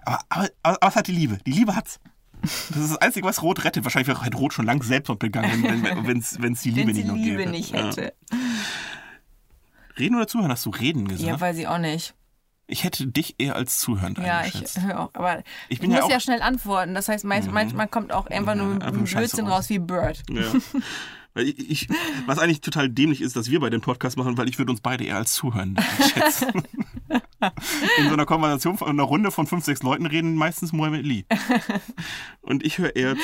Aber, 0.05 0.21
aber, 0.29 0.49
aber 0.63 0.79
was 0.83 0.97
hat 0.97 1.07
die 1.07 1.13
Liebe? 1.13 1.39
Die 1.47 1.53
Liebe 1.53 1.75
hat's. 1.77 1.99
Das 2.43 2.77
ist 2.77 2.91
das 2.91 2.97
Einzige, 2.99 3.27
was 3.27 3.41
Rot 3.43 3.65
rettet. 3.65 3.85
Wahrscheinlich 3.85 4.09
wäre 4.09 4.35
Rot 4.37 4.53
schon 4.53 4.67
lang 4.67 4.83
Selbstmord 4.83 5.19
begangen, 5.19 5.63
wenn 6.07 6.19
es 6.19 6.43
wenn, 6.43 6.53
die 6.55 6.71
Liebe 6.71 6.89
Wenn 6.89 6.95
sie 6.95 7.03
nicht 7.05 7.09
noch 7.09 7.15
Liebe 7.17 7.37
gäbe. 7.39 7.51
nicht 7.51 7.71
Ja. 7.75 7.87
hätte. 7.87 8.13
Reden 9.99 10.17
oder 10.17 10.27
zuhören? 10.27 10.51
Hast 10.51 10.67
du 10.67 10.71
reden 10.71 11.09
gesagt? 11.09 11.27
Ja, 11.29 11.41
weiß 11.41 11.57
ich 11.57 11.69
auch 11.69 11.79
nicht. 11.79 12.15
ich 12.67 12.83
hätte 12.85 13.07
dich 13.07 13.37
eher 13.39 13.57
als 13.57 13.79
zuhörend 13.79 14.19
Ja, 14.19 14.45
ich 14.45 14.63
höre 14.81 15.01
auch. 15.01 15.11
Aber 15.15 15.39
Ich 15.39 15.45
ich, 15.69 15.81
bin 15.81 15.91
muss 15.91 16.01
ja 16.01 16.09
ja, 16.09 16.17
auch- 16.17 16.21
schnell 16.21 16.43
antworten. 16.43 16.95
Das 16.95 17.09
heißt, 17.09 17.25
meist, 17.25 17.51
manchmal 17.51 17.89
kommt 17.89 18.13
auch 18.13 18.27
einfach 18.27 18.55
nur 18.57 18.83
ein 18.83 19.05
Blödsinn 19.05 19.47
raus. 19.47 19.55
raus 19.61 19.69
wie 19.71 19.79
Bird. 19.79 20.23
Ja. 20.31 20.43
Weil 21.35 21.49
ich, 21.49 21.71
ich, 21.71 21.89
was 22.27 22.39
eigentlich 22.39 22.61
total 22.61 22.89
dämlich 22.89 23.21
ist, 23.21 23.35
dass 23.35 23.51
wir 23.51 23.59
bei 23.61 23.69
dem 23.69 23.81
Podcast 23.81 24.17
machen, 24.17 24.39
weil 24.39 24.49
ich 24.49 24.59
würde 24.59 24.71
uns 24.71 24.81
beide 24.81 25.05
eher 25.05 25.17
als 25.17 25.33
Zuhören 25.35 25.77
einschätzen. 25.77 26.63
In 27.99 28.07
so 28.09 28.13
einer 28.15 28.25
Konversation 28.25 28.79
von 28.79 28.89
einer 28.89 29.03
Runde 29.03 29.31
von 29.31 29.47
fünf, 29.47 29.65
sechs 29.65 29.83
Leuten 29.83 30.07
reden 30.07 30.35
meistens 30.37 30.73
Mohammed 30.73 31.05
Lee. 31.05 31.25
Und 32.41 32.65
ich 32.65 32.79
höre 32.79 32.95
eher 32.97 33.15
zu. 33.17 33.23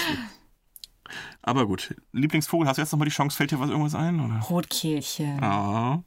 Aber 1.43 1.67
gut, 1.67 1.95
Lieblingsvogel, 2.13 2.69
hast 2.69 2.77
du 2.77 2.83
jetzt 2.83 2.93
nochmal 2.93 3.09
die 3.09 3.15
Chance, 3.15 3.37
fällt 3.37 3.53
dir 3.53 3.61
was 3.61 3.71
irgendwas 3.71 3.95
ein? 3.95 4.21
Oder? 4.21 4.41
Rotkehlchen. 4.41 5.43
Ah. 5.43 6.03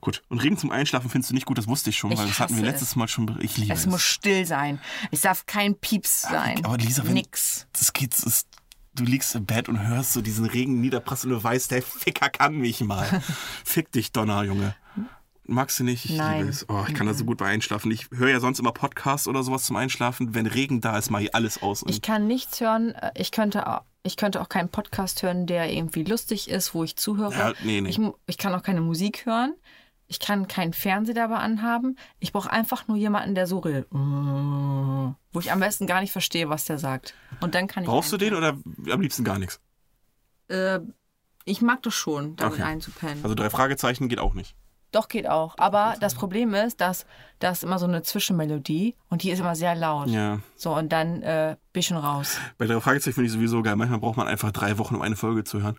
Gut, 0.00 0.22
und 0.28 0.42
Regen 0.42 0.58
zum 0.58 0.70
Einschlafen 0.70 1.08
findest 1.08 1.30
du 1.30 1.34
nicht 1.34 1.46
gut, 1.46 1.56
das 1.58 1.66
wusste 1.68 1.90
ich 1.90 1.96
schon, 1.96 2.10
Ich 2.12 2.18
weil 2.18 2.26
das 2.26 2.38
hatten 2.40 2.56
wir 2.56 2.62
letztes 2.64 2.96
Mal 2.96 3.08
schon. 3.08 3.38
Ich 3.40 3.56
liebe 3.56 3.72
es. 3.72 3.80
Es 3.80 3.86
muss 3.86 4.02
still 4.02 4.44
sein. 4.44 4.80
Es 5.10 5.20
darf 5.22 5.46
kein 5.46 5.78
Pieps 5.78 6.22
sein. 6.22 6.64
aber 6.64 6.76
Lisa, 6.78 7.04
wenn- 7.04 7.14
Nix. 7.14 7.66
das 7.72 7.92
geht, 7.92 8.12
es, 8.14 8.46
du 8.96 9.04
liegst 9.04 9.34
im 9.36 9.46
Bett 9.46 9.68
und 9.68 9.86
hörst 9.86 10.12
so 10.12 10.20
diesen 10.22 10.44
Regen 10.46 10.80
niederprasseln 10.80 11.32
und 11.32 11.38
du 11.40 11.44
weißt, 11.44 11.70
der 11.70 11.82
Ficker 11.82 12.28
kann 12.28 12.56
mich 12.56 12.80
mal. 12.82 13.04
Fick 13.64 13.92
dich, 13.92 14.10
Donner, 14.12 14.42
Junge. 14.42 14.74
Magst 15.48 15.78
du 15.78 15.84
nicht? 15.84 16.04
Ich 16.06 16.16
Nein. 16.16 16.38
liebe 16.38 16.50
es. 16.50 16.68
Oh, 16.68 16.84
ich 16.88 16.94
kann 16.94 17.06
da 17.06 17.14
so 17.14 17.24
gut 17.24 17.38
bei 17.38 17.46
einschlafen. 17.46 17.92
Ich 17.92 18.08
höre 18.10 18.30
ja 18.30 18.40
sonst 18.40 18.58
immer 18.58 18.72
Podcasts 18.72 19.28
oder 19.28 19.44
sowas 19.44 19.62
zum 19.64 19.76
Einschlafen. 19.76 20.34
Wenn 20.34 20.46
Regen 20.46 20.80
da 20.80 20.98
ist, 20.98 21.10
mache 21.10 21.22
ich 21.24 21.34
alles 21.36 21.62
aus. 21.62 21.84
Ich 21.86 22.02
kann 22.02 22.26
nichts 22.26 22.60
hören. 22.60 22.90
äh, 22.96 23.12
Ich 23.14 23.30
könnte, 23.30 23.64
au- 23.68 23.82
ich 24.02 24.16
könnte 24.16 24.40
auch 24.40 24.48
keinen 24.48 24.70
Podcast 24.70 25.22
hören, 25.22 25.46
der 25.46 25.72
irgendwie 25.72 26.02
lustig 26.02 26.50
ist, 26.50 26.74
wo 26.74 26.82
ich 26.82 26.96
zuhöre. 26.96 27.32
Ja, 27.32 27.52
nee, 27.62 27.80
nee. 27.80 27.90
Ich, 27.90 28.00
ich 28.26 28.38
kann 28.38 28.52
auch 28.56 28.62
keine 28.64 28.80
Musik 28.80 29.24
hören. 29.24 29.54
Ich 30.08 30.20
kann 30.20 30.46
keinen 30.46 30.72
Fernseher 30.72 31.14
dabei 31.14 31.36
anhaben. 31.36 31.98
Ich 32.20 32.32
brauche 32.32 32.50
einfach 32.50 32.86
nur 32.86 32.96
jemanden, 32.96 33.34
der 33.34 33.46
so 33.46 33.58
redet. 33.58 33.88
Wo 33.90 35.40
ich 35.40 35.50
am 35.52 35.60
besten 35.60 35.86
gar 35.86 36.00
nicht 36.00 36.12
verstehe, 36.12 36.48
was 36.48 36.64
der 36.64 36.78
sagt. 36.78 37.14
Und 37.40 37.54
dann 37.54 37.66
kann 37.66 37.82
ich. 37.82 37.88
Brauchst 37.88 38.12
du 38.12 38.16
den 38.16 38.34
oder 38.34 38.56
am 38.90 39.00
liebsten 39.00 39.24
gar 39.24 39.38
nichts? 39.38 39.60
Äh, 40.48 40.78
ich 41.44 41.60
mag 41.60 41.82
das 41.82 41.94
schon, 41.94 42.36
damit 42.36 42.54
Okay. 42.54 42.62
einzupennen. 42.62 43.22
Also 43.22 43.34
drei 43.34 43.50
Fragezeichen 43.50 44.08
geht 44.08 44.18
auch 44.20 44.34
nicht. 44.34 44.54
Doch, 44.92 45.08
geht 45.08 45.28
auch. 45.28 45.54
Aber 45.58 45.96
das 46.00 46.14
Problem 46.14 46.54
ist, 46.54 46.80
dass 46.80 47.04
da 47.40 47.50
ist 47.50 47.64
immer 47.64 47.78
so 47.78 47.86
eine 47.86 48.02
Zwischenmelodie 48.02 48.94
und 49.10 49.24
die 49.24 49.30
ist 49.30 49.40
immer 49.40 49.56
sehr 49.56 49.74
laut. 49.74 50.08
Ja. 50.08 50.38
So, 50.54 50.74
und 50.74 50.90
dann 50.90 51.22
äh, 51.22 51.56
bin 51.72 51.80
ich 51.80 51.86
schon 51.88 51.96
raus. 51.96 52.38
Bei 52.56 52.66
drei 52.66 52.80
Fragezeichen 52.80 53.14
finde 53.14 53.26
ich 53.26 53.32
sowieso 53.32 53.62
geil. 53.62 53.76
Manchmal 53.76 53.98
braucht 53.98 54.16
man 54.16 54.28
einfach 54.28 54.52
drei 54.52 54.78
Wochen, 54.78 54.94
um 54.94 55.02
eine 55.02 55.16
Folge 55.16 55.42
zu 55.44 55.60
hören. 55.62 55.76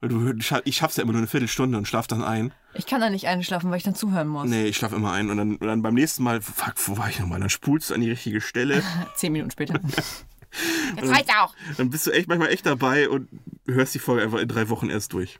Weil 0.00 0.08
du, 0.08 0.32
ich 0.64 0.76
schaff's 0.76 0.96
ja 0.96 1.02
immer 1.02 1.12
nur 1.12 1.20
eine 1.20 1.26
Viertelstunde 1.28 1.76
und 1.76 1.86
schlaf 1.86 2.06
dann 2.06 2.22
ein. 2.24 2.52
Ich 2.72 2.86
kann 2.86 3.00
da 3.02 3.10
nicht 3.10 3.26
einschlafen, 3.26 3.70
weil 3.70 3.76
ich 3.76 3.82
dann 3.82 3.94
zuhören 3.94 4.28
muss. 4.28 4.48
Nee, 4.48 4.64
ich 4.64 4.76
schlaf 4.76 4.92
immer 4.92 5.12
ein 5.12 5.28
und 5.30 5.36
dann, 5.36 5.56
und 5.56 5.66
dann 5.66 5.82
beim 5.82 5.94
nächsten 5.94 6.22
Mal, 6.22 6.40
fuck, 6.40 6.74
wo 6.86 6.96
war 6.96 7.08
ich 7.10 7.18
nochmal? 7.20 7.38
Dann 7.40 7.50
spulst 7.50 7.90
du 7.90 7.94
an 7.94 8.00
die 8.00 8.08
richtige 8.10 8.40
Stelle. 8.40 8.82
Zehn 9.16 9.32
Minuten 9.32 9.50
später. 9.50 9.78
Jetzt 10.96 11.10
reicht's 11.10 11.32
auch. 11.38 11.54
dann 11.76 11.90
bist 11.90 12.06
du 12.06 12.10
echt 12.12 12.28
manchmal 12.28 12.48
echt 12.48 12.66
dabei 12.66 13.08
und 13.08 13.28
hörst 13.68 13.94
die 13.94 13.98
Folge 13.98 14.22
einfach 14.22 14.38
in 14.38 14.48
drei 14.48 14.68
Wochen 14.68 14.88
erst 14.90 15.12
durch. 15.12 15.38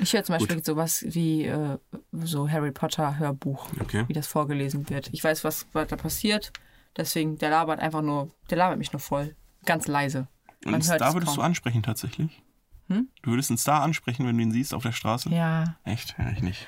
Ich 0.00 0.12
höre 0.12 0.22
zum 0.24 0.38
Beispiel 0.38 0.64
sowas 0.64 1.04
wie 1.08 1.44
äh, 1.44 1.78
so 2.12 2.48
Harry 2.50 2.70
Potter 2.70 3.18
Hörbuch, 3.18 3.66
Okay. 3.80 4.04
wie 4.08 4.12
das 4.12 4.26
vorgelesen 4.26 4.88
wird. 4.88 5.10
Ich 5.12 5.22
weiß, 5.24 5.42
was, 5.44 5.66
was 5.72 5.88
da 5.88 5.96
passiert. 5.96 6.52
Deswegen, 6.96 7.38
der 7.38 7.50
labert 7.50 7.80
einfach 7.80 8.02
nur, 8.02 8.30
der 8.50 8.58
labert 8.58 8.78
mich 8.78 8.92
nur 8.92 9.00
voll. 9.00 9.34
Ganz 9.66 9.86
leise. 9.88 10.28
Und 10.64 10.72
Man 10.72 10.82
Star 10.82 10.96
es 11.08 11.14
würdest 11.14 11.32
du 11.32 11.36
kaum. 11.36 11.44
ansprechen 11.46 11.82
tatsächlich? 11.82 12.42
Du 12.88 13.30
würdest 13.30 13.50
einen 13.50 13.58
Star 13.58 13.82
ansprechen, 13.82 14.26
wenn 14.26 14.36
du 14.36 14.42
ihn 14.42 14.52
siehst 14.52 14.74
auf 14.74 14.82
der 14.82 14.92
Straße? 14.92 15.30
Ja. 15.30 15.76
Echt? 15.84 16.14
Ja, 16.18 16.30
ich 16.30 16.42
nicht. 16.42 16.66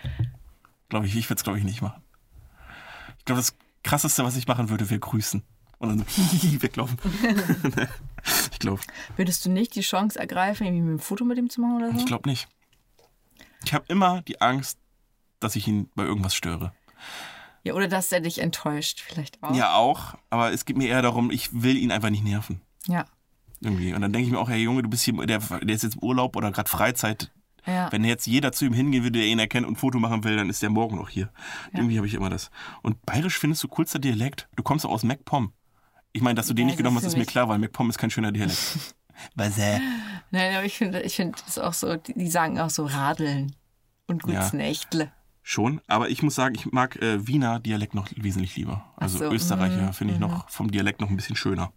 Glaube 0.89 1.07
ich, 1.07 1.17
ich 1.17 1.29
würde 1.29 1.39
es 1.39 1.45
glaube 1.45 1.59
ich 1.59 1.65
nicht 1.65 1.83
machen. 1.83 2.03
Ich 3.19 3.25
glaube, 3.25 3.41
das 3.41 3.57
krasseste, 3.83 4.25
was 4.25 4.37
ich 4.37 4.47
machen 4.47 4.71
würde, 4.71 4.89
wäre 4.91 5.01
grüßen. 5.01 5.43
Und 5.79 5.89
dann 5.89 5.99
so 6.07 6.63
weglaufen. 6.63 6.99
ich 8.53 8.59
glaube. 8.59 8.81
Würdest 9.17 9.45
du 9.45 9.51
nicht 9.51 9.75
die 9.75 9.81
Chance 9.83 10.19
ergreifen, 10.19 10.67
irgendwie 10.67 10.95
ein 10.95 10.99
Foto 10.99 11.25
mit 11.25 11.39
ihm 11.39 11.51
zu 11.51 11.61
machen 11.61 11.77
oder 11.77 11.93
so? 11.93 11.99
Ich 11.99 12.07
glaube 12.07 12.29
nicht. 12.29 12.49
Ich 13.65 13.75
habe 13.75 13.85
immer 13.89 14.23
die 14.23 14.41
Angst, 14.41 14.79
dass 15.41 15.57
ich 15.57 15.67
ihn 15.67 15.91
bei 15.95 16.05
irgendwas 16.05 16.35
störe. 16.35 16.73
Ja, 17.65 17.73
oder 17.73 17.89
dass 17.89 18.13
er 18.13 18.21
dich 18.21 18.41
enttäuscht, 18.41 19.01
vielleicht 19.01 19.43
auch. 19.43 19.55
Ja, 19.55 19.75
auch. 19.75 20.15
Aber 20.31 20.53
es 20.53 20.67
geht 20.67 20.77
mir 20.77 20.89
eher 20.89 21.03
darum, 21.03 21.31
ich 21.31 21.63
will 21.63 21.77
ihn 21.77 21.93
einfach 21.93 22.11
nicht 22.11 22.25
nerven. 22.25 22.61
Ja. 22.87 23.07
Irgendwie. 23.65 23.95
Und 23.95 24.03
dann 24.03 24.13
denke 24.13 24.27
ich 24.27 24.33
mir 24.33 24.39
auch, 24.39 24.49
hey 24.49 24.63
Junge, 24.63 24.83
du 24.83 24.89
bist 24.89 25.05
hier, 25.05 25.15
der, 25.27 25.39
der 25.39 25.75
ist 25.75 25.83
jetzt 25.83 25.97
im 25.97 26.03
Urlaub 26.03 26.37
oder 26.37 26.51
gerade 26.51 26.69
Freizeit. 26.69 27.31
ja. 27.67 27.91
Wenn 27.91 28.05
jetzt 28.05 28.27
jeder 28.27 28.53
zu 28.53 28.65
ihm 28.65 28.73
hingehen 28.75 29.03
würde, 29.03 29.19
der 29.19 29.27
ihn 29.27 29.39
erkennt 29.39 29.67
und 29.67 29.75
ein 29.75 29.77
Foto 29.77 29.99
machen 29.99 30.25
will, 30.25 30.37
dann 30.37 30.51
ist 30.51 30.63
der 30.63 30.71
morgen 30.71 30.97
noch 30.97 31.09
hier. 31.09 31.31
Irgendwie 31.73 31.97
habe 31.97 32.07
ich 32.07 32.15
immer 32.15 32.31
das. 32.31 32.51
Und 32.83 33.05
bayerisch 33.07 33.39
findest 33.39 33.63
du 33.63 33.69
coolster 33.69 33.99
Dialekt. 33.99 34.49
Du 34.57 34.63
kommst 34.63 34.85
auch 34.85 34.91
aus 34.91 35.03
MacPom. 35.03 35.53
Ich 36.13 36.23
meine, 36.23 36.37
dass 36.37 36.47
du 36.47 36.55
den 36.55 36.63
Ja, 36.63 36.67
nicht 36.67 36.77
genommen 36.77 36.97
hast, 36.97 37.05
ist 37.05 37.17
mir 37.17 37.27
klar, 37.27 37.49
weil 37.49 37.59
MacPom 37.59 37.91
ist 37.91 37.99
kein 37.99 38.11
schöner 38.11 38.33
Dialekt. 38.33 38.59
Was 39.35 39.59
äh? 39.59 39.81
Nein, 40.31 40.55
aber 40.55 40.65
ich 40.65 40.77
finde, 40.77 41.01
ich 41.03 41.17
finde 41.17 41.39
das 41.45 41.59
auch 41.59 41.73
so, 41.73 41.97
die, 41.97 42.29
sagen 42.29 42.59
auch 42.59 42.71
so 42.71 42.85
Radeln 42.87 43.55
und 44.07 44.23
gutes 44.23 44.53
Ja. 44.53 44.59
Schon, 45.47 45.83
aber 45.89 46.09
ich 46.09 46.23
muss 46.23 46.35
sagen, 46.35 46.55
ich 46.55 46.73
mag 46.73 46.97
äh, 47.03 47.27
Wiener 47.27 47.61
Dialekt 47.61 47.95
noch 47.95 48.09
wesentlich 48.17 48.57
lieber. 48.57 48.85
Also 48.97 49.19
so, 49.19 49.31
Österreicher 49.31 49.93
finde 49.93 50.15
ich 50.15 50.21
noch 50.21 50.49
vom 50.49 50.71
Dialekt 50.71 51.03
noch 51.03 51.11
ein 51.11 51.17
bisschen 51.17 51.37
schöner. 51.37 51.71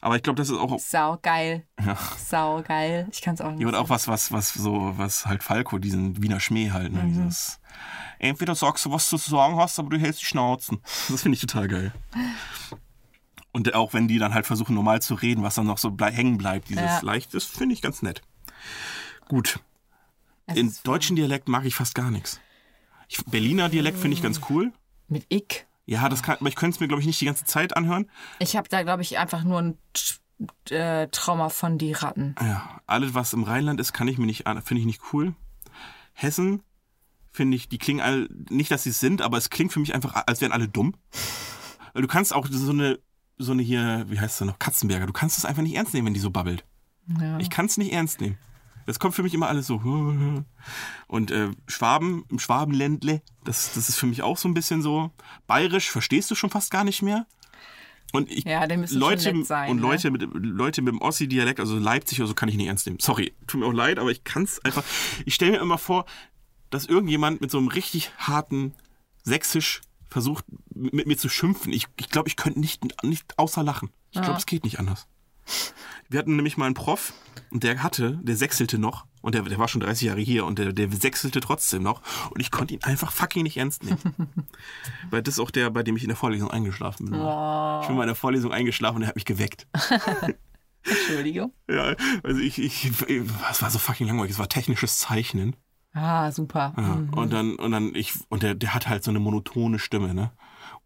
Aber 0.00 0.16
ich 0.16 0.22
glaube, 0.22 0.36
das 0.36 0.50
ist 0.50 0.58
auch, 0.58 0.78
Sau 0.78 1.18
geil. 1.22 1.66
ja, 1.84 1.96
Sau 2.18 2.62
geil. 2.62 3.08
Ich 3.10 3.22
kann 3.22 3.34
es 3.34 3.40
auch 3.40 3.50
nicht. 3.50 3.60
ja, 3.62 3.68
und 3.68 3.74
auch 3.74 3.88
was, 3.88 4.08
was, 4.08 4.30
was 4.30 4.52
so, 4.54 4.92
was 4.96 5.26
halt 5.26 5.42
Falco, 5.42 5.78
diesen 5.78 6.22
Wiener 6.22 6.38
Schmäh 6.38 6.70
halt, 6.70 6.92
ne, 6.92 7.02
dieses, 7.06 7.60
entweder 8.18 8.54
sagst 8.54 8.84
du, 8.84 8.92
was 8.92 9.08
du 9.10 9.16
zu 9.16 9.30
sagen 9.30 9.56
hast, 9.56 9.78
aber 9.78 9.90
du 9.90 9.98
hältst 9.98 10.20
die 10.22 10.26
Schnauzen. 10.26 10.80
Das 11.08 11.22
finde 11.22 11.34
ich 11.36 11.40
total 11.40 11.66
geil. 11.68 11.92
Und 13.52 13.74
auch 13.74 13.94
wenn 13.94 14.06
die 14.06 14.18
dann 14.18 14.34
halt 14.34 14.46
versuchen, 14.46 14.74
normal 14.74 15.00
zu 15.00 15.14
reden, 15.14 15.42
was 15.42 15.54
dann 15.54 15.66
noch 15.66 15.78
so 15.78 15.90
blei 15.90 16.12
hängen 16.12 16.36
bleibt, 16.36 16.68
dieses 16.68 16.82
Ja. 16.84 17.00
leicht, 17.00 17.32
das 17.32 17.44
finde 17.44 17.72
ich 17.74 17.80
ganz 17.80 18.02
nett. 18.02 18.20
Gut. 19.28 19.60
Es 20.46 20.56
In 20.56 20.74
deutschen 20.84 21.16
Dialekt 21.16 21.48
mag 21.48 21.64
ich 21.64 21.74
fast 21.74 21.94
gar 21.94 22.10
nichts. 22.10 22.38
Ich, 23.08 23.24
Berliner 23.24 23.68
Dialekt 23.68 23.98
finde 23.98 24.14
ich 24.16 24.22
ganz 24.22 24.40
cool. 24.50 24.72
Mit 25.08 25.24
ich. 25.30 25.66
Ja, 25.86 26.08
das 26.08 26.22
kann, 26.22 26.36
aber 26.38 26.48
ich 26.48 26.56
könnte 26.56 26.74
es 26.74 26.80
mir, 26.80 26.88
glaube 26.88 27.00
ich, 27.00 27.06
nicht 27.06 27.20
die 27.20 27.26
ganze 27.26 27.44
Zeit 27.44 27.76
anhören. 27.76 28.10
Ich 28.40 28.56
habe 28.56 28.68
da, 28.68 28.82
glaube 28.82 29.02
ich, 29.02 29.18
einfach 29.18 29.44
nur 29.44 29.60
ein 29.60 29.78
äh, 30.70 31.06
Trauma 31.08 31.48
von 31.48 31.78
die 31.78 31.92
Ratten. 31.92 32.34
Ja, 32.40 32.80
alles, 32.86 33.14
was 33.14 33.32
im 33.32 33.44
Rheinland 33.44 33.80
ist, 33.80 33.92
kann 33.92 34.08
ich 34.08 34.18
mir 34.18 34.26
nicht 34.26 34.46
an, 34.46 34.60
finde 34.62 34.80
ich 34.80 34.86
nicht 34.86 35.00
cool. 35.12 35.34
Hessen 36.12 36.62
finde 37.30 37.56
ich, 37.56 37.68
die 37.68 37.78
klingen 37.78 38.00
alle, 38.00 38.28
nicht, 38.50 38.70
dass 38.70 38.82
sie 38.82 38.90
es 38.90 38.98
sind, 38.98 39.22
aber 39.22 39.36
es 39.36 39.50
klingt 39.50 39.72
für 39.72 39.78
mich 39.78 39.94
einfach, 39.94 40.24
als 40.26 40.40
wären 40.40 40.52
alle 40.52 40.68
dumm. 40.68 40.94
Du 41.94 42.06
kannst 42.06 42.34
auch 42.34 42.46
so 42.50 42.72
eine, 42.72 42.98
so 43.38 43.52
eine 43.52 43.62
hier, 43.62 44.06
wie 44.08 44.18
heißt 44.18 44.38
sie 44.38 44.46
noch, 44.46 44.58
Katzenberger, 44.58 45.06
du 45.06 45.12
kannst 45.12 45.38
es 45.38 45.44
einfach 45.44 45.62
nicht 45.62 45.76
ernst 45.76 45.94
nehmen, 45.94 46.06
wenn 46.06 46.14
die 46.14 46.20
so 46.20 46.30
babbelt. 46.30 46.64
Ja. 47.20 47.38
Ich 47.38 47.50
kann 47.50 47.66
es 47.66 47.76
nicht 47.76 47.92
ernst 47.92 48.20
nehmen. 48.20 48.38
Das 48.86 48.98
kommt 48.98 49.14
für 49.14 49.22
mich 49.22 49.34
immer 49.34 49.48
alles 49.48 49.66
so. 49.66 49.76
Und 51.08 51.30
äh, 51.30 51.50
Schwaben, 51.66 52.24
im 52.30 52.38
Schwabenländle, 52.38 53.20
das, 53.44 53.72
das 53.74 53.88
ist 53.88 53.98
für 53.98 54.06
mich 54.06 54.22
auch 54.22 54.38
so 54.38 54.48
ein 54.48 54.54
bisschen 54.54 54.82
so. 54.82 55.10
Bayerisch 55.46 55.90
verstehst 55.90 56.30
du 56.30 56.34
schon 56.34 56.50
fast 56.50 56.70
gar 56.70 56.84
nicht 56.84 57.02
mehr. 57.02 57.26
Und 58.12 58.30
ich, 58.30 58.44
Ja, 58.44 58.64
Leute, 58.64 59.44
sein, 59.44 59.70
und 59.70 59.76
ne? 59.78 59.82
Leute, 59.82 60.10
mit, 60.10 60.22
Leute 60.32 60.80
mit 60.80 60.92
dem 60.92 61.00
Ossi-Dialekt, 61.00 61.58
also 61.60 61.76
Leipzig 61.76 62.20
oder 62.20 62.28
so, 62.28 62.34
kann 62.34 62.48
ich 62.48 62.56
nicht 62.56 62.68
ernst 62.68 62.86
nehmen. 62.86 62.98
Sorry, 63.00 63.34
tut 63.46 63.60
mir 63.60 63.66
auch 63.66 63.72
leid, 63.72 63.98
aber 63.98 64.10
ich 64.10 64.24
kann 64.24 64.44
es 64.44 64.64
einfach. 64.64 64.84
Ich 65.24 65.34
stelle 65.34 65.52
mir 65.52 65.58
immer 65.58 65.78
vor, 65.78 66.06
dass 66.70 66.86
irgendjemand 66.86 67.40
mit 67.40 67.50
so 67.50 67.58
einem 67.58 67.68
richtig 67.68 68.12
harten 68.18 68.74
Sächsisch 69.24 69.80
versucht, 70.08 70.44
mit 70.72 71.06
mir 71.06 71.16
zu 71.16 71.28
schimpfen. 71.28 71.72
Ich, 71.72 71.88
ich 71.98 72.08
glaube, 72.08 72.28
ich 72.28 72.36
könnte 72.36 72.60
nicht, 72.60 73.02
nicht 73.02 73.38
außer 73.38 73.62
lachen. 73.62 73.90
Ich 74.12 74.22
glaube, 74.22 74.38
es 74.38 74.46
geht 74.46 74.64
nicht 74.64 74.78
anders. 74.78 75.08
Wir 76.08 76.18
hatten 76.18 76.36
nämlich 76.36 76.56
mal 76.56 76.66
einen 76.66 76.74
Prof 76.74 77.12
und 77.50 77.62
der 77.64 77.82
hatte, 77.82 78.18
der 78.22 78.36
sechselte 78.36 78.78
noch 78.78 79.06
und 79.22 79.34
der, 79.34 79.42
der 79.42 79.58
war 79.58 79.68
schon 79.68 79.80
30 79.80 80.06
Jahre 80.06 80.20
hier 80.20 80.44
und 80.44 80.58
der, 80.58 80.72
der 80.72 80.90
sechselte 80.92 81.40
trotzdem 81.40 81.82
noch 81.82 82.02
und 82.30 82.40
ich 82.40 82.50
konnte 82.50 82.74
ihn 82.74 82.84
einfach 82.84 83.12
fucking 83.12 83.42
nicht 83.42 83.56
ernst 83.56 83.84
nehmen. 83.84 83.98
Weil 85.10 85.22
das 85.22 85.34
ist 85.34 85.40
auch 85.40 85.50
der, 85.50 85.70
bei 85.70 85.82
dem 85.82 85.96
ich 85.96 86.02
in 86.02 86.08
der 86.08 86.16
Vorlesung 86.16 86.50
eingeschlafen 86.50 87.06
bin. 87.06 87.14
Ich 87.14 87.86
bin 87.86 87.96
mal 87.96 88.02
in 88.02 88.08
der 88.08 88.14
Vorlesung 88.14 88.52
eingeschlafen 88.52 88.96
und 88.96 89.02
er 89.02 89.08
hat 89.08 89.16
mich 89.16 89.24
geweckt. 89.24 89.66
Entschuldigung. 90.84 91.52
Ja, 91.68 91.96
also 92.22 92.40
ich, 92.40 92.58
ich, 92.60 92.92
es 93.50 93.62
war 93.62 93.70
so 93.70 93.78
fucking 93.78 94.06
langweilig. 94.06 94.32
Es 94.32 94.38
war 94.38 94.48
technisches 94.48 94.98
Zeichnen. 94.98 95.56
Ah, 95.92 96.30
super. 96.30 96.74
Ja. 96.76 97.08
Und 97.20 97.32
dann, 97.32 97.56
und 97.56 97.72
dann, 97.72 97.94
ich, 97.94 98.12
und 98.28 98.42
der, 98.42 98.54
der 98.54 98.74
hat 98.74 98.86
halt 98.86 99.02
so 99.02 99.10
eine 99.10 99.18
monotone 99.18 99.78
Stimme, 99.78 100.14
ne? 100.14 100.30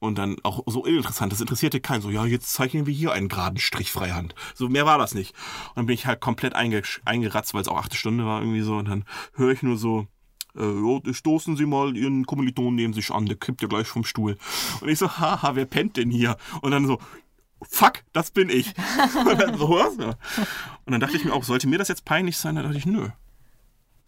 Und 0.00 0.16
dann 0.16 0.36
auch 0.44 0.62
so 0.66 0.82
uninteressant. 0.82 1.30
Das 1.30 1.40
interessierte 1.42 1.78
keinen. 1.78 2.00
So, 2.00 2.08
ja, 2.10 2.24
jetzt 2.24 2.52
zeichnen 2.52 2.86
wir 2.86 2.94
hier 2.94 3.12
einen 3.12 3.28
geraden 3.28 3.58
Strich 3.58 3.92
freihand. 3.92 4.34
So, 4.54 4.68
mehr 4.70 4.86
war 4.86 4.96
das 4.98 5.14
nicht. 5.14 5.34
Und 5.70 5.76
dann 5.76 5.86
bin 5.86 5.94
ich 5.94 6.06
halt 6.06 6.20
komplett 6.20 6.54
einge, 6.54 6.82
eingeratzt, 7.04 7.52
weil 7.52 7.60
es 7.60 7.68
auch 7.68 7.76
achte 7.76 7.96
Stunde 7.96 8.24
war 8.24 8.40
irgendwie 8.40 8.62
so. 8.62 8.76
Und 8.76 8.88
dann 8.88 9.04
höre 9.34 9.52
ich 9.52 9.62
nur 9.62 9.76
so, 9.76 10.06
äh, 10.56 10.62
ja, 10.62 11.12
stoßen 11.12 11.54
Sie 11.56 11.66
mal 11.66 11.94
Ihren 11.98 12.24
Kommilitonen 12.24 12.76
neben 12.76 12.94
sich 12.94 13.10
an, 13.10 13.26
der 13.26 13.36
kippt 13.36 13.60
ja 13.60 13.68
gleich 13.68 13.86
vom 13.86 14.04
Stuhl. 14.04 14.38
Und 14.80 14.88
ich 14.88 14.98
so, 14.98 15.18
haha, 15.18 15.54
wer 15.54 15.66
pennt 15.66 15.98
denn 15.98 16.10
hier? 16.10 16.38
Und 16.62 16.70
dann 16.70 16.86
so, 16.86 16.98
fuck, 17.62 18.02
das 18.14 18.30
bin 18.30 18.48
ich. 18.48 18.72
Und 19.30 19.38
dann, 19.38 19.58
so, 19.58 19.68
was? 19.68 19.98
Ja. 19.98 20.16
Und 20.86 20.92
dann 20.92 21.00
dachte 21.00 21.16
ich 21.18 21.26
mir 21.26 21.34
auch, 21.34 21.44
sollte 21.44 21.68
mir 21.68 21.76
das 21.78 21.88
jetzt 21.88 22.06
peinlich 22.06 22.38
sein? 22.38 22.54
Da 22.56 22.62
dachte 22.62 22.78
ich, 22.78 22.86
nö. 22.86 23.10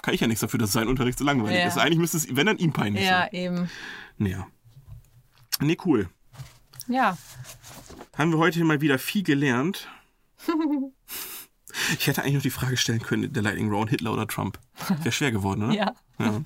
Kann 0.00 0.14
ich 0.14 0.20
ja 0.22 0.26
nichts 0.26 0.40
dafür, 0.40 0.58
dass 0.58 0.72
sein 0.72 0.88
Unterricht 0.88 1.18
so 1.18 1.24
langweilig 1.26 1.58
Ja. 1.60 1.66
ist. 1.68 1.76
Eigentlich 1.76 1.98
müsste 1.98 2.16
es, 2.16 2.34
wenn 2.34 2.46
dann 2.46 2.56
ihm 2.56 2.72
peinlich 2.72 3.04
Ja, 3.04 3.28
sein. 3.30 3.34
eben. 3.34 3.70
Ja. 4.18 4.46
Nee, 5.62 5.78
cool. 5.84 6.08
Ja. 6.88 7.16
Haben 8.16 8.32
wir 8.32 8.38
heute 8.38 8.62
mal 8.64 8.80
wieder 8.80 8.98
viel 8.98 9.22
gelernt. 9.22 9.88
Ich 11.98 12.06
hätte 12.06 12.20
eigentlich 12.20 12.34
noch 12.34 12.42
die 12.42 12.50
Frage 12.50 12.76
stellen 12.76 13.00
können, 13.00 13.32
der 13.32 13.42
Lightning 13.42 13.70
Round, 13.70 13.88
Hitler 13.88 14.12
oder 14.12 14.26
Trump. 14.26 14.58
Wäre 14.88 15.10
schwer 15.10 15.32
geworden, 15.32 15.64
oder? 15.64 15.72
Ja. 15.74 15.94
Ja. 16.18 16.42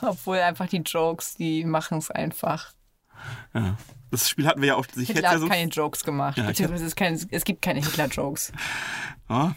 Obwohl 0.00 0.38
einfach 0.38 0.68
die 0.68 0.78
Jokes, 0.78 1.34
die 1.34 1.64
machen 1.64 1.98
es 1.98 2.10
einfach. 2.10 2.72
ja. 3.52 3.76
Das 4.10 4.26
Spiel 4.30 4.46
hatten 4.46 4.62
wir 4.62 4.68
ja 4.68 4.76
auch. 4.76 4.86
Ich 4.86 5.10
hätte 5.10 5.12
Hitler 5.12 5.34
ja 5.34 5.40
hat 5.42 5.50
keine 5.50 5.70
Jokes 5.70 6.02
gemacht. 6.02 6.38
Ja, 6.38 6.44
ich 6.44 6.48
beziehungsweise 6.48 6.86
es, 6.86 6.96
kein, 6.96 7.20
es 7.30 7.44
gibt 7.44 7.60
keine 7.60 7.80
Hitler-Jokes. 7.80 8.52
Ja, 9.28 9.54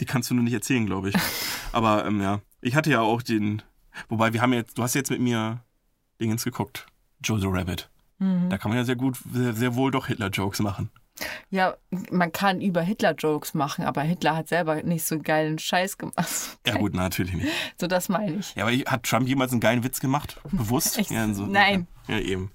die 0.00 0.04
kannst 0.04 0.30
du 0.30 0.34
nur 0.34 0.42
nicht 0.42 0.52
erzählen, 0.52 0.84
glaube 0.84 1.10
ich. 1.10 1.14
Aber 1.70 2.04
ähm, 2.04 2.20
ja, 2.20 2.40
ich 2.60 2.74
hatte 2.74 2.90
ja 2.90 3.02
auch 3.02 3.22
den. 3.22 3.62
Wobei, 4.08 4.32
wir 4.32 4.42
haben 4.42 4.52
jetzt, 4.52 4.76
du 4.78 4.82
hast 4.82 4.94
jetzt 4.94 5.10
mit 5.10 5.20
mir 5.20 5.62
Dingens 6.20 6.42
geguckt. 6.42 6.86
Jojo 7.22 7.50
Rabbit. 7.50 7.88
Mhm. 8.18 8.48
Da 8.50 8.58
kann 8.58 8.70
man 8.70 8.78
ja 8.78 8.84
sehr 8.84 8.96
gut, 8.96 9.18
sehr, 9.32 9.52
sehr 9.54 9.74
wohl 9.74 9.90
doch 9.90 10.06
Hitler-Jokes 10.06 10.60
machen. 10.60 10.90
Ja, 11.50 11.76
man 12.10 12.32
kann 12.32 12.60
über 12.60 12.82
Hitler-Jokes 12.82 13.54
machen, 13.54 13.84
aber 13.84 14.02
Hitler 14.02 14.34
hat 14.36 14.48
selber 14.48 14.82
nicht 14.82 15.04
so 15.04 15.14
einen 15.14 15.22
geilen 15.22 15.58
Scheiß 15.60 15.96
gemacht. 15.98 16.58
Ja, 16.66 16.76
gut, 16.76 16.94
natürlich 16.94 17.34
nicht. 17.34 17.48
So, 17.80 17.86
das 17.86 18.08
meine 18.08 18.36
ich. 18.36 18.54
Ja, 18.56 18.66
aber 18.66 18.72
hat 18.72 19.04
Trump 19.04 19.28
jemals 19.28 19.52
einen 19.52 19.60
geilen 19.60 19.84
Witz 19.84 20.00
gemacht? 20.00 20.40
Bewusst? 20.50 20.98
Ich- 20.98 21.10
ja, 21.10 21.32
so, 21.32 21.46
nein. 21.46 21.86
Ja, 22.08 22.18
eben. 22.18 22.50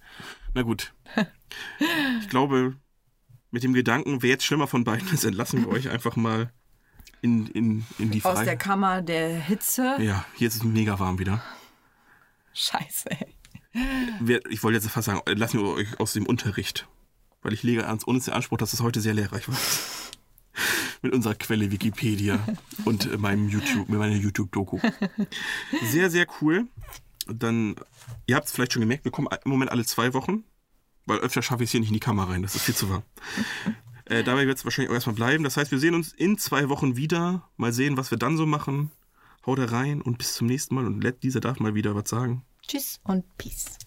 Na 0.54 0.62
gut. 0.64 0.94
Ich 2.22 2.30
glaube, 2.30 2.76
mit 3.50 3.64
dem 3.64 3.74
Gedanken, 3.74 4.22
wer 4.22 4.30
jetzt 4.30 4.44
schlimmer 4.46 4.68
von 4.68 4.84
beiden 4.84 5.12
ist, 5.12 5.24
entlassen 5.24 5.62
wir 5.62 5.70
euch 5.70 5.90
einfach 5.90 6.16
mal 6.16 6.52
in, 7.22 7.48
in, 7.48 7.86
in 7.98 8.12
die 8.12 8.24
Aus 8.24 8.44
der. 8.44 8.56
Kammer 8.56 9.02
der 9.02 9.40
Hitze. 9.40 9.98
Ja, 10.00 10.24
hier 10.36 10.48
ist 10.48 10.56
es 10.58 10.64
mega 10.64 11.00
warm 11.00 11.18
wieder. 11.18 11.42
Scheiße, 12.54 13.10
ey. 13.12 13.36
Ich 14.50 14.64
wollte 14.64 14.78
jetzt 14.78 14.90
fast 14.90 15.06
sagen, 15.06 15.22
lassen 15.38 15.60
wir 15.60 15.68
euch 15.68 16.00
aus 16.00 16.14
dem 16.14 16.26
Unterricht. 16.26 16.88
Weil 17.42 17.54
ich 17.54 17.64
lege 17.64 17.88
ans 17.88 18.04
uns 18.04 18.26
den 18.26 18.34
Anspruch, 18.34 18.58
dass 18.58 18.74
es 18.74 18.82
heute 18.82 19.00
sehr 19.02 19.14
lehrreich 19.14 19.48
war. 19.48 19.56
Mit 21.02 21.14
unserer 21.14 21.36
Quelle 21.36 21.72
Wikipedia 21.72 22.40
und 22.86 23.06
äh, 23.06 23.18
meinem 23.18 23.48
YouTube, 23.48 23.88
mit 23.88 23.98
meiner 23.98 24.16
YouTube-Doku. 24.16 24.80
Sehr, 25.84 26.10
sehr 26.10 26.28
cool. 26.42 26.68
Dann, 27.28 27.76
ihr 28.26 28.36
habt 28.36 28.48
es 28.48 28.52
vielleicht 28.52 28.74
schon 28.74 28.82
gemerkt, 28.82 29.06
wir 29.06 29.12
kommen 29.12 29.30
im 29.46 29.52
Moment 29.52 29.72
alle 29.72 29.86
zwei 29.86 30.14
Wochen, 30.14 30.44
weil 31.06 31.20
öfter 31.20 31.42
schaffe 31.42 31.64
ich 31.64 31.70
es 31.70 31.72
hier 31.72 31.80
nicht 31.80 31.90
in 31.90 31.94
die 31.94 32.02
Kamera 32.02 32.32
rein. 32.32 32.42
Das 32.42 32.56
ist 32.56 32.64
viel 32.64 32.76
zu 32.76 32.90
warm. 32.90 33.04
Äh, 34.06 34.24
dabei 34.24 34.48
wird 34.48 34.58
es 34.58 34.66
wahrscheinlich 34.66 34.90
auch 34.90 34.96
erstmal 34.96 35.16
bleiben. 35.16 35.44
Das 35.44 35.56
heißt, 35.56 35.70
wir 35.70 35.78
sehen 35.78 35.94
uns 35.94 36.14
in 36.14 36.40
zwei 36.40 36.68
Wochen 36.68 36.96
wieder. 36.96 37.48
Mal 37.58 37.72
sehen, 37.72 37.96
was 37.96 38.10
wir 38.10 38.18
dann 38.18 38.38
so 38.38 38.48
machen. 38.48 38.90
Haut 39.46 39.60
da 39.60 39.66
rein 39.66 40.02
und 40.02 40.18
bis 40.18 40.34
zum 40.34 40.48
nächsten 40.48 40.74
Mal. 40.74 40.88
Und 40.88 41.06
dieser 41.22 41.42
darf 41.42 41.60
mal 41.60 41.76
wieder 41.76 41.94
was 41.94 42.10
sagen. 42.10 42.44
Tschüss 42.70 43.00
und 43.04 43.26
Peace. 43.40 43.80